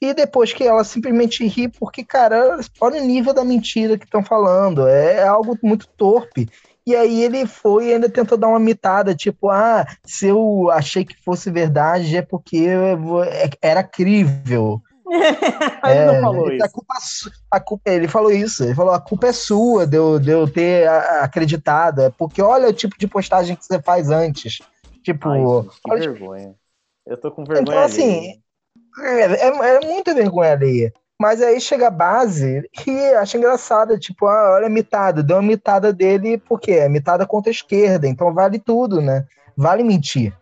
e 0.00 0.12
depois 0.12 0.52
que 0.52 0.64
ela 0.64 0.84
simplesmente 0.84 1.46
ri, 1.46 1.68
porque, 1.68 2.04
cara, 2.04 2.58
olha 2.80 3.00
o 3.00 3.06
nível 3.06 3.32
da 3.32 3.44
mentira 3.44 3.96
que 3.96 4.04
estão 4.04 4.22
falando, 4.22 4.86
é 4.86 5.26
algo 5.26 5.58
muito 5.62 5.86
torpe. 5.96 6.48
E 6.86 6.94
aí 6.94 7.22
ele 7.22 7.46
foi 7.46 7.86
e 7.86 7.94
ainda 7.94 8.10
tentou 8.10 8.36
dar 8.36 8.48
uma 8.48 8.60
mitada, 8.60 9.14
tipo, 9.14 9.48
ah, 9.48 9.86
se 10.04 10.26
eu 10.26 10.70
achei 10.70 11.02
que 11.04 11.16
fosse 11.24 11.50
verdade 11.50 12.14
é 12.14 12.20
porque 12.20 12.66
era 13.62 13.82
crível. 13.82 14.82
ele 15.86 16.04
não 16.06 16.20
falou 16.20 16.46
ele, 16.46 16.56
isso. 16.56 16.66
A 16.66 16.68
culpa, 16.68 16.94
a 17.50 17.60
culpa, 17.60 17.90
ele 17.90 18.08
falou 18.08 18.32
isso, 18.32 18.64
ele 18.64 18.74
falou, 18.74 18.94
a 18.94 19.00
culpa 19.00 19.28
é 19.28 19.32
sua 19.32 19.86
de 19.86 19.96
eu, 19.96 20.18
de 20.18 20.30
eu 20.30 20.50
ter 20.50 20.88
acreditado, 21.20 22.02
é 22.02 22.10
porque 22.10 22.40
olha 22.40 22.68
o 22.68 22.72
tipo 22.72 22.98
de 22.98 23.06
postagem 23.06 23.54
que 23.56 23.64
você 23.64 23.80
faz 23.80 24.10
antes. 24.10 24.60
Tipo, 25.02 25.28
Ai, 25.28 25.40
gente, 25.40 25.80
que 25.82 25.90
olha, 25.90 26.10
vergonha. 26.10 26.54
Eu 27.06 27.16
tô 27.18 27.30
com 27.30 27.44
vergonha. 27.44 27.62
Então, 27.62 27.78
assim, 27.78 28.40
é, 29.00 29.20
é, 29.20 29.76
é 29.76 29.80
muita 29.86 30.14
vergonha 30.14 30.52
alheia. 30.52 30.92
Mas 31.20 31.40
aí 31.40 31.60
chega 31.60 31.88
a 31.88 31.90
base 31.90 32.68
e 32.86 33.14
acha 33.14 33.38
engraçado, 33.38 33.98
tipo, 33.98 34.26
ah, 34.26 34.54
olha 34.54 34.66
a 34.66 34.70
mitada, 34.70 35.22
deu 35.22 35.36
uma 35.36 35.42
mitada 35.42 35.92
dele, 35.92 36.38
porque 36.38 36.72
é 36.72 36.88
mitada 36.88 37.24
contra 37.26 37.50
a 37.50 37.52
esquerda, 37.52 38.08
então 38.08 38.34
vale 38.34 38.58
tudo, 38.58 39.00
né? 39.00 39.24
Vale 39.56 39.84
mentir. 39.84 40.34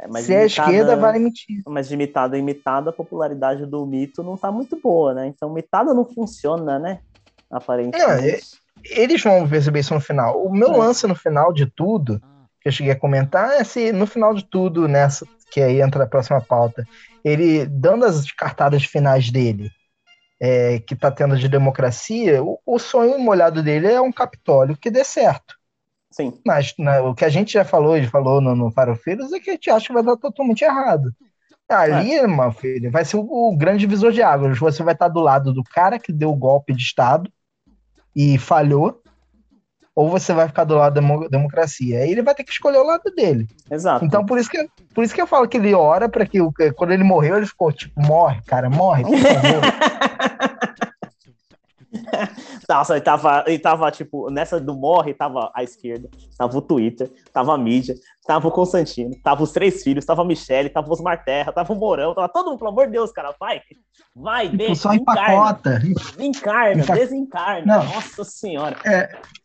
É, 0.00 0.06
mas 0.06 0.24
Se 0.26 0.34
é 0.34 0.42
imitada- 0.46 0.68
esquerda, 0.70 0.96
vai 0.96 1.18
mentir. 1.18 1.62
Mas 1.66 1.88
de 1.88 1.94
imitada 1.94 2.36
a 2.36 2.38
imitada, 2.38 2.90
a 2.90 2.92
popularidade 2.92 3.66
do 3.66 3.84
mito 3.84 4.22
não 4.22 4.36
tá 4.36 4.50
muito 4.52 4.78
boa, 4.80 5.12
né? 5.12 5.26
Então, 5.26 5.50
mitada 5.52 5.92
não 5.92 6.04
funciona, 6.04 6.78
né? 6.78 7.00
Aparentemente. 7.50 8.36
É- 8.84 9.02
Eles 9.02 9.20
vão 9.22 9.48
perceber 9.48 9.80
isso 9.80 9.92
no 9.92 10.00
final. 10.00 10.40
O 10.44 10.52
meu 10.54 10.72
É. 10.72 10.76
lance 10.76 11.04
no 11.06 11.14
final 11.16 11.52
de 11.52 11.66
tudo, 11.66 12.20
que 12.60 12.68
eu 12.68 12.72
cheguei 12.72 12.92
a 12.92 12.98
comentar, 12.98 13.54
é 13.60 13.64
se 13.64 13.90
no 13.92 14.06
final 14.06 14.32
de 14.32 14.44
tudo, 14.44 14.86
nessa, 14.86 15.26
que 15.50 15.60
aí 15.60 15.80
entra 15.80 16.04
a 16.04 16.06
próxima 16.06 16.40
pauta, 16.40 16.86
ele 17.24 17.66
dando 17.66 18.04
as 18.04 18.30
cartadas 18.30 18.84
finais 18.84 19.30
dele, 19.32 19.68
é, 20.40 20.78
que 20.78 20.94
tá 20.94 21.10
tendo 21.10 21.36
de 21.36 21.48
democracia, 21.48 22.40
o, 22.42 22.60
o 22.64 22.78
sonho 22.78 23.18
molhado 23.18 23.64
dele 23.64 23.88
é 23.88 24.00
um 24.00 24.12
Capitólio 24.12 24.76
que 24.76 24.92
dê 24.92 25.02
certo. 25.02 25.56
Sim. 26.18 26.32
Mas 26.44 26.74
né, 26.76 26.98
o 27.00 27.14
que 27.14 27.24
a 27.24 27.28
gente 27.28 27.52
já 27.52 27.64
falou, 27.64 27.96
ele 27.96 28.08
falou 28.08 28.40
no, 28.40 28.52
no 28.56 28.72
Farofeiros, 28.72 29.32
é 29.32 29.38
que 29.38 29.50
a 29.50 29.52
gente 29.52 29.70
acha 29.70 29.86
que 29.86 29.92
vai 29.92 30.02
dar 30.02 30.16
totalmente 30.16 30.64
errado. 30.64 31.12
Ali, 31.68 32.26
meu 32.26 32.50
filho, 32.50 32.90
vai 32.90 33.04
ser 33.04 33.18
o, 33.18 33.20
o 33.20 33.56
grande 33.56 33.80
divisor 33.80 34.10
de 34.10 34.20
águas. 34.20 34.58
Você 34.58 34.82
vai 34.82 34.94
estar 34.94 35.06
do 35.06 35.20
lado 35.20 35.52
do 35.52 35.62
cara 35.62 35.96
que 35.96 36.12
deu 36.12 36.30
o 36.30 36.36
golpe 36.36 36.74
de 36.74 36.82
Estado 36.82 37.30
e 38.16 38.36
falhou, 38.36 39.00
ou 39.94 40.10
você 40.10 40.32
vai 40.32 40.48
ficar 40.48 40.64
do 40.64 40.74
lado 40.74 40.94
da 40.94 41.00
demo- 41.00 41.28
democracia. 41.28 42.00
Aí 42.00 42.10
ele 42.10 42.22
vai 42.22 42.34
ter 42.34 42.42
que 42.42 42.50
escolher 42.50 42.78
o 42.78 42.86
lado 42.86 43.14
dele. 43.14 43.46
Exato. 43.70 44.04
Então, 44.04 44.26
por 44.26 44.38
isso 44.38 44.50
que, 44.50 44.68
por 44.92 45.04
isso 45.04 45.14
que 45.14 45.22
eu 45.22 45.26
falo 45.26 45.46
que 45.46 45.56
ele 45.56 45.72
ora 45.72 46.08
para 46.08 46.26
que 46.26 46.40
quando 46.74 46.90
ele 46.90 47.04
morreu, 47.04 47.36
ele 47.36 47.46
ficou 47.46 47.70
tipo, 47.70 48.00
morre, 48.00 48.42
cara, 48.44 48.68
morre, 48.68 49.04
por 49.04 49.18
favor. 49.18 49.62
Nossa, 52.68 52.94
ele 52.94 53.00
tava, 53.00 53.44
ele 53.46 53.58
tava, 53.58 53.90
tipo, 53.90 54.30
nessa 54.30 54.60
do 54.60 54.74
morre, 54.74 55.14
tava 55.14 55.50
a 55.54 55.62
esquerda, 55.62 56.08
tava 56.36 56.56
o 56.58 56.62
Twitter, 56.62 57.10
tava 57.32 57.54
a 57.54 57.58
mídia, 57.58 57.94
tava 58.26 58.48
o 58.48 58.50
Constantino, 58.50 59.10
tava 59.22 59.42
os 59.42 59.52
três 59.52 59.82
filhos, 59.82 60.04
tava 60.04 60.22
a 60.22 60.24
Michelle, 60.24 60.68
tava 60.68 60.88
o 60.88 60.92
Osmar 60.92 61.24
Terra, 61.24 61.52
tava 61.52 61.72
o 61.72 61.76
Morão, 61.76 62.14
tava 62.14 62.28
todo 62.28 62.50
mundo, 62.50 62.58
pelo 62.58 62.70
amor 62.70 62.86
de 62.86 62.92
Deus, 62.92 63.10
cara, 63.10 63.34
vai, 63.40 63.60
vai, 64.14 64.44
tipo, 64.46 64.56
deixa, 64.58 64.74
só 64.74 64.92
empacota. 64.94 65.80
encarna, 66.18 66.82
Empa- 66.82 66.94
desencarna, 66.94 67.78
Não. 67.78 67.84
nossa 67.84 68.24
senhora. 68.24 68.76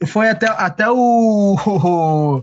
Foi 0.08 0.30
até, 0.30 0.48
até 0.48 0.90
o, 0.90 1.56
o, 1.66 2.42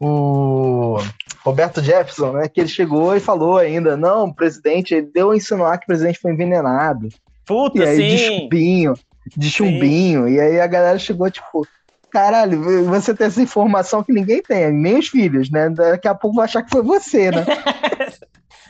o 0.00 0.98
Roberto 1.44 1.82
Jefferson, 1.82 2.32
né? 2.32 2.48
Que 2.48 2.60
ele 2.60 2.68
chegou 2.68 3.14
e 3.16 3.20
falou 3.20 3.56
ainda: 3.58 3.96
não, 3.96 4.26
o 4.26 4.34
presidente, 4.34 4.94
ele 4.94 5.10
deu 5.12 5.30
a 5.30 5.36
insinuar 5.36 5.78
que 5.78 5.84
o 5.84 5.86
presidente 5.88 6.18
foi 6.20 6.32
envenenado. 6.32 7.08
Puta, 7.46 7.78
E 7.78 7.86
aí, 7.86 7.96
de 7.96 8.18
sim, 8.18 8.40
chumbinho, 8.40 8.94
de 9.36 9.50
chumbinho. 9.50 10.28
E 10.28 10.40
aí 10.40 10.60
a 10.60 10.66
galera 10.66 10.98
chegou, 10.98 11.30
tipo, 11.30 11.66
caralho, 12.10 12.84
você 12.86 13.14
tem 13.14 13.26
essa 13.26 13.42
informação 13.42 14.02
que 14.02 14.12
ninguém 14.12 14.42
tem, 14.42 14.72
nem 14.72 14.98
os 14.98 15.08
filhos, 15.08 15.50
né? 15.50 15.70
Daqui 15.70 16.08
a 16.08 16.14
pouco 16.14 16.36
vai 16.36 16.44
achar 16.44 16.62
que 16.62 16.70
foi 16.70 16.82
você, 16.82 17.30
né? 17.30 17.44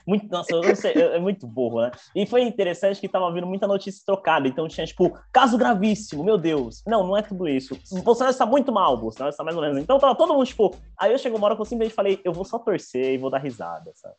Muito, 0.09 0.27
nossa, 0.31 0.55
eu 0.55 0.63
não 0.63 0.75
sei, 0.75 0.95
é 0.95 1.19
muito 1.19 1.47
burro, 1.47 1.83
né? 1.83 1.91
E 2.17 2.25
foi 2.25 2.41
interessante 2.41 2.99
que 2.99 3.07
tava 3.07 3.31
vindo 3.31 3.47
muita 3.47 3.67
notícia 3.67 4.03
trocada, 4.07 4.49
então 4.49 4.67
tinha, 4.67 4.87
tipo, 4.87 5.13
caso 5.31 5.59
gravíssimo, 5.59 6.25
meu 6.25 6.39
Deus. 6.39 6.83
Não, 6.87 7.07
não 7.07 7.15
é 7.15 7.21
tudo 7.21 7.47
isso. 7.47 7.79
O 7.93 8.01
Bolsonaro 8.01 8.33
está 8.33 8.47
muito 8.47 8.73
mal, 8.73 8.95
o 8.95 8.97
Bolsonaro 8.97 9.29
está 9.29 9.45
mais 9.45 9.55
ou 9.55 9.61
menos. 9.61 9.77
Então 9.77 9.99
tava 9.99 10.15
todo 10.15 10.33
mundo, 10.33 10.47
tipo, 10.47 10.75
aí 10.99 11.13
eu 11.13 11.19
chegou 11.19 11.37
uma 11.37 11.49
hora 11.49 11.55
que 11.55 11.61
eu 11.61 11.67
simplesmente 11.67 11.95
falei, 11.95 12.19
eu 12.25 12.33
vou 12.33 12.47
só 12.47 12.59
torcer 12.59 13.13
e 13.13 13.19
vou 13.19 13.29
dar 13.29 13.37
risada, 13.37 13.93
sabe? 13.97 14.15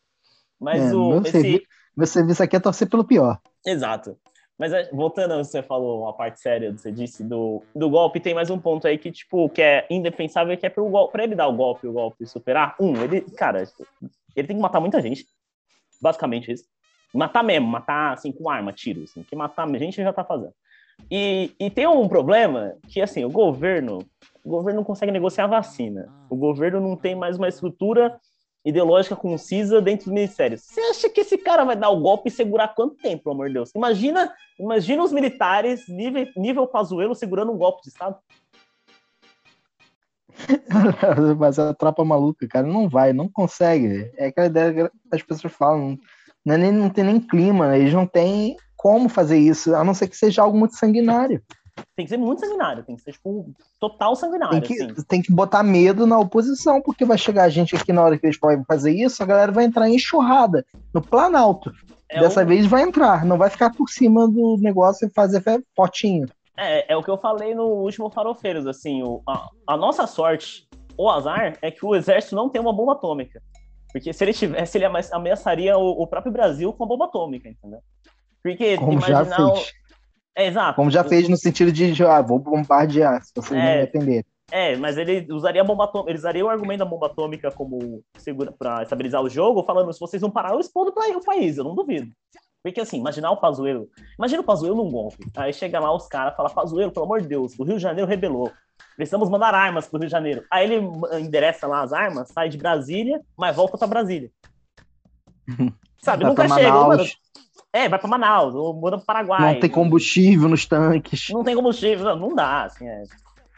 Mas 0.60 0.80
É, 0.80 0.96
o. 0.96 1.10
meu, 1.10 1.22
Esse... 1.24 1.32
serviço, 1.32 1.64
meu 1.98 2.08
serviço 2.08 2.44
aqui 2.44 2.56
é 2.56 2.60
torcer 2.60 2.88
pelo 2.88 3.04
pior. 3.04 3.40
Exato. 3.66 4.16
Mas 4.60 4.74
é, 4.74 4.90
voltando 4.92 5.32
ao 5.32 5.40
que 5.40 5.46
você 5.46 5.64
falou, 5.64 6.10
a 6.10 6.14
parte 6.14 6.42
séria 6.42 6.70
você 6.70 6.92
disse 6.92 7.24
do, 7.24 7.64
do 7.74 7.90
golpe, 7.90 8.20
tem 8.20 8.34
mais 8.34 8.50
um 8.50 8.60
ponto 8.60 8.86
aí 8.86 8.98
que, 8.98 9.10
tipo, 9.10 9.48
que 9.50 9.62
é 9.62 9.88
indefensável, 9.90 10.56
que 10.58 10.66
é 10.66 10.70
pro 10.70 10.90
golpe, 10.90 11.14
pra 11.14 11.24
ele 11.24 11.34
dar 11.34 11.48
o 11.48 11.56
golpe, 11.56 11.88
o 11.88 11.94
golpe 11.94 12.26
superar. 12.26 12.76
Um, 12.78 13.02
ele, 13.02 13.22
cara, 13.22 13.64
ele 14.36 14.48
tem 14.48 14.58
que 14.58 14.62
matar 14.62 14.82
muita 14.82 15.02
gente. 15.02 15.26
Basicamente 16.02 16.52
isso. 16.52 16.66
Matar 17.14 17.42
mesmo, 17.42 17.68
matar 17.68 18.14
assim, 18.14 18.34
com 18.34 18.50
arma, 18.50 18.74
tiro, 18.74 19.04
assim, 19.04 19.24
que 19.24 19.34
matar 19.34 19.66
a 19.66 19.78
gente 19.78 20.04
já 20.04 20.12
tá 20.12 20.26
fazendo. 20.26 20.54
E, 21.10 21.56
e 21.58 21.70
tem 21.70 21.88
um 21.88 22.10
problema 22.10 22.76
que, 22.90 23.02
assim, 23.02 23.24
o 23.24 23.30
governo, 23.30 24.00
o 24.44 24.50
governo 24.50 24.82
não 24.82 24.86
consegue 24.86 25.12
negociar 25.12 25.48
vacina. 25.48 26.14
O 26.30 26.36
governo 26.36 26.82
não 26.82 26.98
tem 26.98 27.16
mais 27.16 27.38
uma 27.38 27.48
estrutura 27.48 28.20
ideológica 28.66 29.16
concisa 29.16 29.82
dentro 29.82 30.06
dos 30.06 30.14
ministérios. 30.14 30.62
Você 30.62 30.82
acha 30.82 31.10
que 31.10 31.22
esse 31.22 31.38
cara 31.38 31.64
vai 31.64 31.76
dar 31.76 31.90
o 31.90 32.02
golpe 32.02 32.30
e 32.30 32.32
segurar 32.32 32.70
quanto 32.70 32.96
tempo, 32.96 33.24
pelo 33.24 33.36
amor 33.36 33.48
de 33.48 33.54
Deus? 33.54 33.72
Imagina, 33.76 34.34
imagina 34.60 35.04
os 35.04 35.12
militares, 35.12 35.88
nível, 35.88 36.28
nível 36.36 36.68
Pazuello, 36.68 37.16
segurando 37.16 37.52
um 37.52 37.58
golpe 37.58 37.84
de 37.84 37.90
Estado. 37.90 38.18
Mas 41.38 41.60
a 41.60 41.74
tropa 41.74 42.04
maluca, 42.06 42.48
cara, 42.48 42.68
não 42.68 42.88
vai, 42.88 43.14
não 43.14 43.30
consegue. 43.30 44.12
É 44.18 44.28
aquela 44.28 44.48
ideia 44.48 44.74
que 44.74 44.92
as 45.12 45.22
pessoas 45.22 45.54
falam. 45.54 45.98
Não, 46.46 46.56
é 46.56 46.58
nem, 46.58 46.72
não 46.72 46.90
tem 46.90 47.04
nem 47.04 47.20
clima, 47.20 47.78
eles 47.78 47.94
não 47.94 48.08
têm 48.08 48.56
como 48.76 49.10
fazer 49.10 49.38
isso, 49.38 49.76
a 49.76 49.84
não 49.84 49.94
ser 49.94 50.08
que 50.08 50.16
seja 50.16 50.42
algo 50.42 50.58
muito 50.58 50.76
sanguinário. 50.76 51.44
Tem 51.96 52.06
que 52.06 52.10
ser 52.10 52.18
muito 52.18 52.40
sanguinário, 52.40 52.84
tem 52.84 52.96
que 52.96 53.02
ser, 53.02 53.12
tipo, 53.14 53.52
total 53.80 54.16
sanguinário, 54.16 54.62
Tem 54.62 54.78
que, 54.78 54.84
assim. 54.84 55.04
tem 55.08 55.22
que 55.22 55.32
botar 55.32 55.64
medo 55.64 56.06
na 56.08 56.18
oposição, 56.20 56.82
porque 56.82 57.06
vai 57.06 57.18
chegar 57.18 57.44
a 57.44 57.50
gente 57.50 57.76
aqui 57.76 57.92
na 57.94 58.02
hora 58.04 58.18
que 58.18 58.26
eles 58.26 58.40
podem 58.40 58.64
fazer 58.66 58.92
isso, 58.92 59.22
a 59.22 59.26
galera 59.26 59.52
vai 59.52 59.66
entrar 59.66 59.90
em 59.90 59.96
enxurrada 59.96 60.66
no 60.94 61.02
Planalto. 61.02 61.72
É 62.10 62.20
Dessa 62.20 62.44
o- 62.44 62.46
vez 62.46 62.66
vai 62.66 62.82
entrar, 62.84 63.24
não 63.26 63.38
vai 63.38 63.50
ficar 63.50 63.72
por 63.76 63.88
cima 63.90 64.28
do 64.28 64.58
negócio 64.60 65.08
e 65.08 65.12
fazer 65.12 65.44
fotinho. 65.76 66.28
É, 66.58 66.94
é 66.94 66.98
o 66.98 67.04
que 67.04 67.10
eu 67.10 67.18
falei 67.18 67.54
no 67.56 67.66
último 67.66 68.10
Farofeiros, 68.10 68.66
assim, 68.68 69.02
o, 69.04 69.22
a, 69.28 69.48
a 69.68 69.78
nossa 69.78 70.06
sorte, 70.08 70.68
o 70.98 71.10
azar, 71.10 71.58
é 71.62 71.72
que 71.72 71.86
o 71.86 71.96
exército 71.96 72.36
não 72.36 72.50
tem 72.50 72.60
uma 72.62 72.74
bomba 72.74 72.94
atômica. 72.94 73.42
Porque 73.92 74.12
se 74.14 74.24
ele 74.24 74.34
tivesse, 74.34 74.78
ele 74.78 74.86
ameaçaria 75.12 75.78
o, 75.78 76.06
próprio 76.06 76.32
Brasil 76.32 76.72
com 76.74 76.84
a 76.84 76.88
bomba 76.88 77.06
atômica, 77.06 77.48
entendeu? 77.50 77.80
Porque 78.44 78.78
Como 78.78 79.00
já 79.02 79.10
imaginar... 79.24 79.46
o- 79.48 79.56
fez. 79.56 79.74
É, 80.40 80.48
exato. 80.48 80.76
Como 80.76 80.90
já 80.90 81.04
fez 81.04 81.28
no 81.28 81.36
sentido 81.38 81.72
de, 81.72 82.04
ah, 82.06 82.22
vou 82.22 82.40
bombardear, 82.40 83.22
se 83.24 83.32
vocês 83.36 83.52
não 83.60 83.68
É. 83.68 83.78
me 83.78 83.84
atender. 83.84 84.26
É, 84.52 84.76
mas 84.78 84.98
ele 84.98 85.28
usaria 85.32 85.62
a 85.62 85.66
bomba 85.66 85.84
atômica, 85.84 86.10
ele 86.12 86.18
usaria 86.18 86.46
o 86.46 86.50
argumento 86.50 86.80
da 86.80 86.86
bomba 86.86 87.06
atômica 87.08 87.52
como 87.52 88.02
segura 88.18 88.52
para 88.58 88.82
estabilizar 88.82 89.22
o 89.22 89.30
jogo, 89.30 89.64
falando 89.64 89.94
se 89.94 90.00
vocês 90.00 90.22
não 90.22 90.32
parar, 90.32 90.54
eu 90.54 90.60
explodo 90.60 90.92
pra- 90.92 91.08
o 91.16 91.24
país, 91.24 91.58
eu 91.58 91.64
não 91.64 91.76
duvido. 91.76 92.12
Porque 92.64 92.82
assim, 92.82 92.98
imaginar 92.98 93.32
o 93.32 93.38
Pazuello, 93.38 93.88
imagina 94.18 94.42
o 94.42 94.46
Pazuello 94.46 94.76
num 94.78 94.90
golpe. 94.90 95.18
Aí 95.38 95.54
chega 95.54 95.80
lá 95.80 95.94
os 95.96 96.08
caras, 96.08 96.36
fala 96.36 96.50
Pazuello, 96.50 96.92
pelo 96.92 97.06
amor 97.06 97.22
de 97.22 97.28
Deus, 97.28 97.58
o 97.60 97.64
Rio 97.64 97.76
de 97.78 97.82
Janeiro 97.84 98.10
rebelou. 98.10 98.52
Precisamos 98.96 99.30
mandar 99.30 99.54
armas 99.54 99.88
pro 99.88 100.00
Rio 100.00 100.08
de 100.08 100.12
Janeiro. 100.12 100.44
Aí 100.52 100.66
ele 100.72 100.86
endereça 101.22 101.68
lá 101.68 101.84
as 101.84 101.94
armas, 101.94 102.30
sai 102.34 102.50
de 102.50 102.58
Brasília, 102.58 103.22
mas 103.38 103.56
volta 103.56 103.78
pra 103.78 103.88
Brasília. 103.88 104.32
Sabe, 106.02 106.24
nunca 106.24 106.48
chega. 106.48 106.72
Mano, 106.72 107.04
é, 107.72 107.88
vai 107.88 108.00
pra 108.00 108.08
Manaus, 108.08 108.56
ou 108.56 108.74
manda 108.74 108.98
pro 108.98 109.06
Paraguai. 109.06 109.54
Não 109.54 109.60
tem 109.60 109.70
combustível 109.70 110.50
nos 110.50 110.66
tanques. 110.66 111.30
Não 111.30 111.44
tem 111.44 111.56
combustível, 111.56 112.04
não, 112.04 112.30
não 112.30 112.36
dá, 112.36 112.64
assim, 112.64 112.88
é. 112.88 113.04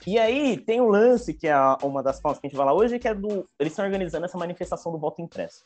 E 0.06 0.18
aí 0.18 0.58
tem 0.58 0.82
um 0.82 0.88
lance, 0.88 1.34
que 1.34 1.48
é 1.48 1.56
uma 1.84 2.02
das 2.02 2.20
pautas 2.20 2.40
que 2.40 2.48
a 2.48 2.50
gente 2.50 2.58
vai 2.58 2.66
lá 2.66 2.74
hoje, 2.74 2.98
que 2.98 3.08
é 3.08 3.14
do. 3.14 3.48
Eles 3.60 3.72
estão 3.72 3.86
organizando 3.86 4.26
essa 4.26 4.38
manifestação 4.38 4.92
do 4.92 4.98
voto 4.98 5.22
impresso. 5.22 5.64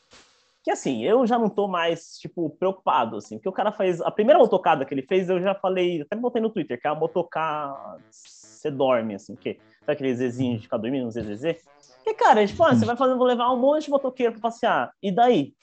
Que 0.62 0.70
assim, 0.70 1.04
eu 1.04 1.26
já 1.26 1.38
não 1.38 1.48
tô 1.48 1.66
mais, 1.68 2.18
tipo, 2.18 2.50
preocupado, 2.50 3.16
assim, 3.16 3.36
porque 3.36 3.48
o 3.48 3.52
cara 3.52 3.72
faz. 3.72 4.00
A 4.02 4.10
primeira 4.10 4.38
motocada 4.38 4.84
que 4.84 4.92
ele 4.92 5.02
fez, 5.02 5.28
eu 5.28 5.40
já 5.40 5.54
falei, 5.54 6.02
até 6.02 6.14
botei 6.16 6.42
no 6.42 6.50
Twitter, 6.50 6.78
que 6.78 6.86
é 6.86 6.90
a 6.90 6.94
motocar. 6.94 7.96
Você 8.10 8.70
dorme, 8.70 9.14
assim, 9.14 9.34
que 9.36 9.58
sabe 9.80 9.92
aqueles 9.92 10.18
zezinhos 10.18 10.58
de 10.58 10.64
ficar 10.64 10.76
dormindo, 10.76 11.06
um 11.06 11.10
ZZZ? 11.10 11.56
Que, 12.04 12.14
cara, 12.14 12.46
tipo, 12.46 12.62
ah, 12.62 12.74
você 12.74 12.84
vai 12.84 12.96
fazer, 12.96 13.14
vou 13.14 13.26
levar 13.26 13.52
um 13.52 13.58
monte 13.58 13.84
de 13.84 13.90
motoqueiro 13.90 14.32
pra 14.32 14.42
passear. 14.42 14.92
E 15.02 15.10
daí? 15.10 15.54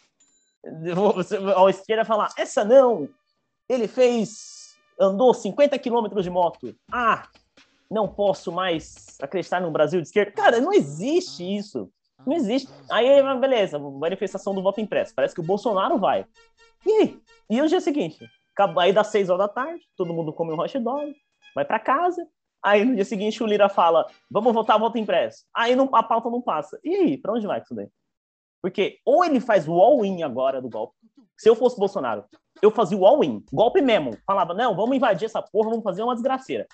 Eu 0.63 0.95
vou- 0.95 1.13
Você, 1.13 1.37
a 1.37 1.69
esquerda 1.69 2.05
falar, 2.05 2.29
essa 2.37 2.63
não! 2.63 3.09
Ele 3.69 3.87
fez. 3.87 4.61
andou 4.99 5.33
50 5.33 5.77
quilômetros 5.79 6.23
de 6.23 6.29
moto. 6.29 6.75
Ah, 6.91 7.27
não 7.89 8.07
posso 8.07 8.51
mais 8.51 9.17
acreditar 9.21 9.59
no 9.59 9.71
Brasil 9.71 9.99
de 10.01 10.07
esquerda. 10.07 10.31
Cara, 10.31 10.61
não 10.61 10.71
existe 10.71 11.43
isso. 11.43 11.89
Não 12.25 12.33
existe. 12.35 12.69
Aí, 12.89 13.07
beleza, 13.39 13.79
manifestação 13.79 14.53
do 14.53 14.61
voto 14.61 14.79
impresso. 14.79 15.13
Parece 15.15 15.33
que 15.33 15.41
o 15.41 15.43
Bolsonaro 15.43 15.97
vai. 15.97 16.25
E 16.85 16.91
aí? 16.91 17.19
E 17.49 17.61
o 17.61 17.67
dia 17.67 17.81
seguinte? 17.81 18.19
Aí 18.77 18.93
das 18.93 19.07
seis 19.07 19.29
horas 19.29 19.47
da 19.47 19.53
tarde, 19.53 19.81
todo 19.97 20.13
mundo 20.13 20.31
come 20.31 20.51
um 20.53 20.59
hot 20.59 20.77
dog, 20.79 21.13
vai 21.55 21.65
pra 21.65 21.79
casa. 21.79 22.25
Aí 22.63 22.85
no 22.85 22.95
dia 22.95 23.03
seguinte 23.03 23.41
o 23.43 23.47
Lira 23.47 23.67
fala: 23.67 24.05
vamos 24.29 24.53
votar 24.53 24.79
voto 24.79 24.97
impresso. 24.97 25.43
Aí 25.55 25.75
não, 25.75 25.89
a 25.93 26.03
pauta 26.03 26.29
não 26.29 26.41
passa. 26.41 26.79
E 26.83 26.95
aí, 26.95 27.17
pra 27.17 27.33
onde 27.33 27.47
vai 27.47 27.59
isso 27.61 27.73
daí? 27.73 27.89
Porque 28.63 28.99
ou 29.05 29.25
ele 29.25 29.41
faz 29.41 29.67
o 29.67 29.73
all-in 29.73 30.23
agora 30.23 30.61
do 30.61 30.69
golpe. 30.69 30.95
Se 31.37 31.49
eu 31.49 31.55
fosse 31.55 31.77
Bolsonaro, 31.77 32.23
eu 32.61 32.71
fazia 32.71 32.97
o 32.97 33.05
all-in, 33.05 33.43
golpe 33.51 33.81
mesmo. 33.81 34.17
Falava: 34.25 34.53
não, 34.53 34.73
vamos 34.73 34.95
invadir 34.95 35.25
essa 35.25 35.41
porra, 35.41 35.69
vamos 35.69 35.83
fazer 35.83 36.01
uma 36.01 36.13
desgraceira. 36.13 36.65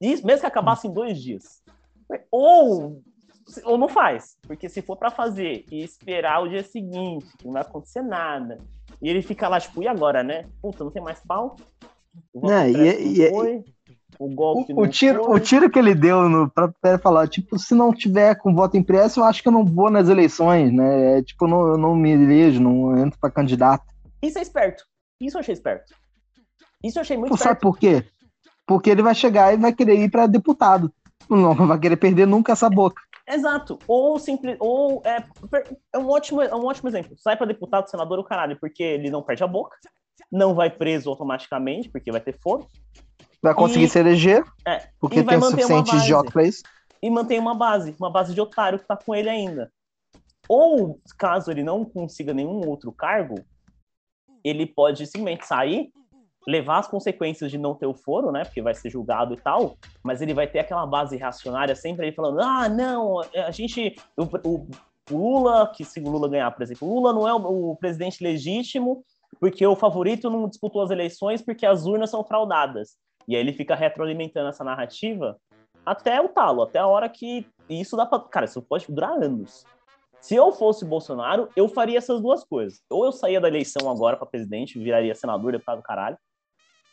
Isso, 0.00 0.26
mesmo 0.26 0.40
que 0.40 0.46
acabasse 0.46 0.88
em 0.88 0.92
dois 0.92 1.20
dias. 1.20 1.62
Ou, 2.30 3.02
ou 3.64 3.76
não 3.76 3.88
faz. 3.88 4.38
Porque 4.42 4.70
se 4.70 4.80
for 4.80 4.96
pra 4.96 5.10
fazer 5.10 5.66
e 5.70 5.84
esperar 5.84 6.42
o 6.42 6.48
dia 6.48 6.64
seguinte, 6.64 7.26
que 7.36 7.44
não 7.44 7.52
vai 7.52 7.62
acontecer 7.62 8.00
nada, 8.00 8.58
e 9.02 9.08
ele 9.10 9.20
fica 9.20 9.48
lá, 9.48 9.60
tipo, 9.60 9.82
e 9.82 9.86
agora, 9.86 10.22
né? 10.22 10.48
Puta, 10.62 10.82
não 10.82 10.90
tem 10.90 11.02
mais 11.02 11.20
pau? 11.20 11.56
Não, 12.34 12.66
e- 12.68 12.72
não 12.72 12.82
e- 12.84 13.30
foi. 13.30 13.64
O 14.18 14.28
golpe 14.28 14.72
O, 14.72 14.80
o 14.82 14.88
tiro, 14.88 15.24
foi. 15.24 15.36
o 15.36 15.40
tiro 15.40 15.70
que 15.70 15.78
ele 15.78 15.94
deu 15.94 16.28
no 16.28 16.50
pra 16.50 16.98
falar, 16.98 17.28
tipo, 17.28 17.58
se 17.58 17.74
não 17.74 17.92
tiver 17.92 18.34
com 18.36 18.54
voto 18.54 18.76
impresso, 18.76 19.20
eu 19.20 19.24
acho 19.24 19.42
que 19.42 19.48
eu 19.48 19.52
não 19.52 19.64
vou 19.64 19.90
nas 19.90 20.08
eleições, 20.08 20.72
né? 20.72 21.18
É, 21.18 21.22
tipo, 21.22 21.44
eu 21.44 21.48
não, 21.48 21.66
eu 21.68 21.78
não 21.78 21.94
me 21.96 22.10
elejo, 22.10 22.60
não 22.60 22.98
entro 22.98 23.18
pra 23.20 23.30
candidato. 23.30 23.84
Isso 24.22 24.38
é 24.38 24.42
esperto. 24.42 24.84
Isso 25.20 25.36
eu 25.36 25.40
achei 25.40 25.52
esperto. 25.52 25.94
Isso 26.82 26.98
eu 26.98 27.02
achei 27.02 27.16
muito 27.16 27.30
Pô, 27.30 27.36
sabe 27.36 27.56
esperto. 27.56 27.62
por 27.62 27.78
quê? 27.78 28.04
Porque 28.66 28.90
ele 28.90 29.02
vai 29.02 29.14
chegar 29.14 29.52
e 29.52 29.56
vai 29.56 29.72
querer 29.72 29.98
ir 29.98 30.10
pra 30.10 30.26
deputado. 30.26 30.92
Não 31.28 31.54
vai 31.54 31.78
querer 31.78 31.96
perder 31.96 32.26
nunca 32.26 32.52
essa 32.52 32.68
boca. 32.70 33.02
Exato. 33.26 33.78
Ou 33.86 34.18
simples, 34.18 34.56
ou 34.58 35.02
é, 35.04 35.22
é 35.92 35.98
um 35.98 36.08
ótimo, 36.08 36.40
é 36.40 36.54
um 36.54 36.64
ótimo 36.64 36.88
exemplo. 36.88 37.14
Sai 37.18 37.36
para 37.36 37.46
deputado, 37.46 37.88
senador, 37.90 38.18
o 38.18 38.24
caralho, 38.24 38.56
porque 38.58 38.82
ele 38.82 39.10
não 39.10 39.22
perde 39.22 39.44
a 39.44 39.46
boca, 39.46 39.76
não 40.32 40.54
vai 40.54 40.70
preso 40.70 41.10
automaticamente, 41.10 41.90
porque 41.90 42.10
vai 42.10 42.20
ter 42.20 42.38
foro, 42.40 42.66
Vai 43.42 43.54
conseguir 43.54 43.84
E- 43.84 43.88
se 43.88 43.98
eleger, 43.98 44.44
é, 44.66 44.88
porque 45.00 45.22
tem 45.22 45.38
o 45.38 45.42
suficiente 45.42 45.94
idiota 45.96 46.30
pra 46.32 46.42
isso. 46.44 46.62
e 47.02 47.08
mantém 47.10 47.38
uma 47.38 47.54
base, 47.54 47.94
uma 47.98 48.10
base 48.10 48.34
de 48.34 48.40
otário 48.40 48.78
que 48.78 48.86
tá 48.86 48.96
com 48.96 49.14
ele 49.14 49.28
ainda. 49.28 49.70
Ou, 50.48 50.98
caso 51.18 51.50
ele 51.50 51.62
não 51.62 51.84
consiga 51.84 52.32
nenhum 52.34 52.66
outro 52.66 52.90
cargo, 52.90 53.36
ele 54.42 54.66
pode 54.66 55.06
simplesmente 55.06 55.46
sair, 55.46 55.90
levar 56.46 56.78
as 56.78 56.88
consequências 56.88 57.50
de 57.50 57.58
não 57.58 57.74
ter 57.74 57.86
o 57.86 57.94
foro, 57.94 58.32
né? 58.32 58.44
Porque 58.44 58.62
vai 58.62 58.74
ser 58.74 58.88
julgado 58.90 59.34
e 59.34 59.36
tal, 59.36 59.76
mas 60.02 60.22
ele 60.22 60.32
vai 60.32 60.46
ter 60.46 60.60
aquela 60.60 60.86
base 60.86 61.16
reacionária 61.16 61.76
sempre 61.76 62.06
aí 62.06 62.12
falando: 62.12 62.40
ah, 62.40 62.68
não, 62.68 63.20
a 63.20 63.50
gente. 63.50 63.94
O, 64.16 64.22
o- 64.48 64.68
o 65.10 65.16
Lula, 65.16 65.72
que 65.74 65.84
se 65.84 66.00
o 66.00 66.08
Lula 66.10 66.28
ganhar, 66.28 66.50
por 66.50 66.62
exemplo, 66.62 66.86
o 66.86 66.94
Lula 66.94 67.12
não 67.14 67.26
é 67.26 67.32
o, 67.32 67.70
o 67.70 67.76
presidente 67.76 68.22
legítimo 68.22 69.02
porque 69.40 69.66
o 69.66 69.74
favorito 69.74 70.28
não 70.28 70.46
disputou 70.48 70.82
as 70.82 70.90
eleições 70.90 71.40
porque 71.40 71.64
as 71.64 71.86
urnas 71.86 72.10
são 72.10 72.22
fraudadas. 72.24 72.96
E 73.28 73.36
aí 73.36 73.42
ele 73.42 73.52
fica 73.52 73.74
retroalimentando 73.74 74.48
essa 74.48 74.64
narrativa 74.64 75.38
até 75.84 76.20
o 76.20 76.28
talo, 76.28 76.62
até 76.62 76.78
a 76.78 76.86
hora 76.86 77.08
que 77.08 77.46
isso 77.68 77.94
dá 77.96 78.06
pra. 78.06 78.18
Cara, 78.20 78.46
isso 78.46 78.62
pode 78.62 78.86
durar 78.88 79.12
anos. 79.22 79.64
Se 80.20 80.34
eu 80.34 80.50
fosse 80.50 80.84
Bolsonaro, 80.84 81.48
eu 81.54 81.68
faria 81.68 81.98
essas 81.98 82.20
duas 82.20 82.42
coisas. 82.42 82.80
Ou 82.90 83.04
eu 83.04 83.12
saía 83.12 83.40
da 83.40 83.46
eleição 83.46 83.88
agora 83.88 84.16
para 84.16 84.26
presidente, 84.26 84.78
viraria 84.78 85.14
senador, 85.14 85.52
deputado 85.52 85.78
do 85.78 85.82
caralho, 85.82 86.18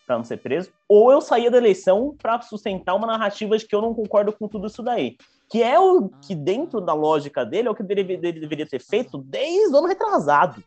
para 0.06 0.18
não 0.18 0.24
ser 0.24 0.38
preso, 0.38 0.72
ou 0.88 1.12
eu 1.12 1.20
saía 1.20 1.50
da 1.50 1.58
eleição 1.58 2.16
para 2.22 2.40
sustentar 2.42 2.94
uma 2.94 3.08
narrativa 3.08 3.58
de 3.58 3.66
que 3.66 3.74
eu 3.74 3.82
não 3.82 3.96
concordo 3.96 4.32
com 4.32 4.48
tudo 4.48 4.68
isso 4.68 4.84
daí. 4.84 5.18
Que 5.50 5.64
é 5.64 5.80
o 5.80 6.10
que, 6.10 6.36
dentro 6.36 6.80
da 6.80 6.94
lógica 6.94 7.44
dele, 7.44 7.68
é 7.68 7.72
o 7.72 7.76
que 7.76 7.82
ele 7.82 8.04
deveria 8.04 8.68
ter 8.68 8.80
feito 8.80 9.18
desde 9.18 9.74
o 9.74 9.78
ano 9.78 9.88
retrasado. 9.88 10.64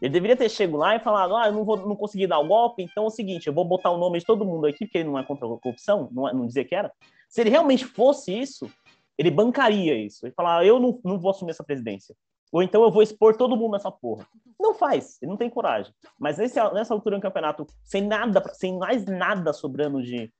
Ele 0.00 0.12
deveria 0.12 0.36
ter 0.36 0.48
chegado 0.48 0.78
lá 0.78 0.96
e 0.96 1.00
falado: 1.00 1.36
ah, 1.36 1.46
eu 1.46 1.52
não, 1.52 1.64
vou, 1.64 1.76
não 1.76 1.96
consegui 1.96 2.26
dar 2.26 2.38
o 2.38 2.46
golpe, 2.46 2.82
então 2.82 3.04
é 3.04 3.06
o 3.06 3.10
seguinte, 3.10 3.46
eu 3.46 3.52
vou 3.52 3.64
botar 3.64 3.90
o 3.90 3.98
nome 3.98 4.18
de 4.18 4.24
todo 4.24 4.44
mundo 4.44 4.66
aqui, 4.66 4.86
porque 4.86 4.98
ele 4.98 5.08
não 5.08 5.18
é 5.18 5.24
contra 5.24 5.46
a 5.46 5.58
corrupção, 5.58 6.08
não, 6.12 6.28
é- 6.28 6.32
não 6.32 6.46
dizia 6.46 6.64
que 6.64 6.74
era. 6.74 6.92
Se 7.28 7.40
ele 7.40 7.50
realmente 7.50 7.84
fosse 7.84 8.32
isso, 8.38 8.70
ele 9.16 9.30
bancaria 9.30 9.94
isso. 9.96 10.26
Ele 10.26 10.34
falar: 10.34 10.64
eu 10.64 10.78
não, 10.78 11.00
não 11.04 11.18
vou 11.18 11.30
assumir 11.30 11.50
essa 11.50 11.64
presidência. 11.64 12.14
Ou 12.50 12.62
então 12.62 12.82
eu 12.82 12.90
vou 12.90 13.02
expor 13.02 13.36
todo 13.36 13.56
mundo 13.56 13.72
nessa 13.72 13.90
porra. 13.90 14.26
Não 14.58 14.74
faz, 14.74 15.18
ele 15.20 15.30
não 15.30 15.36
tem 15.36 15.50
coragem. 15.50 15.92
Mas 16.18 16.38
nesse, 16.38 16.58
nessa 16.72 16.94
altura 16.94 17.16
do 17.16 17.22
campeonato, 17.22 17.66
sem 17.84 18.02
nada, 18.02 18.42
sem 18.54 18.78
mais 18.78 19.04
nada 19.04 19.52
sobrando 19.52 20.02
de 20.02 20.32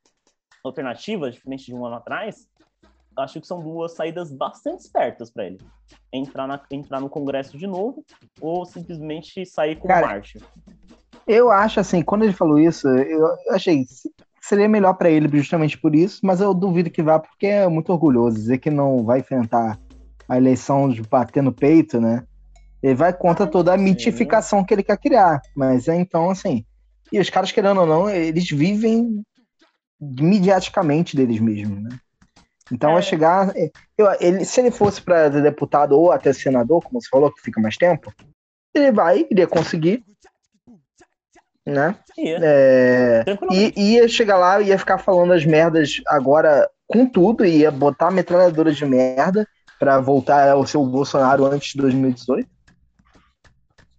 alternativas, 0.64 1.34
diferente 1.34 1.66
de 1.66 1.74
um 1.74 1.84
ano 1.84 1.96
atrás, 1.96 2.48
acho 3.18 3.40
que 3.40 3.46
são 3.46 3.60
duas 3.60 3.94
saídas 3.94 4.32
bastante 4.32 4.80
espertas 4.80 5.30
para 5.30 5.46
ele. 5.46 5.58
Entrar, 6.12 6.46
na, 6.46 6.60
entrar 6.70 7.00
no 7.00 7.08
Congresso 7.08 7.58
de 7.58 7.66
novo 7.66 8.04
ou 8.40 8.64
simplesmente 8.64 9.44
sair 9.44 9.76
com 9.76 9.88
Cara, 9.88 10.06
marcha. 10.06 10.38
Eu 11.26 11.50
acho 11.50 11.80
assim, 11.80 12.02
quando 12.02 12.24
ele 12.24 12.32
falou 12.32 12.58
isso, 12.58 12.88
eu 12.88 13.26
achei 13.50 13.84
que 13.84 13.92
seria 14.40 14.68
melhor 14.68 14.94
pra 14.94 15.10
ele 15.10 15.28
justamente 15.36 15.76
por 15.76 15.94
isso, 15.94 16.20
mas 16.22 16.40
eu 16.40 16.54
duvido 16.54 16.90
que 16.90 17.02
vá 17.02 17.18
porque 17.18 17.46
é 17.46 17.68
muito 17.68 17.92
orgulhoso 17.92 18.36
dizer 18.36 18.58
que 18.58 18.70
não 18.70 19.04
vai 19.04 19.20
enfrentar 19.20 19.78
a 20.26 20.36
eleição 20.36 20.88
de 20.88 21.02
bater 21.02 21.42
no 21.42 21.52
peito, 21.52 22.00
né? 22.00 22.24
Ele 22.82 22.94
vai 22.94 23.12
contra 23.12 23.44
Ah, 23.44 23.48
toda 23.48 23.74
a 23.74 23.78
sim. 23.78 23.84
mitificação 23.84 24.64
que 24.64 24.72
ele 24.72 24.82
quer 24.82 24.96
criar, 24.98 25.40
mas 25.54 25.88
é 25.88 25.96
então 25.96 26.30
assim, 26.30 26.64
e 27.12 27.18
os 27.18 27.28
caras 27.28 27.52
querendo 27.52 27.80
ou 27.80 27.86
não, 27.86 28.08
eles 28.08 28.48
vivem 28.48 29.22
mediaticamente 30.00 31.16
deles 31.16 31.40
mesmos, 31.40 31.82
né? 31.82 31.98
Então 32.70 32.90
É. 32.90 32.92
vai 32.94 33.02
chegar, 33.02 33.52
eu- 33.96 34.16
ele, 34.20 34.44
se 34.44 34.60
ele 34.60 34.70
fosse 34.70 35.00
para 35.00 35.28
deputado 35.28 35.92
ou 35.92 36.12
até 36.12 36.32
senador, 36.32 36.82
como 36.82 37.00
você 37.00 37.08
falou, 37.08 37.32
que 37.32 37.40
fica 37.42 37.60
mais 37.60 37.76
tempo, 37.76 38.12
ele 38.74 38.92
vai, 38.92 39.26
iria 39.30 39.46
conseguir, 39.46 40.04
né? 41.66 41.96
Ia, 42.16 42.38
É, 42.42 43.24
e 43.76 43.94
ia 43.94 44.08
chegar 44.08 44.36
lá 44.36 44.60
e 44.60 44.68
ia 44.68 44.78
ficar 44.78 44.98
falando 44.98 45.32
as 45.32 45.44
merdas 45.44 46.00
agora 46.06 46.68
com 46.86 47.06
tudo, 47.06 47.44
e 47.44 47.58
ia 47.58 47.70
botar 47.70 48.10
metralhadora 48.10 48.72
de 48.72 48.84
merda 48.84 49.46
pra 49.78 50.00
voltar 50.00 50.48
ao 50.50 50.66
seu 50.66 50.84
Bolsonaro 50.84 51.44
antes 51.46 51.72
de 51.72 51.78
2018. 51.78 52.48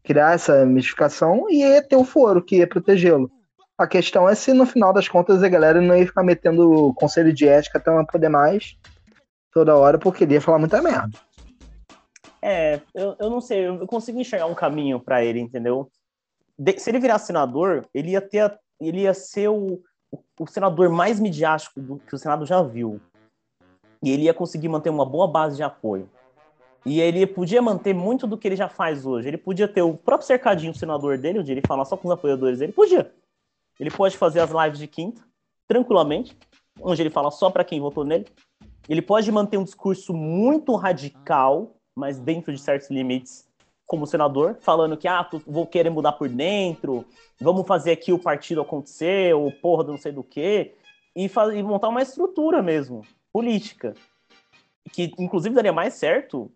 Criar 0.04 0.34
essa 0.34 0.66
mistificação 0.66 1.46
e 1.50 1.60
ia 1.64 1.82
ter 1.82 1.96
o 1.96 2.04
foro 2.04 2.44
que 2.44 2.58
ia 2.58 2.68
protegê-lo. 2.68 3.32
A 3.80 3.88
questão 3.88 4.28
é 4.28 4.36
se 4.36 4.54
no 4.54 4.66
final 4.66 4.92
das 4.92 5.08
contas 5.08 5.42
a 5.42 5.48
galera 5.48 5.80
não 5.80 5.96
ia 5.96 6.06
ficar 6.06 6.22
metendo 6.22 6.94
conselho 6.98 7.32
de 7.32 7.48
ética 7.48 7.78
até 7.78 7.90
não 7.90 8.06
poder 8.06 8.28
mais 8.28 8.78
toda 9.54 9.78
hora, 9.78 9.98
porque 9.98 10.26
ele 10.26 10.34
ia 10.34 10.42
falar 10.42 10.60
muita 10.60 10.82
merda. 10.82 11.18
É, 12.42 12.82
eu, 12.94 13.16
eu 13.18 13.30
não 13.30 13.40
sei, 13.40 13.68
eu 13.68 13.88
consigo 13.88 14.20
enxergar 14.20 14.48
um 14.48 14.54
caminho 14.54 15.00
para 15.00 15.24
ele, 15.24 15.40
entendeu? 15.40 15.90
De- 16.58 16.78
se 16.78 16.90
ele 16.90 17.00
virar 17.00 17.20
senador, 17.20 17.88
ele 17.94 18.12
ia 18.12 18.22
ter, 18.22 18.54
ele 18.82 19.04
ia 19.04 19.14
ser 19.14 19.48
o, 19.48 19.82
o, 20.12 20.20
o 20.42 20.46
senador 20.48 20.90
mais 20.90 21.18
midiático 21.18 21.80
do, 21.80 22.00
que 22.00 22.14
o 22.14 22.18
Senado 22.18 22.46
já 22.46 22.62
viu. 22.62 23.00
E 24.04 24.12
ele 24.12 24.24
ia 24.24 24.34
conseguir 24.34 24.68
manter 24.68 24.90
uma 24.90 25.06
boa 25.06 25.26
base 25.26 25.56
de 25.56 25.64
apoio. 25.64 26.10
E 26.86 27.00
ele 27.00 27.26
podia 27.26 27.62
manter 27.62 27.94
muito 27.94 28.28
do 28.28 28.38
que 28.38 28.48
ele 28.48 28.56
já 28.58 28.68
faz 28.68 29.06
hoje. 29.06 29.30
Ele 29.30 29.38
podia 29.38 29.70
ter 29.70 29.82
o 29.82 29.96
próprio 29.96 30.28
cercadinho 30.28 30.76
senador 30.76 31.18
dele, 31.18 31.40
onde 31.40 31.52
ele 31.54 31.62
fala 31.66 31.86
só 31.86 31.96
com 31.96 32.10
os 32.10 32.14
apoiadores 32.14 32.60
dele. 32.60 32.74
Podia. 32.74 33.10
Ele 33.80 33.90
pode 33.90 34.18
fazer 34.18 34.42
as 34.42 34.52
lives 34.52 34.78
de 34.78 34.88
quinta, 34.88 35.22
tranquilamente, 35.68 36.38
onde 36.82 37.02
ele 37.02 37.10
fala 37.10 37.32
só 37.32 37.50
para 37.50 37.64
quem 37.64 37.80
votou 37.80 38.04
nele. 38.04 38.26
Ele 38.88 39.02
pode 39.02 39.32
manter 39.32 39.58
um 39.58 39.64
discurso 39.64 40.14
muito 40.14 40.76
radical, 40.76 41.76
mas 41.96 42.20
dentro 42.20 42.52
de 42.52 42.60
certos 42.60 42.90
limites, 42.90 43.48
como 43.86 44.06
senador, 44.06 44.58
falando 44.62 44.98
que 44.98 45.08
ah, 45.08 45.28
vou 45.48 45.66
querer 45.66 45.90
mudar 45.90 46.12
por 46.14 46.28
dentro, 46.28 47.06
vamos 47.40 47.66
fazer 47.66 47.92
aqui 47.92 48.12
o 48.12 48.20
partido 48.20 48.62
acontecer, 48.62 49.34
ou 49.34 49.52
porra 49.52 49.84
do 49.84 49.92
não 49.92 49.98
sei 49.98 50.12
do 50.12 50.24
quê, 50.24 50.76
e, 51.16 51.26
e 51.26 51.64
montar 51.64 51.90
uma 51.90 52.02
estrutura 52.02 52.62
mesmo, 52.62 53.02
política, 53.32 53.94
que 54.92 55.12
inclusive 55.18 55.56
daria 55.56 55.74
mais 55.74 55.96
certo 55.96 56.52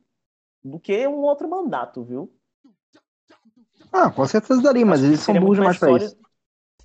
do 0.63 0.80
que 0.80 1.07
um 1.07 1.21
outro 1.21 1.49
mandato, 1.49 2.03
viu? 2.03 2.32
Ah, 3.91 4.09
com 4.09 4.26
certeza 4.26 4.61
daria, 4.61 4.86
mas 4.86 5.01
Acho 5.01 5.09
eles 5.09 5.19
são 5.19 5.36
burros 5.36 5.57
demais 5.57 5.78
pra 5.78 5.91
isso. 5.91 6.17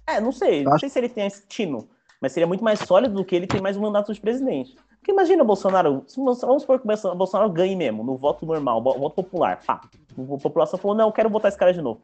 É, 0.08 0.20
não 0.20 0.32
sei. 0.32 0.64
Não 0.64 0.72
acho- 0.72 0.80
sei 0.80 0.88
se 0.88 0.98
ele 0.98 1.08
tem 1.08 1.26
esse 1.26 1.46
tino. 1.46 1.88
Mas 2.20 2.32
seria 2.32 2.46
muito 2.46 2.64
mais 2.64 2.80
sólido 2.80 3.14
do 3.14 3.24
que 3.24 3.36
ele 3.36 3.46
ter 3.46 3.60
mais 3.60 3.76
um 3.76 3.80
mandato 3.82 4.12
de 4.12 4.20
presidente. 4.20 4.74
Porque 4.98 5.12
imagina 5.12 5.44
Bolsonaro. 5.44 6.02
se 6.06 6.18
Bolso- 6.20 6.46
Vamos 6.46 6.62
supor 6.62 6.78
que 6.78 6.84
o 6.84 6.88
Bolso- 6.88 7.14
Bolsonaro 7.14 7.50
ganhe 7.50 7.76
mesmo, 7.76 8.02
no 8.02 8.16
voto 8.16 8.44
normal, 8.44 8.82
vo- 8.82 8.98
voto 8.98 9.14
popular. 9.14 9.60
Pá. 9.64 9.80
A 10.18 10.38
população 10.42 10.78
falou: 10.78 10.96
não, 10.96 11.06
eu 11.06 11.12
quero 11.12 11.30
votar 11.30 11.48
esse 11.50 11.58
cara 11.58 11.72
de 11.72 11.80
novo. 11.80 12.00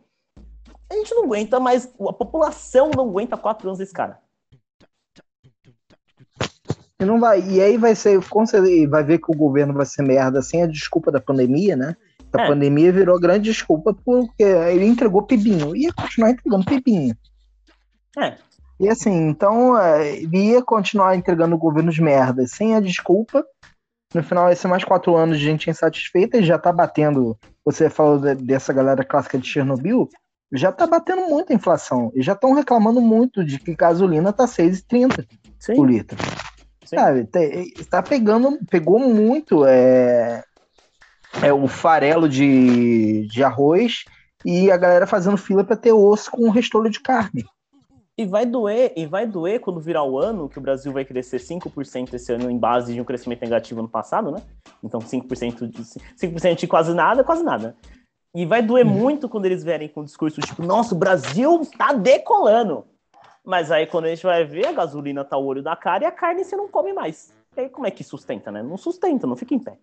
A 0.90 0.94
gente 0.94 1.12
não 1.14 1.24
aguenta, 1.24 1.58
mas 1.58 1.86
a 2.08 2.12
população 2.12 2.90
não 2.96 3.08
aguenta 3.08 3.36
quatro 3.36 3.66
anos 3.68 3.78
desse 3.78 3.92
cara. 3.92 4.18
E 7.00 7.04
não 7.04 7.18
vai. 7.18 7.40
E 7.42 7.60
aí 7.60 7.76
vai 7.76 7.94
ser, 7.94 8.22
com 8.28 8.46
certeza, 8.46 8.88
vai 8.88 9.02
ver 9.02 9.18
que 9.18 9.30
o 9.32 9.36
governo 9.36 9.74
vai 9.74 9.84
ser 9.86 10.02
merda 10.02 10.40
sem 10.40 10.62
a 10.62 10.66
desculpa 10.66 11.10
da 11.10 11.20
pandemia, 11.20 11.74
né? 11.74 11.96
A 12.32 12.42
É. 12.42 12.46
pandemia 12.48 12.92
virou 12.92 13.18
grande 13.18 13.44
desculpa 13.50 13.94
porque 14.04 14.42
ele 14.42 14.84
entregou 14.86 15.22
pibinho. 15.22 15.74
Ia 15.74 15.92
continuar 15.92 16.30
entregando 16.30 16.64
pibinho. 16.64 17.16
É. 18.18 18.36
E 18.80 18.88
assim, 18.88 19.28
então 19.28 19.78
é, 19.78 20.16
ele 20.16 20.50
ia 20.52 20.62
continuar 20.62 21.16
entregando 21.16 21.56
governos 21.56 21.98
merda 21.98 22.46
sem 22.46 22.74
a 22.74 22.80
desculpa. 22.80 23.44
No 24.12 24.22
final 24.22 24.44
vai 24.44 24.56
ser 24.56 24.68
mais 24.68 24.84
quatro 24.84 25.16
anos 25.16 25.38
de 25.38 25.44
gente 25.44 25.70
insatisfeita 25.70 26.38
e 26.38 26.44
já 26.44 26.58
tá 26.58 26.72
batendo. 26.72 27.36
Você 27.64 27.88
falou 27.90 28.18
de- 28.18 28.34
dessa 28.34 28.72
galera 28.72 29.04
clássica 29.04 29.38
de 29.38 29.46
Chernobyl, 29.48 30.08
já 30.52 30.70
tá 30.70 30.86
batendo 30.86 31.22
muito 31.28 31.52
a 31.52 31.56
inflação. 31.56 32.12
E 32.14 32.22
já 32.22 32.32
estão 32.32 32.52
reclamando 32.52 33.00
muito 33.00 33.44
de 33.44 33.58
que 33.58 33.74
gasolina 33.74 34.32
tá 34.32 34.46
6,30 34.46 35.26
Sim. 35.58 35.74
por 35.74 35.88
litro. 35.88 36.16
Sim. 36.84 36.96
Sabe, 36.96 37.28
tá 37.88 38.02
pegando, 38.02 38.58
pegou 38.70 38.98
muito 39.00 39.64
é, 39.64 40.44
é, 41.42 41.52
o 41.52 41.66
farelo 41.66 42.28
de, 42.28 43.26
de 43.26 43.42
arroz 43.42 44.04
e 44.44 44.70
a 44.70 44.76
galera 44.76 45.06
fazendo 45.06 45.36
fila 45.36 45.64
pra 45.64 45.76
ter 45.76 45.92
osso 45.92 46.30
com 46.30 46.44
um 46.46 46.50
restolho 46.50 46.90
de 46.90 47.00
carne. 47.00 47.44
E 48.16 48.24
vai 48.24 48.46
doer, 48.46 48.92
e 48.96 49.06
vai 49.06 49.26
doer 49.26 49.58
quando 49.58 49.80
virar 49.80 50.04
o 50.04 50.18
ano, 50.18 50.48
que 50.48 50.58
o 50.58 50.62
Brasil 50.62 50.92
vai 50.92 51.04
crescer 51.04 51.38
5% 51.38 52.14
esse 52.14 52.32
ano 52.32 52.48
em 52.48 52.56
base 52.56 52.94
de 52.94 53.00
um 53.00 53.04
crescimento 53.04 53.40
negativo 53.40 53.82
no 53.82 53.88
passado, 53.88 54.30
né? 54.30 54.40
Então 54.82 55.00
5% 55.00 55.66
de 55.66 55.82
5% 55.82 56.54
de 56.54 56.66
quase 56.68 56.94
nada, 56.94 57.24
quase 57.24 57.42
nada. 57.42 57.76
E 58.32 58.46
vai 58.46 58.62
doer 58.62 58.84
muito 58.84 59.28
quando 59.28 59.46
eles 59.46 59.64
vierem 59.64 59.88
com 59.88 60.02
um 60.02 60.04
discurso 60.04 60.40
tipo, 60.40 60.62
nossa, 60.62 60.94
o 60.94 60.98
Brasil 60.98 61.62
tá 61.76 61.92
decolando. 61.92 62.84
Mas 63.44 63.72
aí 63.72 63.86
quando 63.86 64.04
a 64.04 64.08
gente 64.08 64.22
vai 64.22 64.44
ver, 64.44 64.68
a 64.68 64.72
gasolina 64.72 65.24
tá 65.24 65.36
o 65.36 65.44
olho 65.44 65.62
da 65.62 65.74
cara 65.74 66.04
e 66.04 66.06
a 66.06 66.12
carne 66.12 66.44
você 66.44 66.56
não 66.56 66.68
come 66.68 66.92
mais. 66.92 67.32
E 67.56 67.62
aí 67.62 67.68
como 67.68 67.86
é 67.86 67.90
que 67.90 68.04
sustenta, 68.04 68.52
né? 68.52 68.62
Não 68.62 68.76
sustenta, 68.76 69.26
não 69.26 69.36
fica 69.36 69.54
em 69.54 69.58
pé. 69.58 69.76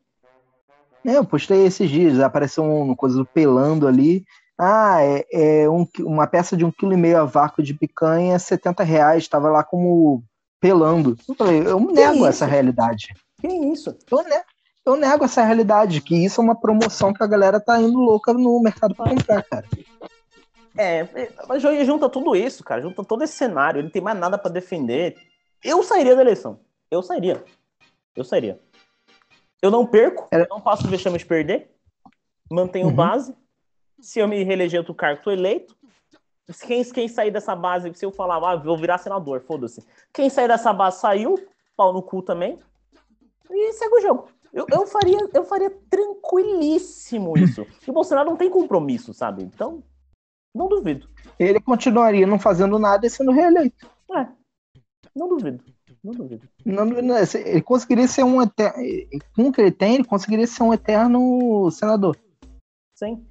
É, 1.06 1.18
eu 1.18 1.26
postei 1.26 1.66
esses 1.66 1.90
dias, 1.90 2.20
apareceu 2.20 2.64
uma 2.64 2.96
coisa 2.96 3.18
do 3.18 3.26
pelando 3.26 3.88
ali. 3.88 4.24
Ah, 4.64 4.98
é, 5.02 5.26
é 5.64 5.70
um, 5.70 5.88
uma 6.02 6.28
peça 6.28 6.56
de 6.56 6.64
um 6.64 6.72
quilo 6.72 6.94
e 6.94 6.98
meio 6.98 7.18
a 7.20 7.26
vácuo 7.26 7.64
de 7.64 7.74
picanha, 7.74 8.38
70 8.38 8.84
reais, 8.84 9.24
estava 9.24 9.50
lá 9.50 9.64
como 9.64 10.24
pelando. 10.60 11.18
Eu 11.28 11.34
falei, 11.36 11.62
eu 11.66 11.80
nego 11.80 12.14
isso? 12.18 12.26
essa 12.28 12.46
realidade. 12.46 13.08
Que 13.40 13.48
isso? 13.48 13.98
Eu, 14.12 14.24
ne 14.24 14.42
eu 14.86 14.96
nego 14.96 15.26
essa 15.26 15.44
realidade, 15.44 16.00
que 16.02 16.16
isso 16.16 16.40
é 16.40 16.44
uma 16.44 16.54
promoção 16.54 17.12
que 17.12 17.24
a 17.24 17.28
galera 17.28 17.60
tá 17.60 17.82
indo 17.82 17.98
louca 17.98 18.34
no 18.34 18.62
mercado 18.62 18.94
para 18.94 19.10
comprar, 19.10 19.44
cara. 19.44 19.68
É, 20.78 21.08
mas 21.48 21.62
junta 21.84 22.08
tudo 22.08 22.36
isso, 22.36 22.64
cara, 22.64 22.84
junta 22.84 23.04
todo 23.04 23.24
esse 23.24 23.34
cenário, 23.34 23.80
ele 23.80 23.86
não 23.86 23.92
tem 23.92 24.02
mais 24.02 24.18
nada 24.18 24.38
para 24.38 24.52
defender. 24.52 25.18
Eu 25.64 25.82
sairia 25.82 26.16
da 26.16 26.22
eleição. 26.22 26.60
Eu 26.92 27.02
sairia. 27.02 27.44
Eu 28.16 28.24
sairia. 28.24 28.60
Eu 29.60 29.72
não 29.72 29.88
perco, 29.88 30.28
Era- 30.32 30.48
não 30.50 30.62
passo 30.62 30.88
vexame 30.88 31.18
de 31.18 31.26
perder, 31.26 31.72
mantenho 32.52 32.88
Uhum. 32.88 32.94
base. 32.96 33.36
Se 34.02 34.20
eu 34.20 34.28
me 34.28 34.44
reeleger 34.44 34.80
outro 34.80 34.96
cargo, 34.96 35.22
tô 35.24 35.32
eleito. 35.32 35.76
Quem, 36.66 36.84
quem 36.84 37.08
sair 37.08 37.32
dessa 37.32 37.56
base, 37.56 37.94
se 37.94 38.06
eu 38.06 38.12
falar, 38.12 38.38
ah, 38.38 38.56
vou 38.56 38.78
virar 38.78 38.98
senador, 38.98 39.42
foda-se. 39.42 39.86
Quem 40.14 40.30
sair 40.30 40.48
dessa 40.48 40.74
base 40.74 41.00
saiu, 41.00 41.36
pau 41.78 41.94
no 41.94 42.02
cu 42.02 42.22
também. 42.22 42.60
E 43.50 43.74
segue 43.74 43.96
o 43.96 44.02
jogo. 44.02 44.30
Eu, 44.52 44.66
eu, 44.70 44.86
faria, 44.86 45.18
eu 45.34 45.46
faria 45.46 45.70
tranquilíssimo 45.90 47.38
isso. 47.38 47.66
E 47.88 47.90
o 47.90 47.94
Bolsonaro 47.94 48.30
não 48.30 48.38
tem 48.38 48.50
compromisso, 48.50 49.14
sabe? 49.14 49.44
Então, 49.44 49.82
não 50.54 50.68
duvido. 50.68 51.08
Ele 51.40 51.60
continuaria 51.62 52.28
não 52.28 52.38
fazendo 52.38 52.78
nada 52.78 53.08
e 53.08 53.10
sendo 53.10 53.32
reeleito. 53.32 53.90
É, 54.14 54.28
não 55.16 55.30
duvido. 55.30 55.64
Não 56.04 56.14
duvido. 56.14 56.48
Não, 56.66 56.86
não, 56.86 57.16
ele 57.18 57.62
conseguiria 57.62 58.08
ser 58.08 58.24
um 58.24 58.42
eterno. 58.42 58.78
Com 59.36 59.48
o 59.48 59.52
que 59.52 59.62
ele 59.62 59.72
tem, 59.72 59.96
ele 59.96 60.04
conseguiria 60.04 60.48
ser 60.48 60.64
um 60.64 60.74
eterno 60.74 61.70
senador. 61.72 62.18
Sim. 62.96 63.26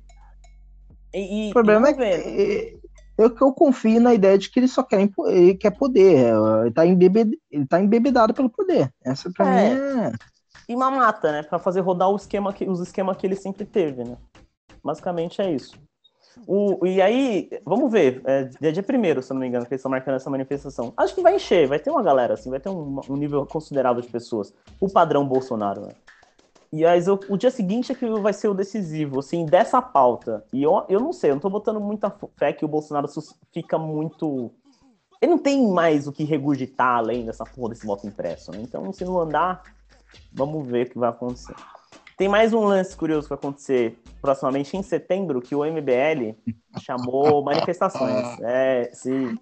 E, 1.14 1.50
O 1.50 1.52
problema 1.52 1.88
é 1.88 1.92
que 1.94 2.80
eu, 3.18 3.30
que 3.34 3.42
eu 3.42 3.52
confio 3.52 4.00
na 4.00 4.14
ideia 4.14 4.38
de 4.38 4.50
que 4.50 4.58
ele 4.61 4.68
só 4.68 4.82
quer, 4.82 5.08
ele 5.26 5.54
quer 5.54 5.70
poder. 5.70 6.32
Ele 6.62 6.70
tá, 6.72 6.86
embebed, 6.86 7.36
ele 7.50 7.66
tá 7.66 7.80
embebedado 7.80 8.32
pelo 8.32 8.48
poder. 8.48 8.92
Essa 9.04 9.30
pra 9.30 9.46
É. 9.46 9.74
mim 9.74 9.80
é. 9.80 10.12
E 10.68 10.76
mamata, 10.76 11.32
né? 11.32 11.42
Pra 11.42 11.58
fazer 11.58 11.80
rodar 11.80 12.08
o 12.08 12.16
esquema 12.16 12.52
que, 12.52 12.64
os 12.68 12.80
esquemas 12.80 13.16
que 13.16 13.26
ele 13.26 13.34
sempre 13.36 13.64
teve, 13.64 14.04
né? 14.04 14.16
Basicamente 14.82 15.42
é 15.42 15.50
isso. 15.52 15.76
O, 16.46 16.86
e 16.86 17.02
aí, 17.02 17.50
vamos 17.66 17.90
ver, 17.90 18.22
é, 18.24 18.44
dia, 18.44 18.72
dia 18.72 18.82
primeiro, 18.82 19.20
se 19.20 19.32
eu 19.32 19.34
não 19.34 19.40
me 19.40 19.48
engano, 19.48 19.66
que 19.66 19.72
eles 19.74 19.80
estão 19.80 19.90
marcando 19.90 20.14
essa 20.14 20.30
manifestação. 20.30 20.92
Acho 20.96 21.14
que 21.14 21.20
vai 21.20 21.34
encher, 21.34 21.66
vai 21.66 21.78
ter 21.80 21.90
uma 21.90 22.02
galera, 22.04 22.34
assim, 22.34 22.48
vai 22.48 22.61
ter 22.61 22.68
um, 22.68 23.00
um 23.08 23.16
nível 23.16 23.44
considerável 23.46 24.00
de 24.00 24.08
pessoas. 24.08 24.54
O 24.80 24.88
padrão 24.88 25.26
Bolsonaro, 25.26 25.82
né? 25.82 25.92
E 26.72 26.86
aí, 26.86 27.00
o, 27.28 27.36
dia 27.36 27.50
seguinte 27.50 27.90
é 27.90 27.94
que 27.94 28.06
vai 28.06 28.32
ser 28.32 28.48
o 28.48 28.54
decisivo, 28.54 29.18
assim, 29.18 29.44
dessa 29.44 29.82
pauta. 29.82 30.44
E 30.52 30.62
eu, 30.62 30.84
eu 30.88 31.00
não 31.00 31.12
sei, 31.12 31.30
eu 31.30 31.34
não 31.34 31.40
tô 31.40 31.50
botando 31.50 31.80
muita 31.80 32.14
fé 32.36 32.52
que 32.52 32.64
o 32.64 32.68
Bolsonaro 32.68 33.08
fica 33.52 33.76
muito. 33.76 34.52
Ele 35.20 35.32
não 35.32 35.38
tem 35.38 35.68
mais 35.68 36.06
o 36.06 36.12
que 36.12 36.22
regurgitar 36.22 36.98
além 36.98 37.26
dessa 37.26 37.44
porra 37.44 37.70
desse 37.70 37.84
voto 37.84 38.06
impresso, 38.06 38.52
né? 38.52 38.58
Então, 38.60 38.92
se 38.92 39.04
não 39.04 39.20
andar, 39.20 39.62
vamos 40.32 40.66
ver 40.66 40.86
o 40.86 40.90
que 40.90 40.98
vai 40.98 41.10
acontecer. 41.10 41.54
Tem 42.20 42.28
mais 42.28 42.52
um 42.52 42.66
lance 42.66 42.94
curioso 42.94 43.22
que 43.22 43.28
vai 43.30 43.38
acontecer 43.38 43.96
proximamente 44.20 44.76
em 44.76 44.82
setembro, 44.82 45.40
que 45.40 45.54
o 45.54 45.64
MBL 45.64 46.34
chamou 46.78 47.40
manifestações. 47.42 48.38
É, 48.42 48.90
sim. 48.92 49.38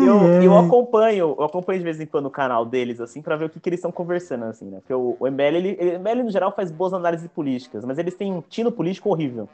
Eu, 0.00 0.30
eu 0.40 0.56
acompanho, 0.56 1.36
eu 1.38 1.44
acompanho 1.44 1.80
de 1.80 1.84
vez 1.84 2.00
em 2.00 2.06
quando 2.06 2.24
o 2.24 2.30
canal 2.30 2.64
deles, 2.64 2.98
assim, 2.98 3.20
pra 3.20 3.36
ver 3.36 3.44
o 3.44 3.50
que, 3.50 3.60
que 3.60 3.68
eles 3.68 3.76
estão 3.76 3.92
conversando, 3.92 4.46
assim, 4.46 4.70
né? 4.70 4.78
Porque 4.78 4.94
o, 4.94 5.18
o 5.20 5.26
MBL, 5.26 5.54
ele, 5.54 5.76
ele- 5.78 5.90
o 5.90 5.94
MBL, 5.96 6.22
no 6.22 6.30
geral, 6.30 6.50
faz 6.56 6.70
boas 6.70 6.94
análises 6.94 7.28
políticas, 7.28 7.84
mas 7.84 7.98
eles 7.98 8.14
têm 8.14 8.32
um 8.32 8.40
tino 8.40 8.72
político 8.72 9.10
horrível. 9.10 9.46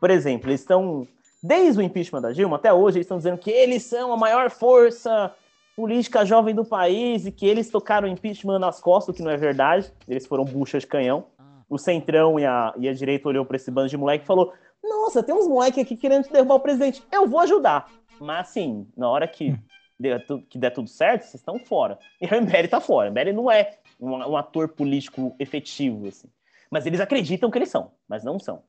Por 0.00 0.08
exemplo, 0.08 0.48
eles 0.48 0.60
estão, 0.62 1.06
desde 1.42 1.78
o 1.80 1.82
impeachment 1.82 2.22
da 2.22 2.32
Dilma 2.32 2.56
até 2.56 2.72
hoje, 2.72 2.96
eles 2.96 3.04
estão 3.04 3.18
dizendo 3.18 3.36
que 3.36 3.50
eles 3.50 3.82
são 3.82 4.10
a 4.10 4.16
maior 4.16 4.48
força 4.48 5.34
política 5.76 6.24
jovem 6.24 6.54
do 6.54 6.64
país 6.64 7.26
e 7.26 7.32
que 7.32 7.44
eles 7.44 7.68
tocaram 7.68 8.08
o 8.08 8.10
impeachment 8.10 8.58
nas 8.58 8.80
costas, 8.80 9.12
o 9.12 9.16
que 9.16 9.22
não 9.22 9.30
é 9.30 9.36
verdade. 9.36 9.92
Eles 10.08 10.24
foram 10.26 10.44
buchas 10.46 10.82
de 10.82 10.86
canhão. 10.86 11.26
O 11.68 11.78
Centrão 11.78 12.38
e 12.38 12.44
a, 12.44 12.72
e 12.76 12.88
a 12.88 12.92
direita 12.92 13.28
olhou 13.28 13.44
pra 13.44 13.56
esse 13.56 13.70
bando 13.70 13.88
de 13.88 13.96
moleque 13.96 14.24
e 14.24 14.26
falou: 14.26 14.52
Nossa, 14.82 15.22
tem 15.22 15.34
uns 15.34 15.48
moleques 15.48 15.82
aqui 15.82 15.96
querendo 15.96 16.28
derrubar 16.28 16.54
o 16.56 16.60
presidente. 16.60 17.02
Eu 17.10 17.26
vou 17.26 17.40
ajudar. 17.40 17.90
Mas 18.20 18.48
assim, 18.48 18.86
na 18.96 19.08
hora 19.08 19.26
que 19.26 19.56
der, 19.98 20.24
tu- 20.26 20.42
que 20.48 20.58
der 20.58 20.70
tudo 20.70 20.88
certo, 20.88 21.22
vocês 21.22 21.34
estão 21.34 21.58
fora. 21.58 21.98
E 22.20 22.26
o 22.26 22.34
MBL 22.40 22.68
tá 22.68 22.80
fora. 22.80 23.10
MBL 23.10 23.32
não 23.32 23.50
é 23.50 23.78
um, 24.00 24.10
um 24.12 24.36
ator 24.36 24.68
político 24.68 25.34
efetivo, 25.38 26.06
assim. 26.08 26.28
Mas 26.70 26.86
eles 26.86 27.00
acreditam 27.00 27.50
que 27.50 27.58
eles 27.58 27.68
são, 27.70 27.92
mas 28.08 28.22
não 28.24 28.38
são. 28.38 28.62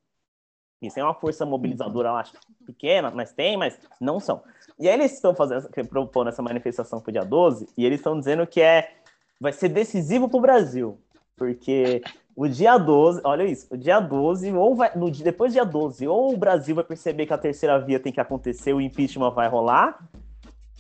Isso 0.82 1.00
é 1.00 1.04
uma 1.04 1.14
força 1.14 1.46
mobilizadora, 1.46 2.10
eu 2.10 2.16
acho, 2.16 2.34
pequena, 2.66 3.10
mas 3.10 3.34
tem, 3.34 3.58
mas 3.58 3.80
não 4.00 4.20
são. 4.20 4.44
E 4.78 4.88
aí 4.88 4.94
eles 4.94 5.14
estão 5.14 5.34
fazendo, 5.34 5.68
propondo 5.88 6.28
essa 6.28 6.42
manifestação 6.42 7.00
pro 7.00 7.12
dia 7.12 7.24
12, 7.24 7.68
e 7.78 7.86
eles 7.86 8.00
estão 8.00 8.20
dizendo 8.20 8.46
que 8.46 8.62
é, 8.62 8.94
vai 9.40 9.52
ser 9.54 9.70
decisivo 9.70 10.30
pro 10.30 10.40
Brasil. 10.42 11.00
Porque 11.36 12.02
o 12.36 12.48
dia 12.48 12.78
12, 12.78 13.22
olha 13.24 13.44
isso, 13.44 13.68
o 13.70 13.78
dia 13.78 14.00
12, 14.00 14.52
ou 14.54 14.76
vai, 14.76 14.96
no, 14.96 15.10
depois 15.10 15.52
do 15.52 15.56
dia 15.56 15.66
12, 15.66 16.08
ou 16.08 16.34
o 16.34 16.38
Brasil 16.38 16.76
vai 16.76 16.84
perceber 16.84 17.26
que 17.26 17.34
a 17.34 17.38
terceira 17.38 17.80
via 17.80 18.00
tem 18.00 18.12
que 18.12 18.20
acontecer, 18.20 18.74
o 18.74 18.82
impeachment 18.82 19.32
vai 19.32 19.48
rolar, 19.48 20.08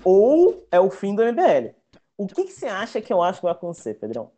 ou 0.03 0.65
é 0.71 0.79
o 0.79 0.89
fim 0.89 1.15
do 1.15 1.23
MBL. 1.23 1.73
O 2.17 2.27
que, 2.27 2.45
que 2.45 2.51
você 2.51 2.67
acha 2.67 3.01
que 3.01 3.11
eu 3.11 3.21
acho 3.21 3.39
que 3.39 3.45
vai 3.45 3.53
acontecer, 3.53 3.95
Pedrão? 3.95 4.31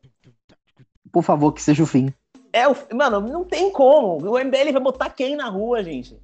Por 1.12 1.24
favor, 1.24 1.52
que 1.52 1.62
seja 1.62 1.84
o 1.84 1.88
fim. 1.88 2.14
É 2.52 2.68
o, 2.68 2.76
mano, 2.94 3.22
não 3.22 3.44
tem 3.44 3.72
como. 3.72 4.18
O 4.32 4.40
MBL 4.40 4.72
vai 4.72 4.82
botar 4.82 5.10
quem 5.10 5.36
na 5.36 5.50
rua, 5.50 5.84
gente? 5.84 6.20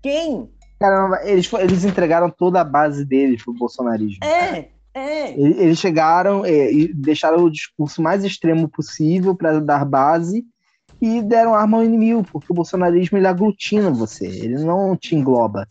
Quem? 0.00 0.52
Caramba, 0.78 1.20
eles, 1.24 1.52
eles 1.52 1.84
entregaram 1.84 2.28
toda 2.28 2.60
a 2.60 2.64
base 2.64 3.04
deles 3.04 3.42
pro 3.42 3.52
bolsonarismo. 3.52 4.24
É, 4.24 4.68
é. 4.94 5.32
Eles 5.32 5.78
chegaram 5.78 6.44
é, 6.44 6.72
e 6.72 6.92
deixaram 6.92 7.44
o 7.44 7.50
discurso 7.50 8.02
mais 8.02 8.24
extremo 8.24 8.68
possível 8.68 9.34
para 9.34 9.60
dar 9.60 9.84
base 9.84 10.44
e 11.00 11.20
deram 11.20 11.54
arma 11.54 11.78
ao 11.78 11.84
inimigo, 11.84 12.24
porque 12.30 12.52
o 12.52 12.54
bolsonarismo 12.54 13.18
ele 13.18 13.26
aglutina 13.26 13.90
você, 13.90 14.26
ele 14.26 14.58
não 14.64 14.96
te 14.96 15.16
engloba, 15.16 15.66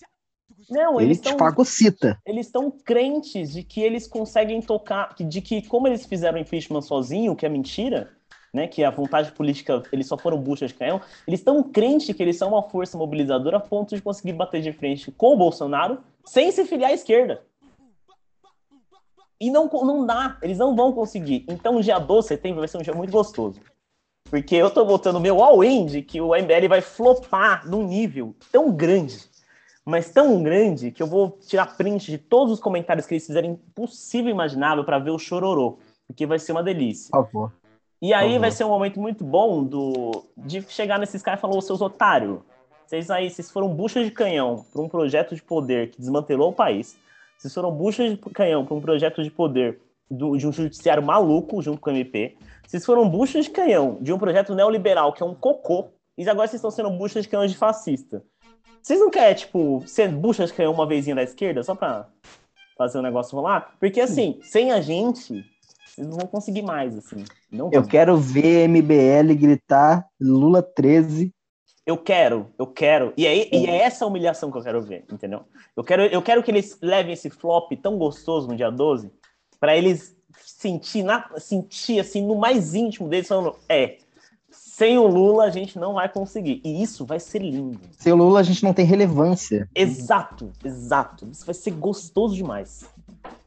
Não, 0.69 0.99
ele 0.99 1.09
eles 1.09 1.22
te 1.22 1.30
estão 1.30 1.38
fagocita. 1.38 2.19
eles 2.26 2.47
estão 2.47 2.69
crentes 2.69 3.53
de 3.53 3.63
que 3.63 3.80
eles 3.82 4.07
conseguem 4.07 4.61
tocar, 4.61 5.15
de 5.17 5.41
que 5.41 5.61
como 5.61 5.88
eles 5.88 6.05
fizeram 6.05 6.38
impeachment 6.38 6.82
sozinho, 6.82 7.36
que 7.36 7.45
é 7.45 7.49
mentira, 7.49 8.09
né, 8.53 8.67
que 8.67 8.84
a 8.84 8.91
vontade 8.91 9.32
política, 9.32 9.82
eles 9.93 10.07
só 10.07 10.17
foram 10.17 10.38
buchas 10.38 10.72
de 10.72 10.78
canhão, 10.78 10.99
eles 11.26 11.39
estão 11.39 11.63
crentes 11.63 12.13
que 12.13 12.22
eles 12.22 12.36
são 12.36 12.49
uma 12.49 12.63
força 12.63 12.97
mobilizadora 12.97 13.55
a 13.57 13.61
ponto 13.61 13.95
de 13.95 14.01
conseguir 14.01 14.34
bater 14.34 14.61
de 14.61 14.74
frente 14.74 15.09
com 15.11 15.34
o 15.34 15.38
Bolsonaro 15.38 15.99
sem 16.26 16.51
se 16.51 16.65
filiar 16.65 16.91
à 16.91 16.93
esquerda. 16.93 17.41
E 19.42 19.50
não, 19.50 19.68
não 19.68 20.06
dá, 20.06 20.38
eles 20.44 20.60
não 20.60 20.76
vão 20.76 20.94
conseguir. 20.94 21.44
Então, 21.50 21.78
o 21.78 21.82
dia 21.82 21.98
12 21.98 22.26
de 22.26 22.28
setembro 22.28 22.60
vai 22.60 22.68
ser 22.68 22.78
um 22.78 22.84
dia 22.84 22.94
muito 22.94 23.12
gostoso. 23.12 23.60
Porque 24.30 24.56
eu 24.56 24.70
tô 24.70 24.86
botando 24.86 25.20
meu 25.20 25.44
all-in 25.44 25.88
de 25.88 26.04
que 26.04 26.22
o 26.22 26.36
MBL 26.36 26.68
vai 26.70 26.80
flopar 26.80 27.68
num 27.68 27.84
nível 27.84 28.36
tão 28.52 28.72
grande, 28.72 29.18
mas 29.84 30.12
tão 30.12 30.44
grande, 30.44 30.92
que 30.92 31.02
eu 31.02 31.08
vou 31.08 31.39
tirar 31.48 31.76
print 31.76 32.12
de 32.12 32.20
todos 32.20 32.54
os 32.54 32.60
comentários 32.60 33.08
que 33.08 33.16
eles 33.16 33.26
fizerem 33.26 33.60
possível 33.74 34.30
e 34.30 34.32
imaginável 34.32 34.84
para 34.84 35.00
ver 35.00 35.10
o 35.10 35.18
chororô. 35.18 35.80
Porque 36.08 36.28
vai 36.28 36.38
ser 36.38 36.52
uma 36.52 36.62
delícia. 36.62 37.10
Por 37.12 37.26
favor. 37.26 37.52
E 38.00 38.14
aí 38.14 38.38
vai 38.38 38.52
ser 38.52 38.64
um 38.64 38.70
momento 38.70 39.00
muito 39.00 39.24
bom 39.24 39.64
do 39.64 40.24
de 40.38 40.62
chegar 40.70 41.00
nesses 41.00 41.22
caras 41.24 41.39
e 41.39 41.42
falar, 41.42 41.56
ô 41.56 41.62
seus 41.62 41.82
otários, 41.82 42.39
vocês 42.86 43.10
aí, 43.10 43.30
vocês 43.30 43.50
foram 43.50 43.70
buchas 43.70 44.06
de 44.06 44.12
canhão 44.12 44.66
para 44.72 44.82
um 44.82 44.89
projeto 44.89 45.34
de 45.34 45.42
poder 45.42 45.89
que 45.89 46.00
desmantelou 46.00 46.50
o 46.50 46.54
país. 46.54 46.96
Vocês 47.42 47.54
foram 47.56 47.72
buchas 47.72 48.12
de 48.12 48.18
canhão 48.18 48.64
para 48.64 48.76
um 48.76 48.82
projeto 48.82 49.24
de 49.24 49.32
poder 49.32 49.80
do- 50.10 50.38
de 50.38 50.46
um 50.48 50.52
judiciário 50.52 51.02
maluco 51.02 51.60
junto 51.60 51.82
com 51.82 51.89
o 51.89 51.94
MP. 51.94 52.36
Vocês 52.68 52.86
foram 52.86 53.10
buchas 53.10 53.46
de 53.46 53.52
canhão 53.52 53.98
de 54.00 54.14
um 54.14 54.20
projeto 54.20 54.54
neoliberal 54.54 55.12
que 55.12 55.24
é 55.24 55.26
um 55.26 55.34
cocô. 55.34 55.88
E 56.16 56.30
agora 56.30 56.48
vocês 56.48 56.60
estão 56.60 56.70
sendo 56.70 56.92
buchas 56.92 57.24
de 57.24 57.30
canhão 57.30 57.48
de 57.48 57.58
fascista. 57.58 58.24
Vocês 58.80 59.00
não 59.00 59.10
querem, 59.10 59.34
tipo, 59.36 59.82
ser 59.88 60.10
buchas 60.10 60.50
de 60.52 60.56
canhão 60.56 60.72
uma 60.72 60.86
vezinha 60.86 61.16
da 61.16 61.24
esquerda 61.24 61.64
só 61.64 61.74
pra 61.74 62.08
fazer 62.78 63.00
o 63.00 63.02
negócio 63.02 63.36
rolar? 63.36 63.74
Porque, 63.80 64.00
assim, 64.02 64.39
sem 64.44 64.72
a 64.72 64.80
gente, 64.80 65.44
vocês 65.84 66.08
não 66.08 66.18
vão 66.18 66.28
conseguir 66.28 66.62
mais, 66.62 66.96
assim. 66.96 67.24
Não 67.52 67.72
Eu 67.74 67.82
vão. 67.82 67.89
quero 67.89 68.18
ver 68.18 68.68
MBL 68.68 69.34
gritar 69.36 70.06
Lula 70.20 70.62
13. 70.62 71.34
Eu 71.86 71.98
quero, 71.98 72.48
eu 72.60 72.68
quero. 72.68 73.14
E 73.18 73.26
é, 73.26 73.56
e 73.56 73.66
é 73.66 73.78
essa 73.78 74.06
humilhação 74.06 74.52
que 74.52 74.58
eu 74.58 74.64
quero 74.64 74.82
ver, 74.82 75.04
entendeu? 75.12 75.44
Eu 75.76 75.84
quero, 75.84 76.04
eu 76.04 76.22
quero 76.22 76.44
que 76.44 76.52
eles 76.52 76.78
levem 76.82 77.14
esse 77.14 77.30
flop 77.30 77.72
tão 77.82 77.98
gostoso 77.98 78.48
no 78.48 78.56
dia 78.56 78.70
12, 78.70 79.12
pra 79.60 79.76
eles 79.76 80.16
sentir, 80.46 81.04
na, 81.04 81.28
sentir 81.38 82.00
assim, 82.00 82.26
no 82.26 82.36
mais 82.36 82.76
íntimo 82.76 83.10
deles, 83.10 83.28
falando: 83.28 83.56
é, 83.68 83.98
sem 84.52 84.98
o 84.98 85.08
Lula 85.08 85.46
a 85.46 85.50
gente 85.50 85.80
não 85.80 85.94
vai 85.94 86.08
conseguir. 86.08 86.62
E 86.64 86.82
isso 86.84 87.06
vai 87.06 87.20
ser 87.20 87.40
lindo. 87.40 87.80
Sem 87.98 88.14
o 88.14 88.16
Lula 88.16 88.40
a 88.42 88.44
gente 88.44 88.64
não 88.64 88.74
tem 88.74 88.86
relevância. 88.86 89.70
Exato, 89.74 90.52
exato. 90.64 91.28
Isso 91.32 91.46
vai 91.46 91.56
ser 91.56 91.72
gostoso 91.72 92.36
demais. 92.36 92.86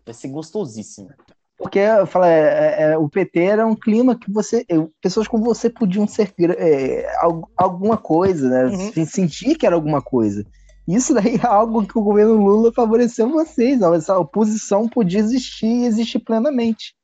Vai 0.05 0.15
ser 0.15 0.29
gostosíssimo. 0.29 1.11
Porque 1.57 1.79
eu 1.79 2.07
falo, 2.07 2.25
é, 2.25 2.41
é, 2.41 2.83
é, 2.93 2.99
o 2.99 3.09
PT 3.09 3.39
era 3.41 3.67
um 3.67 3.77
clima 3.77 4.19
que 4.19 4.31
você. 4.31 4.67
Pessoas 5.01 5.29
como 5.29 5.45
você 5.45 5.71
podiam 5.71 6.07
ser 6.07 6.33
é, 6.59 7.07
al- 7.21 7.49
alguma 7.57 7.97
coisa, 7.97 8.49
né? 8.49 8.65
Uhum. 8.67 8.93
Se- 8.93 9.07
Sentir 9.07 9.57
que 9.57 9.65
era 9.67 9.75
alguma 9.77 10.03
coisa. 10.03 10.45
Isso 10.87 11.15
daí 11.15 11.37
é 11.43 11.47
algo 11.47 11.87
que 11.87 11.99
o 11.99 12.03
governo 12.03 12.35
Lula 12.35 12.73
favoreceu 12.73 13.31
vocês. 13.31 13.81
ó. 13.83 13.95
Essa 13.95 14.19
oposição 14.19 14.89
podia 14.89 15.21
existir 15.21 15.67
e 15.67 15.87
existir 15.87 16.19
plenamente. 16.19 16.95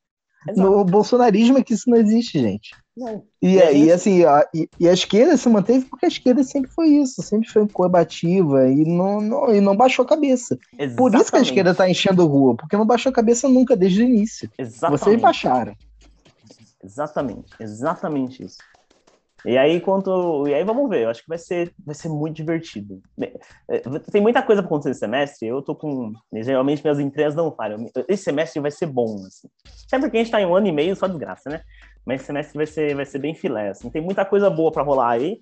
Exato. 0.49 0.71
No 0.71 0.85
bolsonarismo 0.85 1.59
é 1.59 1.63
que 1.63 1.75
isso 1.75 1.89
não 1.91 1.99
existe, 1.99 2.39
gente. 2.39 2.71
Não. 2.97 3.23
E, 3.43 3.61
a 3.61 3.73
gente- 3.73 3.93
assim, 3.93 4.25
a, 4.25 4.47
e, 4.55 4.69
e 4.79 4.89
a 4.89 4.93
esquerda 4.93 5.37
se 5.37 5.49
manteve 5.49 5.85
porque 5.85 6.07
a 6.07 6.09
esquerda 6.09 6.43
sempre 6.43 6.71
foi 6.71 6.89
isso, 6.89 7.23
sempre 7.23 7.49
foi 7.49 7.67
combativa 7.69 8.69
e 8.69 8.85
não, 8.85 9.21
não, 9.21 9.55
e 9.55 9.61
não 9.61 9.77
baixou 9.77 10.05
a 10.05 10.09
cabeça. 10.09 10.57
Por 10.57 10.79
isso 10.79 10.87
que 10.97 10.97
a 10.97 11.21
Exatamente. 11.21 11.47
esquerda 11.47 11.75
tá 11.75 11.89
enchendo 11.89 12.27
rua, 12.27 12.57
porque 12.57 12.77
não 12.77 12.87
baixou 12.87 13.11
a 13.11 13.15
cabeça 13.15 13.49
nunca 13.49 13.77
desde 13.77 14.03
o 14.03 14.07
início. 14.07 14.51
Exatamente. 14.59 15.01
Vocês 15.01 15.21
baixaram. 15.21 15.75
Exatamente, 16.83 17.51
exatamente 17.61 18.45
isso. 18.45 18.57
E 19.45 19.57
aí, 19.57 19.81
quanto. 19.81 20.47
E 20.47 20.55
aí 20.55 20.65
vamos 20.65 20.89
ver, 20.89 21.05
eu 21.05 21.11
acho 21.11 21.23
que 21.23 21.29
vai 21.29 21.39
ser, 21.39 21.73
vai 21.85 21.95
ser 21.95 22.09
muito 22.09 22.37
divertido. 22.37 23.01
É, 23.21 23.79
Tem 24.13 24.21
muita 24.21 24.43
coisa 24.43 24.63
para 24.63 24.69
acontecer 24.69 24.91
esse 24.91 25.01
semestre. 25.01 25.49
Eu 25.49 25.63
tô 25.63 25.75
com. 25.75 26.13
Geralmente 26.33 26.83
minhas 26.83 27.01
empresas 27.01 27.35
não 27.35 27.51
falham. 27.51 27.87
Esse 28.09 28.25
semestre 28.25 28.61
vai 28.61 28.71
ser 28.71 28.87
bom, 28.87 29.15
assim. 29.27 29.49
Sempre 29.89 30.07
porque 30.07 30.19
a 30.19 30.23
gente 30.23 30.31
tá 30.33 30.41
em 30.41 30.47
um 30.47 30.55
ano 30.55 30.67
e 30.67 30.73
meio 30.73 30.95
só 30.95 31.07
desgraça, 31.07 31.49
né? 31.51 31.61
Mas 32.05 32.17
esse 32.21 32.27
semestre 32.27 32.57
vai 32.57 32.67
ser, 32.67 32.95
vai 32.95 33.07
ser 33.07 33.19
bem 33.19 33.35
filé, 33.35 33.71
assim. 33.71 33.91
Tem 33.91 34.03
muita 34.03 34.25
coisa 34.25 34.49
boa 34.51 34.71
para 34.71 34.83
rolar 34.83 35.11
aí. 35.11 35.41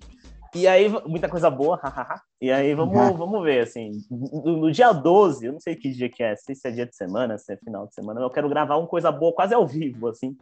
E 0.55 0.67
aí, 0.67 0.89
muita 1.05 1.29
coisa 1.29 1.49
boa, 1.49 1.77
hahaha. 1.83 2.21
E 2.41 2.51
aí, 2.51 2.73
vamos, 2.73 2.97
Uhum. 2.97 3.17
vamos 3.17 3.43
ver, 3.43 3.61
assim. 3.61 3.91
No, 4.09 4.57
no 4.57 4.71
dia 4.71 4.91
12, 4.91 5.45
eu 5.45 5.53
não 5.53 5.59
sei 5.59 5.75
que 5.75 5.91
dia 5.91 6.09
que 6.09 6.23
é, 6.23 6.35
se 6.35 6.53
é 6.65 6.71
dia 6.71 6.85
de 6.87 6.95
semana, 6.95 7.37
se 7.37 7.53
é 7.53 7.57
final 7.57 7.85
de 7.85 7.93
semana, 7.93 8.19
eu 8.21 8.29
quero 8.29 8.49
gravar 8.49 8.77
uma 8.77 8.87
coisa 8.87 9.11
boa 9.11 9.33
quase 9.33 9.53
ao 9.53 9.67
vivo, 9.67 10.07
assim. 10.07 10.35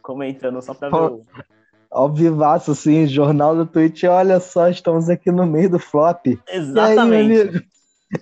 Comentando 0.00 0.60
só 0.62 0.72
pra 0.72 0.88
ver 0.88 0.96
o. 1.12 1.26
Ao 1.92 2.10
vivaço, 2.10 2.70
assim, 2.70 3.06
jornal 3.06 3.54
do 3.54 3.66
Twitch, 3.66 4.04
olha 4.04 4.40
só, 4.40 4.68
estamos 4.68 5.10
aqui 5.10 5.30
no 5.30 5.46
meio 5.46 5.68
do 5.68 5.78
flop. 5.78 6.26
E 6.26 6.30
aí, 6.30 6.38
meu 6.46 6.62
Exatamente. 6.62 7.40
amigo? 7.40 7.64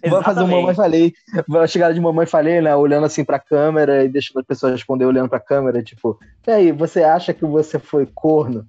Vou 0.08 0.22
fazer 0.22 0.42
um 0.42 0.48
mamãe 0.48 0.74
falei. 0.74 1.12
Vou 1.48 1.66
chegar 1.66 1.92
de 1.92 2.00
mamãe 2.00 2.26
falei, 2.26 2.60
né? 2.60 2.74
Olhando 2.74 3.06
assim 3.06 3.24
pra 3.24 3.38
câmera 3.38 4.04
e 4.04 4.08
deixando 4.08 4.40
a 4.40 4.44
pessoa 4.44 4.72
responder 4.72 5.04
olhando 5.04 5.28
pra 5.28 5.40
câmera, 5.40 5.82
tipo, 5.82 6.18
e 6.46 6.50
aí, 6.50 6.72
você 6.72 7.02
acha 7.02 7.32
que 7.32 7.44
você 7.44 7.78
foi 7.78 8.06
corno? 8.12 8.66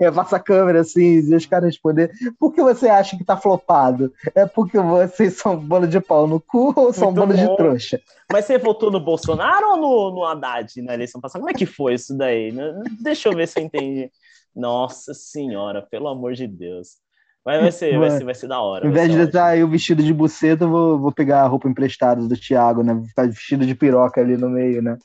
Eu 0.00 0.12
passo 0.12 0.36
a 0.36 0.40
câmera 0.40 0.80
assim 0.80 1.20
e 1.20 1.34
os 1.34 1.46
caras 1.46 1.68
responder, 1.68 2.10
por 2.38 2.52
que 2.52 2.62
você 2.62 2.88
acha 2.88 3.16
que 3.16 3.24
tá 3.24 3.36
flopado? 3.36 4.12
É 4.34 4.46
porque 4.46 4.78
vocês 4.78 5.38
são 5.38 5.56
bolo 5.56 5.86
de 5.86 6.00
pau 6.00 6.26
no 6.26 6.40
cu 6.40 6.72
ou 6.76 6.92
são 6.92 7.12
Muito 7.12 7.34
de 7.34 7.46
bom. 7.46 7.56
trouxa? 7.56 8.00
Mas 8.30 8.44
você 8.44 8.58
votou 8.58 8.90
no 8.90 9.00
Bolsonaro 9.00 9.70
ou 9.70 9.76
no, 9.76 10.10
no 10.16 10.24
Haddad 10.24 10.82
na 10.82 10.94
eleição 10.94 11.20
passada? 11.20 11.40
Como 11.40 11.50
é 11.50 11.54
que 11.54 11.66
foi 11.66 11.94
isso 11.94 12.16
daí? 12.16 12.52
Deixa 13.00 13.28
eu 13.28 13.34
ver 13.34 13.48
se 13.48 13.60
eu 13.60 13.64
entendi. 13.64 14.10
Nossa 14.54 15.12
senhora, 15.14 15.82
pelo 15.82 16.08
amor 16.08 16.34
de 16.34 16.46
Deus. 16.46 17.04
Mas 17.44 17.60
vai 17.60 17.72
ser, 17.72 17.98
vai 17.98 18.10
ser, 18.10 18.24
vai 18.24 18.34
ser 18.34 18.46
da 18.46 18.60
hora. 18.60 18.86
Invés 18.86 19.10
ser 19.10 19.18
de 19.18 19.24
estar 19.24 19.46
aí 19.46 19.62
o 19.62 19.68
vestido 19.68 20.02
de 20.02 20.14
buceta, 20.14 20.64
eu 20.64 20.70
vou, 20.70 20.98
vou 20.98 21.12
pegar 21.12 21.42
a 21.42 21.46
roupa 21.46 21.68
emprestada 21.68 22.26
do 22.26 22.36
Thiago, 22.36 22.82
né? 22.82 22.94
Vou 22.94 23.04
ficar 23.04 23.26
vestido 23.26 23.66
de 23.66 23.74
piroca 23.74 24.20
ali 24.20 24.36
no 24.36 24.48
meio, 24.48 24.80
né? 24.80 24.96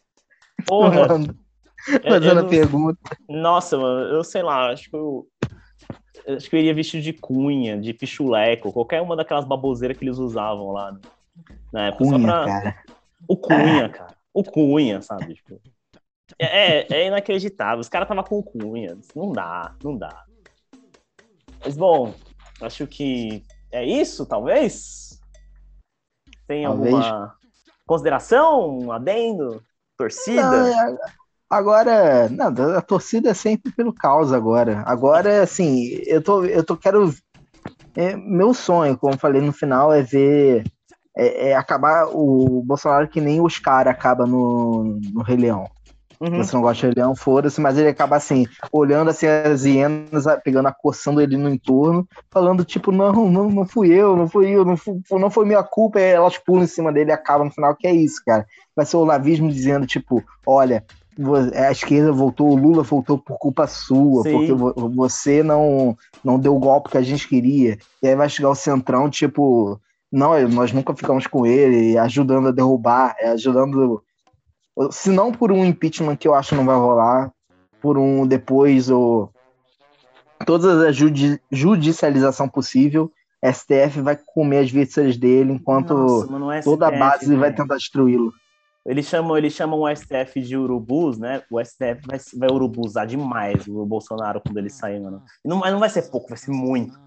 Porra, 0.65 1.07
Fazendo 2.07 2.39
a 2.41 2.45
pergunta. 2.45 2.99
Nossa, 3.27 3.77
mano, 3.77 4.15
eu 4.15 4.23
sei 4.23 4.41
lá, 4.43 4.71
acho 4.71 4.89
que 4.89 4.95
eu. 4.95 5.27
Acho 6.27 6.49
que 6.49 6.55
eu 6.55 6.59
iria 6.59 6.73
vestido 6.73 7.01
de 7.01 7.13
cunha, 7.13 7.79
de 7.79 7.93
pichuleco, 7.93 8.71
qualquer 8.71 9.01
uma 9.01 9.15
daquelas 9.15 9.45
baboseiras 9.45 9.97
que 9.97 10.03
eles 10.03 10.17
usavam 10.17 10.71
lá 10.71 10.91
né? 10.91 10.99
na 11.71 11.87
época. 11.87 12.03
só 12.05 12.11
Cunha, 12.11 12.27
pra- 12.27 12.45
cara. 12.45 12.83
O 13.27 13.37
Cunha, 13.37 13.89
cara. 13.89 14.15
O 14.33 14.43
Cunha, 14.43 15.01
sabe? 15.01 15.33
Tipo, 15.33 15.59
é, 16.37 16.93
é 16.93 17.07
inacreditável. 17.07 17.79
Os 17.79 17.89
caras 17.89 18.07
tava 18.07 18.23
com 18.23 18.37
o 18.37 18.43
Cunha. 18.43 18.97
Não 19.15 19.31
dá, 19.31 19.73
não 19.83 19.97
dá. 19.97 20.23
Mas, 21.63 21.75
bom, 21.75 22.13
acho 22.61 22.85
que 22.85 23.43
é 23.71 23.83
isso, 23.83 24.25
talvez? 24.25 25.19
Tem 26.47 26.63
Talvez. 26.63 26.93
alguma 26.93 27.35
consideração, 27.85 28.79
um 28.79 28.91
adendo, 28.91 29.63
torcida? 29.97 30.41
Não, 30.41 30.67
é- 30.67 30.97
agora, 31.49 32.29
não, 32.29 32.47
a 32.77 32.81
torcida 32.81 33.29
é 33.29 33.33
sempre 33.33 33.71
pelo 33.71 33.93
caos 33.93 34.31
agora. 34.33 34.83
Agora, 34.85 35.41
assim, 35.43 35.89
eu 36.05 36.21
tô, 36.23 36.45
eu 36.45 36.63
tô 36.63 36.77
quero 36.77 37.11
é, 37.95 38.15
meu 38.15 38.53
sonho, 38.53 38.97
como 38.97 39.17
falei 39.17 39.41
no 39.41 39.51
final, 39.53 39.91
é 39.91 40.01
ver 40.01 40.63
é, 41.17 41.49
é 41.49 41.55
acabar 41.55 42.07
o 42.07 42.63
Bolsonaro 42.65 43.07
que 43.07 43.19
nem 43.19 43.41
os 43.41 43.59
caras 43.59 43.93
acaba 43.93 44.25
no, 44.25 44.99
no 45.13 45.21
Rei 45.21 45.37
Leão. 45.37 45.67
Uhum. 46.21 46.43
Você 46.43 46.53
não 46.53 46.61
gosta 46.61 46.75
de 46.81 46.85
Rei 46.87 46.93
Leão, 46.97 47.15
foda-se, 47.15 47.61
mas 47.61 47.77
ele 47.77 47.87
acaba 47.89 48.17
assim, 48.17 48.45
olhando 48.73 49.09
assim 49.09 49.25
as 49.27 49.63
hienas, 49.63 50.27
a- 50.27 50.37
pegando, 50.37 50.67
acossando 50.67 51.21
ele 51.21 51.37
no 51.37 51.49
entorno, 51.49 52.07
falando 52.31 52.65
tipo, 52.65 52.91
não, 52.91 53.29
não, 53.29 53.49
não 53.49 53.65
fui 53.65 53.89
eu, 53.93 54.15
não 54.17 54.27
fui 54.27 54.49
eu, 54.49 54.65
não, 54.65 54.75
fui, 54.75 55.01
não 55.11 55.29
foi 55.31 55.45
minha 55.45 55.63
culpa, 55.63 55.99
elas 55.99 56.37
pulam 56.37 56.63
em 56.63 56.67
cima 56.67 56.91
dele 56.91 57.11
e 57.11 57.13
acabam 57.13 57.47
no 57.47 57.53
final, 57.53 57.75
que 57.75 57.87
é 57.87 57.93
isso, 57.93 58.21
cara. 58.25 58.45
Vai 58.75 58.85
ser 58.85 58.97
o 58.97 59.05
lavismo 59.05 59.49
dizendo, 59.49 59.87
tipo, 59.87 60.21
olha, 60.45 60.83
a 61.55 61.71
esquerda 61.71 62.11
voltou, 62.11 62.49
o 62.51 62.55
Lula 62.55 62.83
voltou 62.83 63.17
por 63.17 63.37
culpa 63.37 63.67
sua, 63.67 64.23
Sim. 64.23 64.31
porque 64.31 64.53
vo- 64.53 64.73
você 64.95 65.43
não, 65.43 65.97
não 66.23 66.39
deu 66.39 66.55
o 66.55 66.59
golpe 66.59 66.89
que 66.89 66.97
a 66.97 67.01
gente 67.01 67.27
queria. 67.27 67.77
E 68.01 68.07
aí 68.07 68.15
vai 68.15 68.29
chegar 68.29 68.49
o 68.49 68.55
Centrão, 68.55 69.09
tipo, 69.09 69.79
não, 70.11 70.39
nós 70.49 70.71
nunca 70.71 70.95
ficamos 70.95 71.27
com 71.27 71.45
ele, 71.45 71.97
ajudando 71.97 72.47
a 72.49 72.51
derrubar, 72.51 73.15
é, 73.19 73.29
ajudando. 73.31 74.01
Se 74.91 75.09
não 75.09 75.31
por 75.31 75.51
um 75.51 75.65
impeachment 75.65 76.15
que 76.15 76.27
eu 76.27 76.33
acho 76.33 76.55
não 76.55 76.65
vai 76.65 76.75
rolar, 76.75 77.31
por 77.81 77.97
um 77.97 78.25
depois, 78.25 78.89
ou 78.89 79.29
toda 80.45 80.87
a 80.87 80.91
judi- 80.91 81.39
judicialização 81.51 82.47
possível, 82.47 83.11
STF 83.43 84.01
vai 84.01 84.17
comer 84.33 84.59
as 84.59 84.71
vísceras 84.71 85.17
dele 85.17 85.53
enquanto 85.53 85.93
Nossa, 85.93 86.53
é 86.55 86.61
toda 86.61 86.87
a 86.87 86.91
base 86.91 87.35
vai 87.35 87.49
né? 87.49 87.55
tentar 87.55 87.75
destruí-lo. 87.75 88.31
Eles 88.89 89.05
chamam, 89.05 89.37
eles 89.37 89.53
chamam 89.53 89.81
o 89.81 89.95
STF 89.95 90.41
de 90.41 90.57
urubus, 90.57 91.19
né? 91.19 91.43
O 91.51 91.63
STF 91.63 92.01
vai, 92.07 92.19
vai 92.37 92.49
urubuzar 92.49 93.05
demais 93.05 93.67
o 93.67 93.85
Bolsonaro 93.85 94.41
quando 94.41 94.57
ele 94.57 94.71
sair, 94.71 94.99
mano. 94.99 95.23
E 95.45 95.47
Não, 95.47 95.57
mas 95.57 95.71
não 95.71 95.79
vai 95.79 95.89
ser 95.89 96.09
pouco, 96.09 96.29
vai 96.29 96.37
ser 96.39 96.49
muito. 96.49 96.97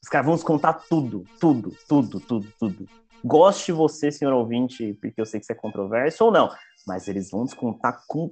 Os 0.00 0.08
caras 0.08 0.26
vão 0.26 0.34
nos 0.36 0.44
contar 0.44 0.74
tudo, 0.74 1.24
tudo, 1.40 1.74
tudo, 1.88 2.20
tudo, 2.20 2.48
tudo. 2.56 2.86
Goste 3.24 3.72
você, 3.72 4.12
senhor 4.12 4.32
ouvinte, 4.32 4.96
porque 5.00 5.20
eu 5.20 5.26
sei 5.26 5.40
que 5.40 5.44
isso 5.44 5.52
é 5.52 5.56
controverso 5.56 6.24
ou 6.24 6.30
não, 6.30 6.50
mas 6.86 7.08
eles 7.08 7.32
vão 7.32 7.40
nos 7.40 7.52
contar 7.52 8.00
com, 8.06 8.30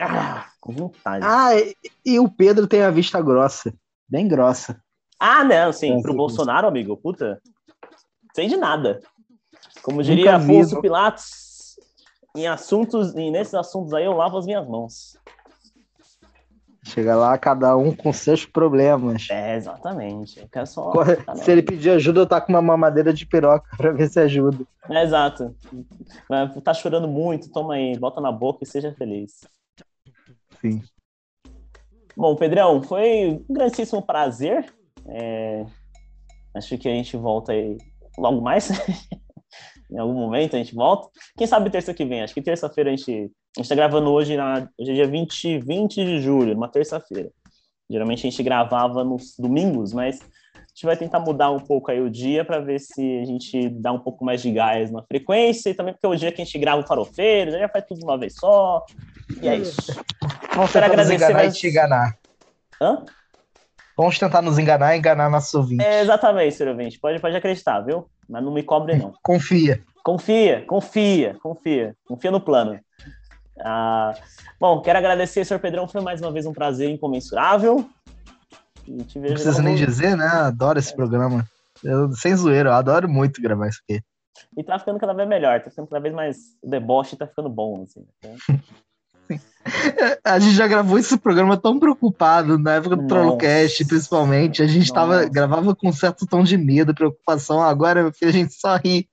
ah, 0.00 0.48
com 0.58 0.72
vontade. 0.72 1.26
Ah, 1.28 1.54
e, 1.54 1.76
e 2.02 2.18
o 2.18 2.30
Pedro 2.30 2.66
tem 2.66 2.80
a 2.80 2.90
vista 2.90 3.20
grossa, 3.20 3.74
bem 4.08 4.26
grossa. 4.26 4.82
Ah, 5.20 5.44
não, 5.44 5.70
sim, 5.70 5.98
É, 5.98 6.00
pro 6.00 6.12
sim. 6.12 6.16
Bolsonaro, 6.16 6.66
amigo, 6.66 6.96
puta, 6.96 7.38
sei 8.34 8.48
de 8.48 8.56
nada. 8.56 9.00
Como 9.82 10.02
diria 10.02 10.36
Afonso. 10.36 10.80
Pilatos, 10.80 11.41
em 12.36 12.46
assuntos, 12.46 13.14
e 13.14 13.30
nesses 13.30 13.54
assuntos 13.54 13.92
aí 13.92 14.04
eu 14.04 14.12
lavo 14.12 14.38
as 14.38 14.46
minhas 14.46 14.66
mãos. 14.66 15.16
Chega 16.84 17.14
lá, 17.14 17.38
cada 17.38 17.76
um 17.76 17.94
com 17.94 18.12
seus 18.12 18.44
problemas. 18.44 19.28
É, 19.30 19.56
exatamente. 19.56 20.40
Eu 20.40 20.48
quero 20.48 20.66
só. 20.66 20.92
Se 21.36 21.50
ele 21.50 21.62
pedir 21.62 21.90
ajuda, 21.90 22.20
eu 22.20 22.26
tá 22.26 22.40
com 22.40 22.52
uma 22.52 22.60
mamadeira 22.60 23.12
de 23.14 23.24
piroca 23.24 23.68
pra 23.76 23.92
ver 23.92 24.08
se 24.08 24.18
ajuda. 24.18 24.64
É, 24.90 25.02
exato. 25.02 25.54
Tá 26.64 26.74
chorando 26.74 27.06
muito, 27.06 27.50
toma 27.52 27.74
aí, 27.74 27.96
bota 27.96 28.20
na 28.20 28.32
boca 28.32 28.64
e 28.64 28.66
seja 28.66 28.92
feliz. 28.92 29.46
Sim. 30.60 30.82
Bom, 32.16 32.34
Pedrão, 32.34 32.82
foi 32.82 33.42
um 33.48 33.54
grandíssimo 33.54 34.02
prazer. 34.02 34.66
É, 35.06 35.64
Acho 36.54 36.76
que 36.76 36.88
a 36.88 36.92
gente 36.92 37.16
volta 37.16 37.52
aí 37.52 37.78
logo 38.18 38.40
mais. 38.40 38.68
em 39.92 39.98
algum 39.98 40.14
momento 40.14 40.54
a 40.56 40.58
gente 40.58 40.74
volta. 40.74 41.08
Quem 41.36 41.46
sabe 41.46 41.70
terça 41.70 41.92
que 41.92 42.04
vem? 42.04 42.22
Acho 42.22 42.34
que 42.34 42.42
terça-feira 42.42 42.90
a 42.90 42.96
gente. 42.96 43.30
A 43.56 43.60
gente 43.60 43.68
tá 43.68 43.74
gravando 43.74 44.10
hoje, 44.10 44.36
na... 44.36 44.66
hoje 44.78 44.90
é 44.90 44.94
dia 44.94 45.06
20, 45.06 45.58
20 45.58 45.94
de 46.04 46.20
julho, 46.20 46.56
uma 46.56 46.68
terça-feira. 46.68 47.30
Geralmente 47.90 48.26
a 48.26 48.30
gente 48.30 48.42
gravava 48.42 49.04
nos 49.04 49.34
domingos, 49.38 49.92
mas 49.92 50.20
a 50.54 50.58
gente 50.74 50.86
vai 50.86 50.96
tentar 50.96 51.20
mudar 51.20 51.50
um 51.50 51.60
pouco 51.60 51.90
aí 51.90 52.00
o 52.00 52.08
dia 52.08 52.44
para 52.44 52.60
ver 52.60 52.80
se 52.80 53.18
a 53.20 53.24
gente 53.26 53.68
dá 53.68 53.92
um 53.92 53.98
pouco 53.98 54.24
mais 54.24 54.40
de 54.40 54.50
gás 54.50 54.90
na 54.90 55.02
frequência 55.02 55.68
e 55.68 55.74
também 55.74 55.92
porque 55.92 56.06
é 56.06 56.08
o 56.08 56.16
dia 56.16 56.32
que 56.32 56.40
a 56.40 56.44
gente 56.44 56.58
grava 56.58 56.80
o 56.80 56.86
farofeiro, 56.86 57.50
já 57.50 57.68
faz 57.68 57.84
tudo 57.86 57.98
de 57.98 58.04
uma 58.04 58.16
vez 58.16 58.34
só. 58.34 58.82
E 59.42 59.48
é 59.48 59.56
isso. 59.56 59.92
Vamos 60.54 60.72
Quero 60.72 60.86
tentar 60.86 61.02
nos 61.02 61.10
agradecer 61.10 61.14
enganar 61.14 61.34
mais- 61.34 61.54
e 61.54 61.58
te 61.60 61.66
enganar. 61.68 62.18
Hã? 62.80 63.04
Vamos 63.96 64.18
tentar 64.18 64.40
nos 64.40 64.58
enganar 64.58 64.94
e 64.94 64.98
enganar 64.98 65.30
nossos 65.30 65.52
ouvintes. 65.52 65.84
É, 65.86 66.00
exatamente, 66.00 66.54
senhor 66.54 66.70
ouvinte. 66.70 66.98
Pode, 66.98 67.20
pode 67.20 67.36
acreditar, 67.36 67.80
viu? 67.82 68.06
Mas 68.28 68.42
não 68.42 68.52
me 68.52 68.62
cobre, 68.62 68.96
não. 68.96 69.12
Confia. 69.22 69.82
Confia, 70.04 70.64
confia, 70.66 71.36
confia. 71.40 71.96
Confia 72.04 72.30
no 72.30 72.40
plano. 72.40 72.80
Ah, 73.60 74.12
bom, 74.58 74.80
quero 74.80 74.98
agradecer, 74.98 75.44
senhor 75.44 75.60
Pedrão. 75.60 75.86
Foi 75.86 76.00
mais 76.00 76.20
uma 76.20 76.32
vez 76.32 76.44
um 76.44 76.52
prazer 76.52 76.90
incomensurável. 76.90 77.88
Te 79.06 79.18
Não 79.18 79.28
precisa 79.28 79.62
nem 79.62 79.76
dizer, 79.76 80.16
né? 80.16 80.26
Adoro 80.26 80.78
esse 80.78 80.94
programa. 80.94 81.46
Eu, 81.84 82.12
sem 82.12 82.34
zoeira, 82.34 82.70
eu 82.70 82.74
adoro 82.74 83.08
muito 83.08 83.40
gravar 83.40 83.68
isso 83.68 83.80
aqui. 83.88 84.02
E 84.56 84.64
tá 84.64 84.78
ficando 84.78 84.98
cada 84.98 85.12
vez 85.12 85.28
melhor, 85.28 85.60
tá 85.62 85.70
ficando 85.70 85.88
cada 85.88 86.00
vez 86.00 86.14
mais. 86.14 86.36
O 86.62 86.68
deboche 86.68 87.16
tá 87.16 87.26
ficando 87.26 87.48
bom, 87.48 87.82
assim. 87.82 88.04
Né? 88.24 88.36
A 90.24 90.38
gente 90.38 90.54
já 90.54 90.66
gravou 90.66 90.98
esse 90.98 91.16
programa 91.16 91.56
tão 91.56 91.78
preocupado 91.78 92.58
na 92.58 92.74
época 92.74 92.96
do 92.96 93.06
Trollcast, 93.06 93.84
principalmente. 93.84 94.62
A 94.62 94.66
gente 94.66 94.92
tava, 94.92 95.24
gravava 95.26 95.74
com 95.74 95.88
um 95.88 95.92
certo 95.92 96.26
tom 96.26 96.42
de 96.42 96.56
medo, 96.56 96.94
preocupação. 96.94 97.62
Agora, 97.62 98.02
meu 98.02 98.12
filho, 98.12 98.30
a 98.30 98.34
gente 98.34 98.54
só 98.54 98.76
ri. 98.76 99.08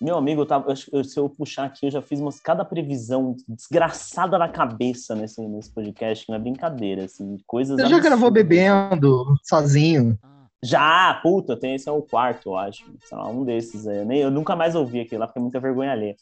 Meu 0.00 0.16
amigo, 0.16 0.46
eu 0.92 1.04
se 1.04 1.18
eu 1.18 1.28
puxar 1.30 1.64
aqui, 1.64 1.86
eu 1.86 1.90
já 1.90 2.02
fiz 2.02 2.20
umas, 2.20 2.40
cada 2.40 2.64
previsão 2.64 3.36
desgraçada 3.48 4.36
na 4.36 4.48
cabeça 4.48 5.14
nesse, 5.14 5.40
nesse 5.40 5.72
podcast, 5.72 6.26
que 6.26 6.32
não 6.32 6.36
é 6.36 6.42
brincadeira, 6.42 7.04
assim, 7.04 7.38
coisas. 7.46 7.80
Você 7.80 7.86
já 7.86 8.00
gravou 8.00 8.30
bebendo, 8.30 9.24
sozinho? 9.42 10.18
Já, 10.62 11.20
puta, 11.22 11.56
tem 11.56 11.74
esse 11.74 11.88
é 11.88 11.92
o 11.92 12.02
quarto, 12.02 12.50
eu 12.50 12.56
acho. 12.56 12.84
Sei 13.04 13.16
lá, 13.16 13.28
um 13.28 13.44
desses. 13.44 13.86
Eu, 13.86 14.04
nem, 14.04 14.20
eu 14.20 14.30
nunca 14.30 14.56
mais 14.56 14.74
ouvi 14.74 15.00
aquilo 15.00 15.20
lá, 15.20 15.26
porque 15.26 15.38
é 15.38 15.42
muita 15.42 15.60
vergonha 15.60 15.92
ali. 15.92 16.16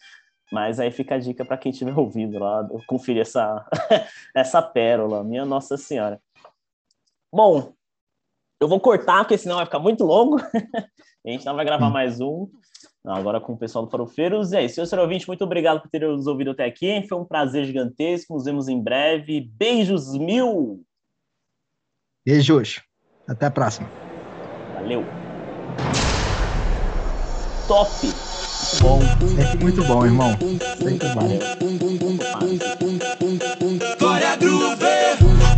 Mas 0.53 0.79
aí 0.79 0.91
fica 0.91 1.15
a 1.15 1.19
dica 1.19 1.47
para 1.47 1.57
quem 1.57 1.73
tiver 1.73 1.97
ouvido 1.99 2.39
lá, 2.39 2.69
conferir 2.87 3.23
essa, 3.23 3.67
essa 4.37 4.61
pérola, 4.61 5.25
minha 5.25 5.47
Nossa 5.47 5.79
Senhora. 5.79 6.21
Bom, 7.35 7.73
eu 8.61 8.69
vou 8.69 8.79
cortar, 8.79 9.25
porque 9.25 9.39
senão 9.39 9.57
vai 9.57 9.65
ficar 9.65 9.79
muito 9.79 10.05
longo. 10.05 10.37
a 11.27 11.31
gente 11.31 11.47
não 11.47 11.57
vai 11.57 11.65
gravar 11.65 11.89
hum. 11.89 11.93
mais 11.93 12.21
um. 12.21 12.47
Agora 13.05 13.41
com 13.41 13.55
o 13.55 13.59
pessoal 13.59 13.87
do 13.87 13.91
Farofeiros. 13.91 14.53
E 14.53 14.59
aí, 14.59 14.69
senhor 14.69 14.87
ouvinte, 15.01 15.27
muito 15.27 15.43
obrigado 15.43 15.81
por 15.81 15.91
ter 15.91 16.03
nos 16.03 16.27
ouvido 16.27 16.51
até 16.51 16.67
aqui. 16.67 17.05
Foi 17.09 17.19
um 17.19 17.25
prazer 17.25 17.65
gigantesco. 17.65 18.35
Nos 18.35 18.45
vemos 18.45 18.69
em 18.69 18.81
breve. 18.81 19.41
Beijos 19.41 20.13
mil! 20.17 20.85
Beijos. 22.25 22.81
Até 23.27 23.47
a 23.47 23.51
próxima. 23.51 23.89
Valeu. 24.75 25.03
Top! 27.67 28.32
Bom. 28.81 29.01
Sempre 29.35 29.59
muito 29.61 29.85
bom, 29.85 30.05
irmão. 30.05 30.37
Sempre 30.79 31.09
valeu. 31.15 31.39
Bora 33.99 34.39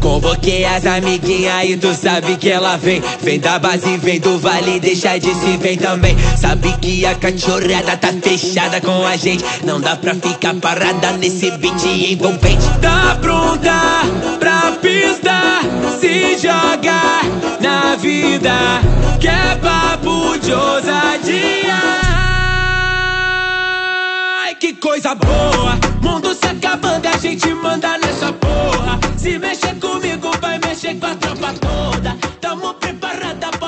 Convoquei 0.00 0.66
as 0.66 0.84
amiguinhas 0.84 1.70
e 1.70 1.76
tu 1.76 1.94
sabe 1.94 2.36
que 2.36 2.50
ela 2.50 2.76
vem. 2.76 3.02
Vem 3.22 3.40
da 3.40 3.58
base, 3.58 3.96
vem 3.96 4.20
do 4.20 4.38
vale, 4.38 4.78
deixa 4.78 5.18
de 5.18 5.34
se 5.34 5.56
vem 5.56 5.78
também. 5.78 6.14
Sabe 6.36 6.72
que 6.78 7.06
a 7.06 7.14
cachorrada 7.14 7.96
tá 7.96 8.12
fechada 8.22 8.80
com 8.82 9.06
a 9.06 9.16
gente. 9.16 9.44
Não 9.64 9.80
dá 9.80 9.96
pra 9.96 10.14
ficar 10.14 10.54
parada 10.56 11.12
nesse 11.12 11.50
beat 11.52 11.84
envolvente. 11.86 12.64
Tá 12.82 13.16
pronta 13.20 14.02
pra 14.38 14.72
pista, 14.82 15.60
se 15.98 16.36
joga 16.36 17.22
na 17.60 17.96
vida 17.96 18.80
Que 19.18 19.28
é 19.28 19.56
papo 19.56 20.38
de 20.38 20.52
ousadia 20.52 21.73
que 24.64 24.72
coisa 24.80 25.14
boa. 25.14 25.78
Mundo 26.00 26.34
se 26.34 26.46
acabando, 26.46 27.06
a 27.06 27.18
gente 27.18 27.52
manda 27.52 27.98
nessa 27.98 28.32
porra. 28.32 28.98
Se 29.18 29.38
mexer 29.38 29.78
comigo, 29.78 30.30
vai 30.40 30.58
mexer 30.58 30.98
com 30.98 31.06
a 31.06 31.14
tropa 31.16 31.52
toda. 31.60 32.16
Tamo 32.40 32.72
preparado 32.72 33.58